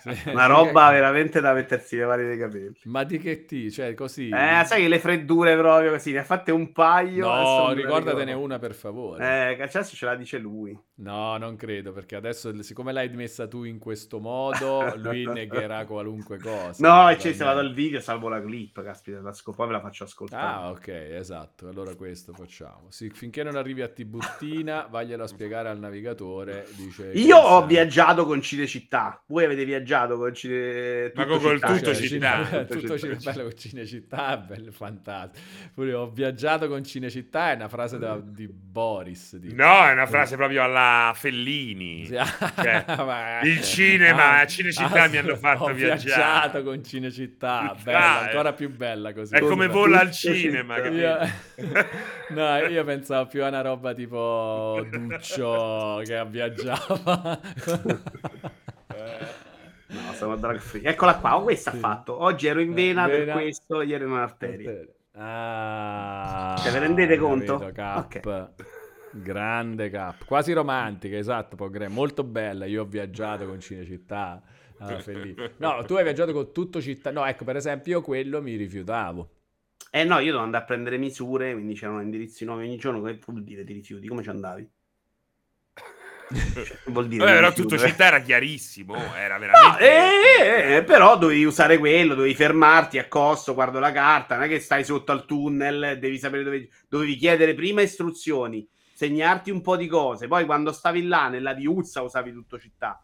[0.00, 0.22] Sì.
[0.30, 2.76] Una roba veramente da mettersi le mani nei capelli.
[2.84, 3.70] Ma di che ti?
[3.70, 4.28] Cioè, così.
[4.28, 7.26] Eh, sai che le freddure proprio così, ne ha fatte un paio.
[7.26, 8.44] No, ricordatene ricordo.
[8.44, 9.24] una per favore.
[9.56, 10.76] Eh, adesso ce la dice lui.
[10.96, 16.38] No, non credo, perché adesso, siccome l'hai messa tu in questo modo, lui negherà qualunque
[16.38, 16.86] cosa.
[16.86, 19.72] No, e ci se vado al video, salvo la clip, caspita, la scop- poi ve
[19.74, 20.46] la faccio ascoltare.
[20.46, 21.68] Ah, ok, esatto.
[21.68, 22.86] Allora questo facciamo.
[22.90, 26.66] Sì, finché non arrivi a Tibuttina, vaglielo a spiegare al navigatore.
[26.76, 27.66] Dice Io ho Chissà.
[27.66, 29.22] viaggiato con Cinecittà.
[29.36, 31.12] Voi avete viaggiato con Cine...
[31.14, 32.44] Ma tutto con città, tutto cioè, città.
[32.46, 33.16] Cine- tutto tutto città.
[33.18, 35.44] Cine- bello con Cinecittà, bello, fantastico.
[35.74, 39.36] Pure ho viaggiato con Cinecittà, è una frase da- di Boris.
[39.36, 42.06] di- No, è una frase proprio alla Fellini.
[42.06, 46.02] Sì, Cioè, ma- il cinema, Ah, Cinecittà ah, mi hanno fatto ho viaggiare.
[46.02, 48.24] viaggiato con Cinecittà, Ah, bella, eh.
[48.28, 49.34] ancora più bella così.
[49.34, 50.34] È come Tutto vola al città.
[50.34, 50.78] cinema?
[50.88, 51.18] Io...
[52.30, 57.38] no, io pensavo più a una roba tipo Duccio che viaggiava.
[59.88, 60.82] No, sono drug free.
[60.82, 61.76] Eccola qua, oh, questa Sì.
[61.76, 62.20] ha fatto.
[62.20, 63.32] Oggi ero in vena, per Vena.
[63.34, 64.84] questo, ieri in un'arteria.
[65.12, 67.58] Ah, Cioè, ve rendete conto?
[67.58, 68.26] capito, Cap.
[68.26, 68.64] Ok.
[69.12, 72.66] Grande Cap, quasi romantica, esatto, Pogre, molto bella.
[72.66, 74.42] Io ho viaggiato con Cinecittà.
[74.98, 75.34] Fellini.
[75.56, 77.10] No, tu hai viaggiato con tutto città.
[77.10, 79.30] No, ecco, per esempio, io quello mi rifiutavo.
[79.90, 83.00] Eh no, io devo andare a prendere misure, quindi c'erano indirizzi nuovi ogni giorno.
[83.00, 84.06] Che vuol dire ti rifiuti?
[84.06, 84.70] Come ci andavi?
[86.28, 87.24] Cioè, vuol dire?
[87.24, 87.78] Vabbè, però tutto eh?
[87.78, 90.72] città era chiarissimo, era No, veramente...
[90.72, 94.48] eh, eh, però dovevi usare quello, dovevi fermarti a costo, guardo la carta, non è
[94.48, 96.68] che stai sotto al tunnel, devi sapere dove...
[96.88, 102.02] Dovevi chiedere prima istruzioni, segnarti un po' di cose, poi quando stavi là nella viuzza
[102.02, 103.00] usavi tutto città.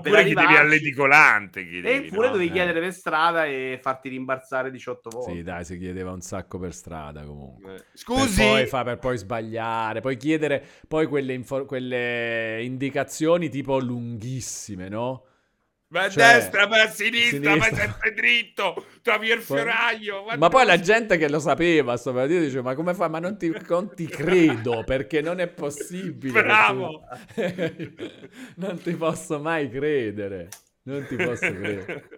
[0.00, 1.66] Per Oppure chiedevi all'edicolante.
[1.68, 2.32] Chiedevi, Eppure no?
[2.32, 2.52] dovevi Eh.
[2.52, 5.32] chiedere per strada e farti rimbalzare 18 volte.
[5.32, 7.74] Sì, dai, si chiedeva un sacco per strada comunque.
[7.74, 13.48] Eh, Per Scusi, poi, fa- per poi sbagliare, poi chiedere poi quelle, info- quelle indicazioni
[13.48, 15.24] tipo lunghissime, no?
[15.92, 17.76] Ma a cioè, destra, ma a sinistra, ma sinistra.
[17.76, 20.24] sempre dritto, trovi il fioraio.
[20.36, 23.08] Ma poi la gente che lo sapeva, sto per dire, dice, ma come fai?
[23.10, 26.42] Ma non ti, non ti credo, perché non è possibile.
[26.42, 27.02] Bravo.
[27.34, 27.94] tu-
[28.56, 30.48] non ti posso mai credere.
[30.84, 32.08] Non ti posso credere.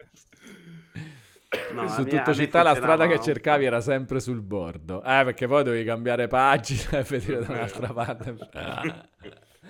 [1.72, 4.98] No, Su a me- a tutta città la strada che cercavi era sempre sul bordo.
[5.02, 8.34] Eh, perché poi dovevi cambiare pagina e vedere da un'altra parte.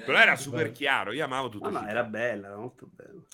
[0.05, 1.91] Però era super chiaro, io amavo tutto No, no, città.
[1.91, 3.27] era bella, era molto bello.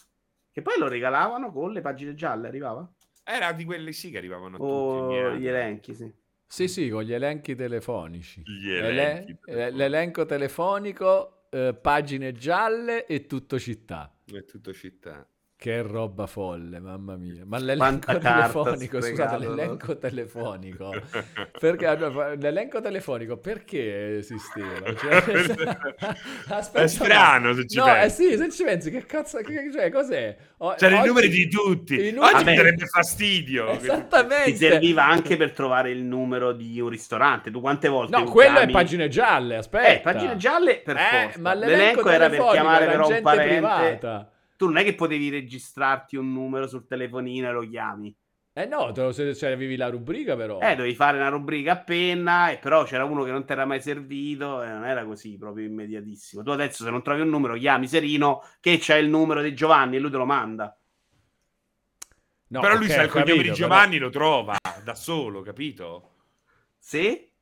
[0.52, 2.90] Che poi lo regalavano con le pagine gialle, arrivava?
[3.22, 5.38] Era di quelli sì che arrivavano O tutti.
[5.40, 6.12] gli elenchi, sì.
[6.46, 8.42] Sì, sì, con gli elenchi telefonici.
[8.44, 14.12] Gli Ele- elenchi eh, l'elenco telefonico, eh, pagine gialle e tutto città.
[14.24, 15.24] È tutto città.
[15.60, 17.42] Che roba folle, mamma mia.
[17.44, 20.90] Ma l'elenco telefonico, scusate, l'elenco telefonico.
[21.60, 21.98] Perché
[22.38, 24.68] l'elenco telefonico perché esisteva?
[24.96, 25.16] Cioè,
[26.48, 28.06] aspetta, È strano se ci no, pensi.
[28.06, 30.34] eh sì, se ci pensi, che cazzo, che, cioè, cos'è?
[30.58, 31.94] O- C'erano i oggi- numeri di tutti.
[31.94, 32.54] i Oggi numeri- mi Vabbè.
[32.56, 33.68] darebbe fastidio.
[33.72, 34.50] Esattamente.
[34.52, 37.50] Ti serviva anche per trovare il numero di un ristorante.
[37.50, 39.88] Tu quante volte No, quello è chiami- pagine gialle, aspetta.
[39.88, 41.38] Eh, pagine gialle per Eh, forza.
[41.40, 43.48] ma l'elenco, l'elenco era per chiamare però un parente.
[43.52, 44.29] privata.
[44.60, 48.14] Tu non è che potevi registrarti un numero sul telefonino e lo chiami.
[48.52, 50.60] Eh no, te lo, se, se avevi la rubrica però.
[50.60, 53.64] Eh, dovevi fare una rubrica a penna, e però c'era uno che non ti era
[53.64, 56.42] mai servito e non era così proprio immediatissimo.
[56.42, 59.96] Tu adesso se non trovi un numero chiami Serino che c'è il numero di Giovanni
[59.96, 60.78] e lui te lo manda.
[62.48, 66.16] No, però lui ok, sa il cognome di Giovanni, lo trova da solo, capito?
[66.76, 67.32] Sì?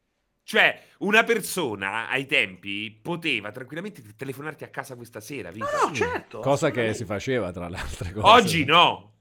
[0.45, 5.65] Cioè, una persona ai tempi poteva tranquillamente telefonarti a casa questa sera, vito?
[5.67, 6.41] No, però- certo.
[6.41, 8.27] Cosa che si faceva tra le altre cose.
[8.27, 9.13] Oggi no.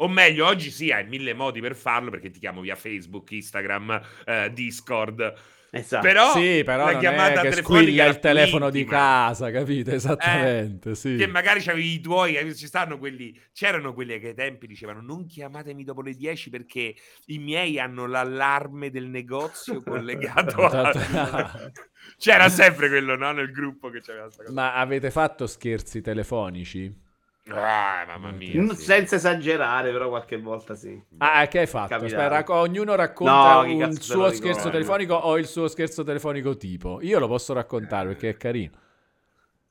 [0.00, 4.00] O meglio, oggi sì, hai mille modi per farlo perché ti chiamo via Facebook, Instagram,
[4.26, 5.34] eh, Discord.
[5.70, 6.06] Esatto.
[6.06, 8.98] Però, sì, però la non chiamata è che telefonica il telefono di intima.
[8.98, 9.90] casa, capito?
[9.90, 11.16] Esattamente, sì.
[11.16, 15.02] Che magari c'avevi i tuoi, eh, ci stanno quelli, c'erano quelli che ai tempi dicevano
[15.02, 16.94] non chiamatemi dopo le 10 perché
[17.26, 20.92] i miei hanno l'allarme del negozio collegato a...
[22.16, 23.32] C'era sempre quello, no?
[23.32, 24.50] Nel gruppo che cosa.
[24.50, 27.06] Ma avete fatto scherzi telefonici?
[27.50, 28.74] Ah, mamma mia.
[28.74, 28.82] Sì.
[28.82, 31.00] Senza esagerare, però qualche volta sì.
[31.18, 31.94] Ah, che hai fatto?
[31.94, 37.00] Aspetta, racco- ognuno racconta No, un suo scherzo telefonico o il suo scherzo telefonico tipo.
[37.00, 38.76] Io lo posso raccontare perché è carino.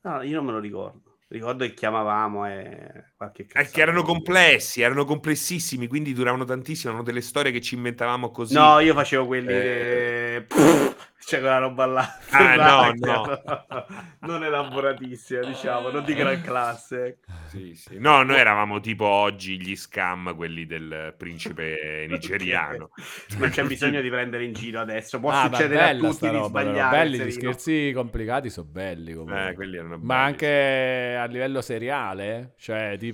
[0.01, 1.01] No, io non me lo ricordo.
[1.27, 3.13] Ricordo che chiamavamo e.
[3.31, 6.89] che erano complessi, erano complessissimi, quindi duravano tantissimo.
[6.91, 8.53] Erano delle storie che ci inventavamo così.
[8.53, 10.45] No, io facevo quelli Eh.
[10.47, 10.47] che...
[11.27, 12.17] C'è quella roba là.
[12.29, 13.85] Ah, no, no.
[14.21, 17.05] non elaboratissima, diciamo, non di gran classe.
[17.05, 17.31] ecco.
[17.47, 17.97] Sì, sì.
[17.99, 22.91] No, noi eravamo tipo oggi gli scam, quelli del principe nigeriano.
[23.39, 25.19] Non c'è bisogno di prendere in giro adesso.
[25.19, 26.69] Può Ah, succedere a tutti di roba, però.
[26.71, 26.97] sbagliare.
[26.97, 29.49] belli, gli scherzi complicati sono belli comunque.
[29.49, 32.53] Eh, quelli erano Ma anche a livello seriale?
[32.57, 33.06] Cioè, tipo...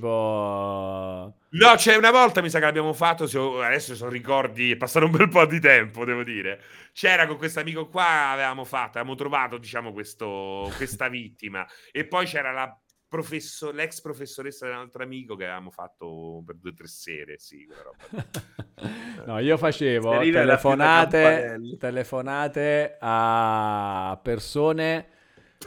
[1.49, 5.05] No, c'è una volta mi sa che l'abbiamo fatto, se- adesso sono ricordi, è passato
[5.05, 6.59] un bel po' di tempo, devo dire.
[6.93, 11.65] C'era con questo amico qua, avevamo fatto, avevamo trovato, diciamo, questo, questa vittima.
[11.91, 12.75] E poi c'era la
[13.07, 17.37] professo- l'ex professoressa di un altro amico che avevamo fatto per due o tre sere,
[17.37, 17.97] sì, quella roba.
[18.09, 18.23] lì.
[19.25, 25.07] No, io facevo telefonate, telefonate a persone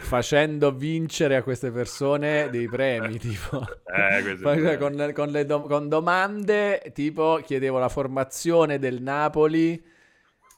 [0.01, 3.61] facendo vincere a queste persone dei premi, tipo...
[3.85, 4.79] Eh, Poi, bello.
[4.79, 9.83] con, con do- con domande tipo chiedevo la formazione del Napoli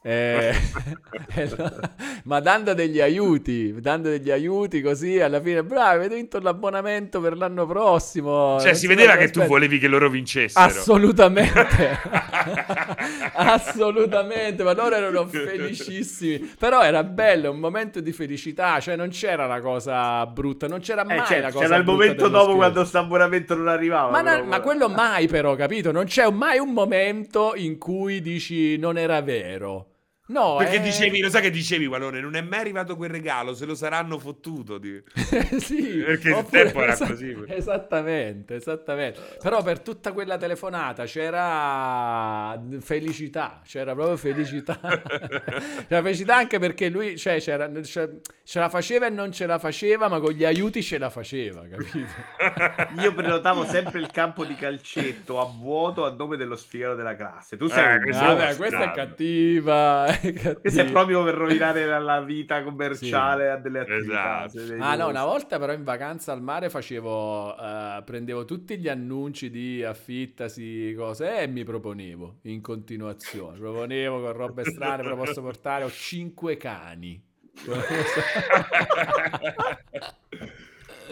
[0.01, 0.55] eh,
[1.35, 1.79] e no-
[2.25, 7.37] ma dando degli aiuti dando degli aiuti così alla fine bravo avete vinto l'abbonamento per
[7.37, 9.47] l'anno prossimo Cioè, si vedeva che tu aspetta.
[9.47, 10.65] volevi che loro vincessero.
[10.65, 11.99] Assolutamente,
[13.35, 16.39] assolutamente, ma loro erano felicissimi.
[16.59, 21.05] Però era bello, un momento di felicità, cioè non c'era la cosa brutta, non c'era
[21.05, 22.57] mai Eh, certo, la cosa c'era il momento dopo scherzo.
[22.57, 24.11] quando sta abbonamento non arrivava.
[24.11, 25.91] Ma, però, ma quello mai però, capito?
[25.93, 29.88] Non c'è mai un momento in cui dici non era vero.
[30.29, 33.55] No, Perché eh, dicevi, lo sai che dicevi, Valone, non è mai arrivato quel regalo,
[33.55, 34.77] se lo saranno fottuto.
[34.77, 35.03] di-
[35.59, 37.35] sì, Perché il tempo era esa- così.
[37.47, 39.21] Esattamente, esattamente.
[39.43, 44.79] Però per tutta quella telefonata c'era felicità, c'era proprio felicità.
[45.89, 48.11] c'era felicità anche perché lui cioè, c'era- cioè,
[48.45, 51.63] ce la faceva e non ce la faceva, ma con gli aiuti ce la faceva,
[51.67, 53.01] capito?
[53.01, 57.57] Io prenotavo sempre il campo di calcetto a vuoto a nome dello sfigaro della classe.
[57.57, 60.17] Tu sei Eh, un- Vabbè, questa è cattiva.
[60.61, 64.45] Questo è proprio per rovinare la, la vita commerciale a delle attività.
[64.45, 64.77] Esatto.
[64.79, 69.51] Ah no, una volta però in vacanza al mare facevo, eh, prendevo tutti gli annunci
[69.51, 73.59] di affittasi, cose e mi proponevo in continuazione.
[73.59, 77.23] Proponevo con robe strane, però posso portare, ho cinque cani.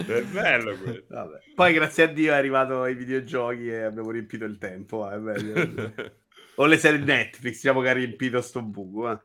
[0.06, 1.14] è bello questo.
[1.14, 1.38] Vabbè.
[1.54, 5.10] Poi grazie a Dio è arrivato ai videogiochi e abbiamo riempito il tempo.
[5.10, 6.14] eh.
[6.56, 9.10] o le serie Netflix, diciamo che ha riempito sto buco.
[9.12, 9.18] eh.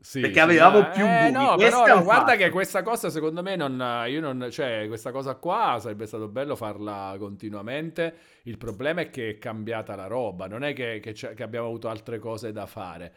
[0.00, 2.36] Sì, Perché sì, avevamo ma- più eh, buchi, no, però no, guarda fatto.
[2.36, 3.78] che questa cosa secondo me non,
[4.08, 8.14] io non, cioè questa cosa qua sarebbe stato bello farla continuamente.
[8.44, 11.88] Il problema è che è cambiata la roba, non è che, che che abbiamo avuto
[11.88, 13.14] altre cose da fare.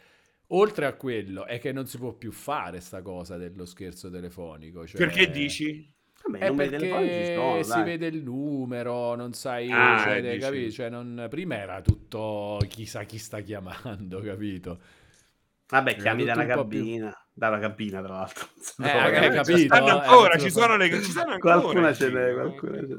[0.48, 4.86] Oltre a quello è che non si può più fare sta cosa dello scherzo telefonico.
[4.86, 5.90] cioè- Perché dici?
[6.30, 10.38] Vabbè, È perché sono, si vede il numero, non sai, Ah, cioè, dici.
[10.38, 10.70] capito?
[10.72, 14.78] Cioè, non- prima era tutto chissà chi sta chiamando, capito?
[15.68, 17.22] Vabbè, chiami da tutto una un po' più- cabina.
[17.32, 18.46] Da una cabina, tra l'altro.
[18.78, 19.56] Eh, No, capito?
[19.58, 20.60] Stanno eh, ancora, non ci so.
[20.60, 21.60] sono, le, ci sono ancora.
[21.60, 22.94] Qualcuna ce giro, qualcuna ce n'è.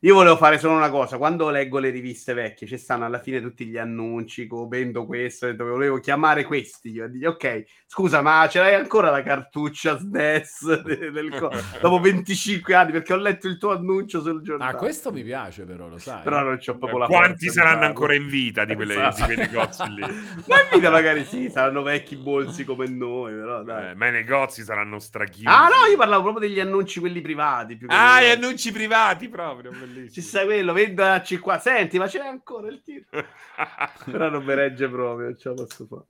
[0.00, 3.40] Io volevo fare solo una cosa, quando leggo le riviste vecchie ci stanno alla fine
[3.40, 8.60] tutti gli annunci, vendo questo, detto, volevo chiamare questi, io dico, ok, scusa ma ce
[8.60, 13.58] l'hai ancora la cartuccia SNES de- del co- dopo 25 anni perché ho letto il
[13.58, 14.72] tuo annuncio sul giornale.
[14.72, 16.22] Ah, questo mi piace però, lo sai.
[16.22, 17.86] Però non c'ho proprio la Quanti saranno farlo.
[17.88, 19.16] ancora in vita di, quelle, Esatto.
[19.16, 20.00] di quei negozi lì?
[20.46, 23.90] Ma in vita magari sì, saranno vecchi bolsi come noi, però dai.
[23.90, 25.46] Eh, ma i negozi saranno strachiusi.
[25.46, 27.78] Ah no, io parlavo proprio degli annunci quelli privati.
[27.86, 30.10] Ah, gli annunci privati proprio, bellissimo.
[30.12, 31.62] Ci sta quello, vendo a 50.
[31.62, 33.06] Senti, ma c'è ancora il tiro.
[34.10, 36.06] Però non mi regge proprio, non ce la posso fare.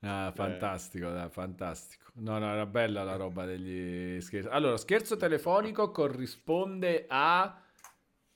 [0.00, 2.10] Ah, fantastico, dai, fantastico.
[2.16, 4.48] No, no, era bella la roba degli scherzi.
[4.50, 7.58] Allora, scherzo telefonico corrisponde a...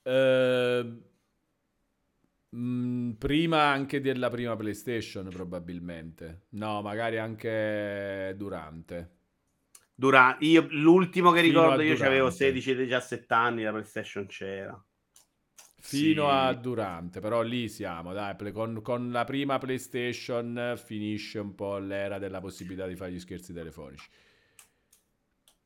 [0.03, 1.03] eh,
[2.57, 6.47] mm, prima anche della prima PlayStation, probabilmente.
[6.51, 9.18] No, magari anche durante.
[10.01, 12.31] Dura- io l'ultimo che ricordo, io avevo Durante.
[12.31, 14.81] 16-17 anni, la PlayStation c'era.
[15.81, 16.31] Fino Sì.
[16.31, 22.19] a durante, però lì siamo, dai, con, con la prima PlayStation finisce un po' l'era
[22.19, 24.09] della possibilità di fare gli scherzi telefonici.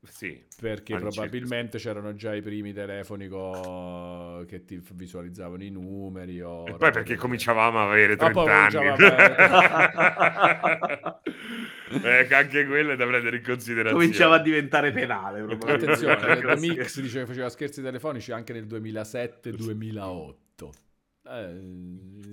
[0.03, 0.43] sì.
[0.55, 6.41] Perché probabilmente c'erano già i primi telefoni co- che ti visualizzavano i numeri.
[6.41, 8.87] O E poi perché cominciavamo a avere Ah, 30 poi anni.
[12.01, 13.99] ecco, anche quello è da prendere in considerazione.
[13.99, 15.41] Cominciava a diventare penale.
[15.41, 16.55] Attenzione, The.
[16.57, 20.35] Mix dice che faceva scherzi telefonici anche nel 2007-2008.
[21.25, 21.55] Eh,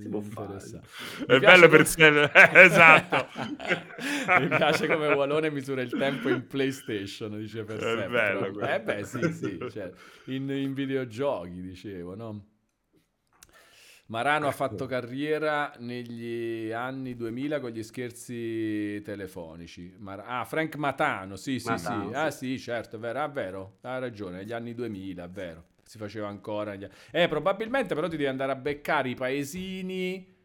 [0.03, 0.57] Si può fare.
[0.57, 2.51] È bello piace per come- sé.
[2.61, 3.29] esatto.
[4.41, 8.09] Mi piace come Walone misura il tempo in PlayStation, dice per È sempre.
[8.09, 8.61] bello.
[8.67, 9.91] Eh beh, sì, sì, cioè,
[10.25, 12.47] in, in videogiochi, dicevo, no?
[14.11, 19.95] Marano ha fatto carriera negli anni 2000 con gli scherzi telefonici.
[19.99, 22.15] Mar- ah, Frank Matano, sì, sì, Matano, sì.
[22.17, 25.65] Ah, sì, certo, è vero, è vero, ha ragione, negli anni 2000, è vero.
[25.85, 26.73] Si faceva ancora.
[26.73, 30.39] negli- Eh, probabilmente però ti devi andare a beccare i paesini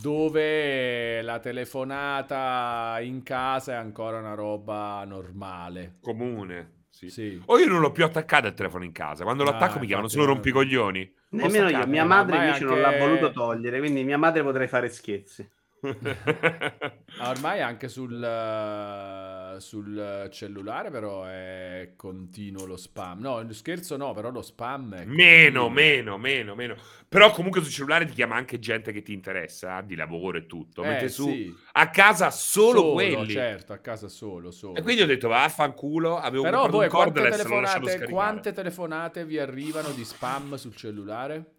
[0.00, 5.96] dove la telefonata in casa è ancora una roba normale.
[6.00, 6.78] Comune.
[6.90, 7.08] Sì.
[7.08, 7.40] Sì.
[7.46, 9.24] O io non l'ho più attaccato il telefono in casa.
[9.24, 10.32] Quando lo Ah, attacco mi chiamano solo no.
[10.34, 11.14] rompicoglioni.
[11.30, 14.66] Nemmeno io, mia eh, madre invece non anche- l'ha voluto togliere, quindi mia madre potrei
[14.68, 15.48] fare scherzi.
[17.18, 23.18] Ah, Ormai anche sul, eh, sul cellulare però è continuo lo spam.
[23.20, 26.76] No, scherzo no, però lo spam è meno, meno, meno, meno.
[27.08, 30.46] Però comunque sul cellulare ti chiama anche gente che ti interessa, eh, di lavoro e
[30.46, 30.84] tutto.
[30.84, 31.54] Eh, Mentre su sì.
[31.72, 33.28] a casa solo, Solo, quelli.
[33.28, 34.76] certo, a casa solo, solo.
[34.78, 37.90] E quindi ho detto vaffanculo, avevo Però voi un quante cordless, non lo lasciavo telefonate,
[37.90, 38.10] scaricare.
[38.12, 41.54] quante telefonate vi arrivano di spam sul cellulare?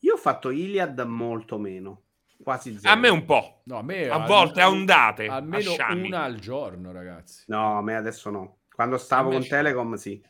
[0.00, 2.02] Io ho fatto Iliad molto meno,
[2.42, 2.92] quasi zero.
[2.92, 3.60] A me un po'.
[3.64, 6.06] No, a me A al- volte a ondate, a Almeno sciami.
[6.08, 7.44] una al giorno, ragazzi.
[7.48, 8.58] No, a me adesso no.
[8.74, 9.48] Quando stavo A con sì.
[9.48, 10.22] Telecom sì.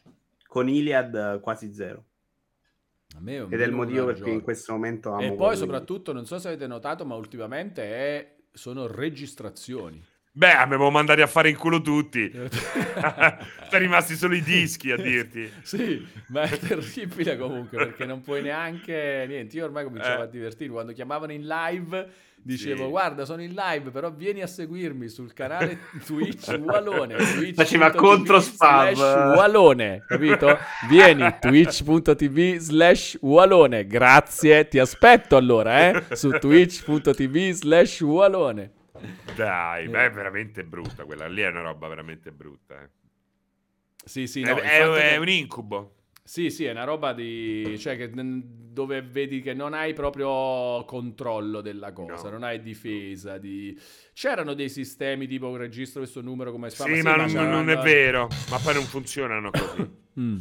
[0.47, 2.05] Con Iliad quasi zero.
[3.17, 6.13] A me Ed è il motivo per cui in questo momento amo E poi soprattutto,
[6.13, 10.05] non so se avete notato, ma ultimamente è- sono registrazioni.
[10.33, 12.31] Beh, avevo mandati a fare in culo tutti.
[13.71, 15.51] Sono rimasti solo i dischi a dirti.
[15.63, 19.57] Sì, ma è terribile comunque perché non puoi neanche niente.
[19.57, 20.25] Io ormai cominciavo Eh.
[20.25, 22.09] a divertirmi quando chiamavano in live.
[22.43, 22.89] Dicevo, Sì.
[22.89, 27.17] guarda, sono in live, però vieni a seguirmi sul canale Twitch Walone.
[27.17, 28.95] Twitch Faceva contro spam.
[28.95, 30.57] slash Walone, capito?
[30.89, 33.87] Vieni, twitch.tv slash Walone.
[33.87, 38.71] Grazie, ti aspetto allora, eh, su twitch.tv slash Walone.
[39.35, 39.89] Dai, Eh.
[39.89, 41.27] beh, è veramente brutta quella.
[41.29, 42.83] Lì è una roba veramente brutta.
[42.83, 42.89] eh.
[44.05, 45.95] Sì, sì, è, no, è- è che- un incubo.
[46.23, 47.77] Sì, sì, è una roba di...
[47.81, 52.31] cioè che dove vedi che non hai proprio controllo della cosa, No.
[52.31, 53.77] non hai difesa di...
[54.13, 58.29] C'erano dei sistemi tipo registro questo numero come spam, Sì, ma non, non è vero.
[58.49, 59.99] Ma poi non funzionano così.
[60.21, 60.39] Mm.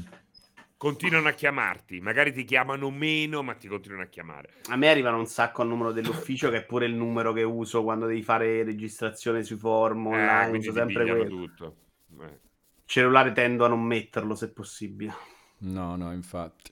[0.79, 1.99] Continuano a chiamarti.
[1.99, 4.53] Magari ti chiamano meno, ma ti continuano a chiamare.
[4.69, 7.83] A me arrivano un sacco al numero dell'ufficio, che è pure il numero che uso
[7.83, 10.49] quando devi fare registrazione sui forum Eh, online.
[10.49, 11.25] quindi uso sempre quello.
[11.27, 11.75] tutto.
[12.21, 12.39] Eh.
[12.85, 15.13] Cellulare tendo a non metterlo se possibile.
[15.59, 16.71] No, no, infatti.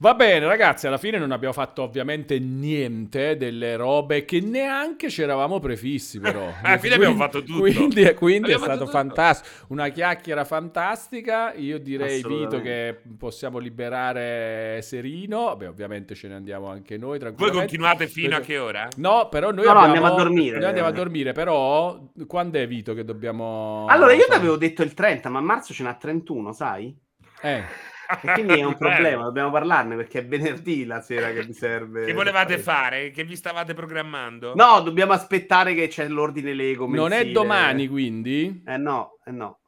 [0.00, 5.22] Va bene, ragazzi, alla fine non abbiamo fatto ovviamente niente delle robe che neanche ci
[5.22, 6.52] eravamo prefissi, però.
[6.62, 7.58] Alla fine abbiamo fatto tutto.
[7.58, 9.64] Quindi, quindi è stato fantastico.
[9.70, 11.52] Una chiacchiera fantastica.
[11.54, 15.46] Io direi, Vito, che possiamo liberare Serino.
[15.46, 18.86] Vabbè, ovviamente ce ne andiamo anche noi Voi continuate fino a che ora?
[18.98, 19.94] No, però noi No, no, abbiamo...
[19.96, 20.58] andiamo a dormire.
[20.58, 21.98] Noi andiamo a dormire, però
[22.28, 23.86] quando è Vito che dobbiamo...
[23.88, 26.96] Allora, io ti avevo detto il 30, ma a marzo ce n'ha 31, sai?
[27.42, 27.62] Eh,
[28.22, 32.04] E quindi è un problema, dobbiamo parlarne perché è venerdì la sera che mi serve.
[32.06, 33.10] Che volevate fare?
[33.10, 34.54] Che vi stavate programmando?
[34.54, 36.86] No, dobbiamo aspettare che c'è l'ordine Lego.
[36.86, 37.32] non è mensile.
[37.32, 38.62] domani, quindi?
[38.66, 39.60] Eh no, eh no.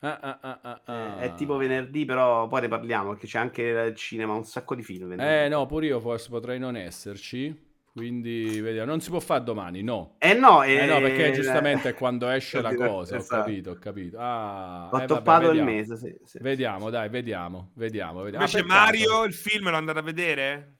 [0.00, 1.16] Ah, ah, ah, ah, ah.
[1.22, 4.76] Eh, È tipo venerdì, però poi ne parliamo perché c'è anche il cinema, un sacco
[4.76, 5.08] di film.
[5.08, 5.44] venerdì.
[5.46, 7.66] Eh no, pure io forse potrei non esserci.
[7.98, 10.14] Quindi vediamo, non si può fare domani, no.
[10.18, 12.90] Eh no, Eh eh, no, perché giustamente è quando esce la Esatto.
[12.90, 14.16] cosa, ho capito, ho capito.
[14.18, 15.70] Ah, Ho eh, vabbè, toppato il vediamo.
[15.70, 16.38] mese, sì, sì.
[16.40, 18.44] Vediamo, dai, vediamo, vediamo, vediamo.
[18.44, 18.66] Invece Ah.
[18.66, 20.76] Mario, il film lo andate a vedere?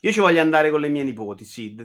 [0.00, 1.76] Io ci voglio andare con le mie nipoti, sì.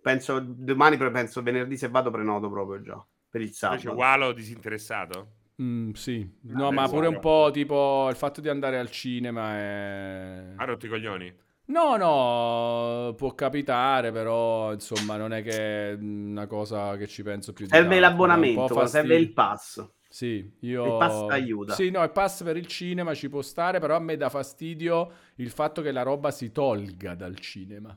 [0.00, 3.92] Penso domani, penso venerdì se vado prenoto proprio già per il Invece sabato.
[3.92, 5.32] Walo disinteressato?
[5.62, 9.54] Mm, sì, no, Ah, ma pure un po' tipo il fatto di andare al cinema
[9.56, 10.52] è...
[10.56, 11.32] Ha rotto i coglioni?
[11.64, 17.52] No, no, può capitare, però insomma non è che è una cosa che ci penso
[17.52, 19.88] più di Serve tanto, l'abbonamento, serve il pass.
[20.08, 20.84] Sì, io...
[20.84, 21.74] Il pass aiuta.
[21.74, 25.12] Sì, no, il pass per il cinema ci può stare, però a me dà fastidio
[25.36, 27.96] il fatto che la roba si tolga dal cinema.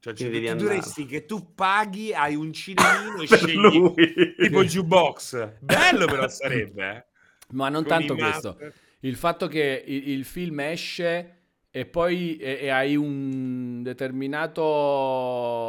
[0.00, 0.68] Cioè, cioè, devi tu andare.
[0.68, 3.94] dovresti che tu paghi, hai un cinemino e scegli lui.
[4.36, 5.60] tipo jukebox.
[5.60, 7.04] Bello però sarebbe, eh.
[7.50, 8.58] Ma non Con tanto questo.
[9.00, 11.43] Il fatto che il, il film esce
[11.76, 14.42] e poi e, e hai un determinato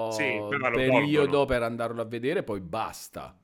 [0.08, 0.42] Sì,
[0.72, 3.38] periodo per andarlo a vedere, poi basta.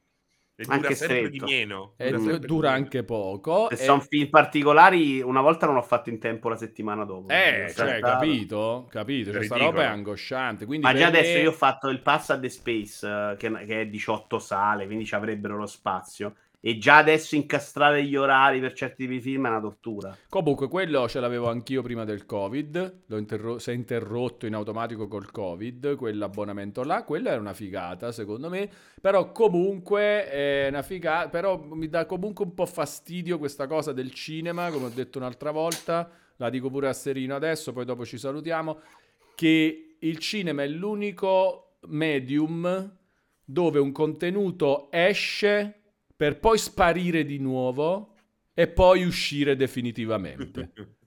[0.56, 1.30] E dura Anche sempre stretto.
[1.30, 1.96] di meno.
[1.96, 2.74] E Dura dura meno.
[2.74, 3.70] anche poco.
[3.70, 7.28] Se e- sono film particolari, una volta non l'ho fatto in tempo la settimana dopo.
[7.30, 8.88] Eh, cioè, capito?
[8.90, 9.32] Capito?
[9.32, 9.58] Cioè, sta Ridicolo.
[9.58, 10.66] roba è angosciante.
[10.66, 13.52] Quindi Ma già adesso me- io ho fatto il pass a The Space, eh, che,
[13.66, 16.36] che è 18 sale, quindi ci avrebbero lo spazio.
[16.64, 20.16] E già adesso incastrare gli orari per certi tipi di film è una tortura.
[20.30, 23.02] Comunque, quello ce l'avevo anch'io prima del Covid.
[23.08, 25.96] Interro- si è interrotto in automatico col Covid.
[25.96, 27.04] Quell'abbonamento là.
[27.04, 28.70] Quella è una figata, secondo me.
[29.02, 31.30] Però, comunque, è una figata.
[31.30, 35.50] Però mi dà comunque un po' fastidio questa cosa del cinema, come ho detto un'altra
[35.50, 36.08] volta.
[36.36, 38.80] La dico pure a Serino adesso, poi dopo ci salutiamo.
[39.36, 42.96] che il cinema è l'unico medium
[43.44, 45.81] dove un contenuto esce
[46.22, 48.14] per poi sparire di nuovo
[48.54, 50.70] e poi uscire definitivamente.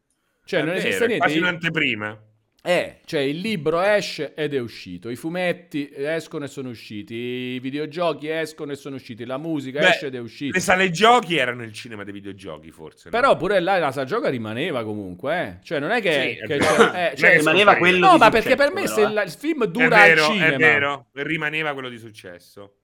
[0.46, 1.24] Cioè, È non vero, esiste è niente.
[1.24, 2.22] quasi Il- un'anteprima.
[2.64, 7.60] eh, cioè il libro esce ed è uscito, i fumetti escono e sono usciti, i
[7.60, 10.52] videogiochi escono e sono usciti, la musica Beh, esce ed è uscita.
[10.54, 13.08] Le sale giochi erano il cinema dei videogiochi, forse.
[13.08, 13.10] no?
[13.18, 15.64] Però pure là la sa gioca rimaneva comunque, eh.
[15.64, 16.10] Cioè non è che...
[16.12, 18.82] Sì, è che c'è- eh, cioè- è rimaneva quello no, di ma perché successo, per
[18.82, 19.22] me se però, il, eh.
[19.24, 20.54] il film è dura vero, al cinema...
[20.54, 22.74] è vero, rimaneva quello di successo.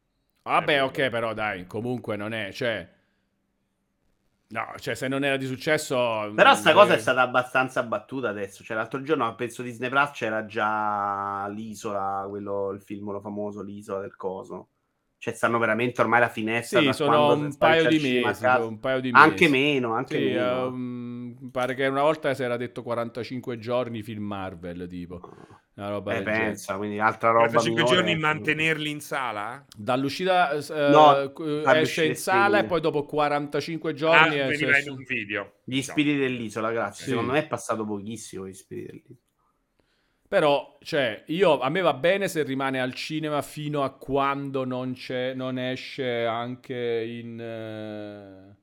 [0.42, 2.98] Vabbè, È ok, però dai, comunque non è, cioè...
[4.48, 6.32] No, cioè se non era di successo...
[6.34, 8.64] Però sta mm, cosa eh, è stata abbastanza battuta adesso.
[8.64, 14.00] Cioè, l'altro giorno penso Disney Plus c'era già l'isola, quello, il film lo famoso, l'isola
[14.00, 14.68] del coso.
[15.20, 16.80] Cioè, stanno veramente ormai la finestra.
[16.80, 19.22] Sì, da sono un paio mesi, un paio di mesi.
[19.22, 20.70] Anche meno, anche Sì, meno.
[20.70, 25.20] mi pare che una volta si era detto 45 giorni film Marvel, tipo.
[25.74, 27.96] Una roba Eh, pensa, quindi altra roba 45 minore.
[28.06, 29.62] giorni mantenerli in sala?
[29.76, 31.32] Dall'uscita eh, No,
[31.74, 35.52] esce in sala e poi dopo 45 Ah, giorni esce veniva in un video.
[35.64, 35.82] Gli No.
[35.82, 37.04] spiriti dell'isola, grazie.
[37.04, 37.10] Sì.
[37.10, 39.18] Secondo me è passato pochissimo gli spiriti dell'isola.
[40.30, 44.94] Però, cioè, io, a me va bene se rimane al cinema fino a quando non,
[45.34, 47.40] non esce anche in...
[47.40, 48.56] eh,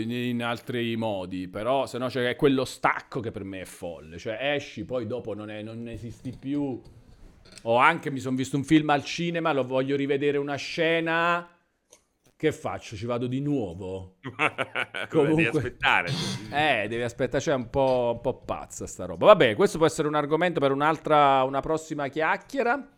[0.00, 4.18] in, in altri modi, però se no c'è quello stacco che per me è folle,
[4.18, 6.80] cioè esci, poi dopo non, è- non esisti più.
[7.62, 11.48] O anche mi sono visto un film al cinema, lo voglio rivedere una scena,
[12.38, 12.94] che faccio?
[12.94, 14.18] Ci vado di nuovo?
[15.10, 15.42] Comunque...
[15.42, 16.08] Devi aspettare.
[16.50, 19.26] Eh, devi aspettare, cioè è un po', un po' pazza sta roba.
[19.26, 22.88] Vabbè, questo può essere un argomento per un'altra, una prossima chiacchiera.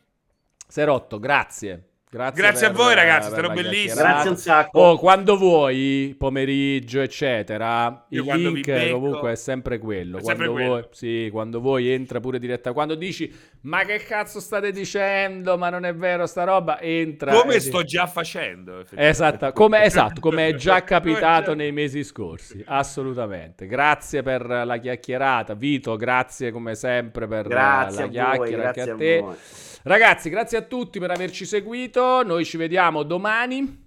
[0.68, 1.89] Serotto, grazie.
[2.12, 3.94] Grazie, Grazie a per- voi, ragazzi, per stato la bellissimo.
[4.02, 4.80] Grazie un sacco.
[4.80, 10.18] Oh, quando vuoi, pomeriggio, eccetera, Io il quando link comunque è sempre quello.
[10.18, 10.68] È quando, sempre quello.
[10.68, 12.72] Vuoi, sì, quando vuoi entra pure diretta.
[12.72, 15.56] Quando dici, ma che cazzo state dicendo?
[15.56, 17.32] Ma non è vero sta roba, entra.
[17.32, 18.84] Come e- sto già facendo.
[18.96, 23.66] Esatto, come, esatto, come è già capitato nei mesi scorsi, assolutamente.
[23.66, 28.56] Grazie per la chiacchierata, Vito, grazie come sempre per Grazie la a chiacchiera, voi, anche
[28.56, 29.20] grazie a a te.
[29.20, 29.34] voi.
[29.82, 33.86] Ragazzi, grazie a tutti per averci seguito, noi ci vediamo domani,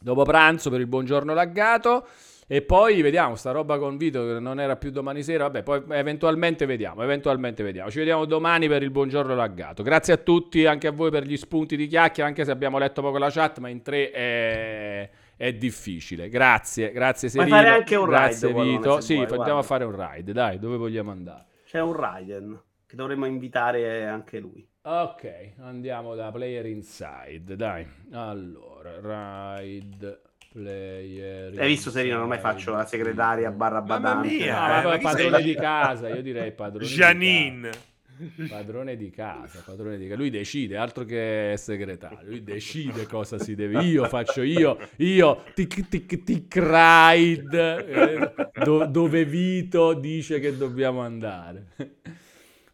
[0.00, 2.06] dopo pranzo per il buongiorno laggato.
[2.46, 5.44] E poi vediamo sta roba con Vito che non era più domani sera.
[5.44, 7.02] Vabbè, poi eventualmente vediamo.
[7.02, 7.90] Eventualmente vediamo.
[7.90, 9.82] Ci vediamo domani per il buongiorno laggato.
[9.82, 12.28] Grazie a tutti, anche a voi per gli spunti di chiacchiera.
[12.28, 16.28] Anche se abbiamo letto poco la chat, ma in tre è, è difficile.
[16.28, 17.62] Grazie, grazie Puoi Serino.
[17.62, 19.00] fare anche un grazie ride, Vito.
[19.00, 20.32] se Sì, andiamo a fare un ride.
[20.32, 21.46] Dai, dove vogliamo andare?
[21.64, 24.68] C'è un Raiden che dovremmo invitare anche lui.
[24.86, 27.86] Ok, andiamo da Player Inside, dai.
[28.12, 30.20] Allora, ride
[30.52, 31.58] player.
[31.58, 32.18] Hai visto Serino?
[32.18, 34.28] Non mai faccio la segretaria barra Mamma badante.
[34.28, 37.70] mia, No, ma Eh, padrone di casa, io direi padrone Janine.
[37.70, 38.54] di casa.
[38.56, 40.16] Padrone di casa, padrone di casa.
[40.18, 42.18] Lui decide, altro che segretario.
[42.28, 43.82] Lui decide cosa si deve.
[43.84, 51.00] Io faccio io, io tic tic tic ride eh, do- dove Vito dice che dobbiamo
[51.00, 51.68] andare.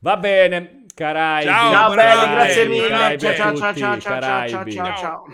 [0.01, 1.51] Va bene, Caraibi.
[1.51, 3.19] Ciao, Ciao belli, grazie mille.
[3.19, 5.25] Ciao ciao ciao ciao ciao ciao ciao ciao.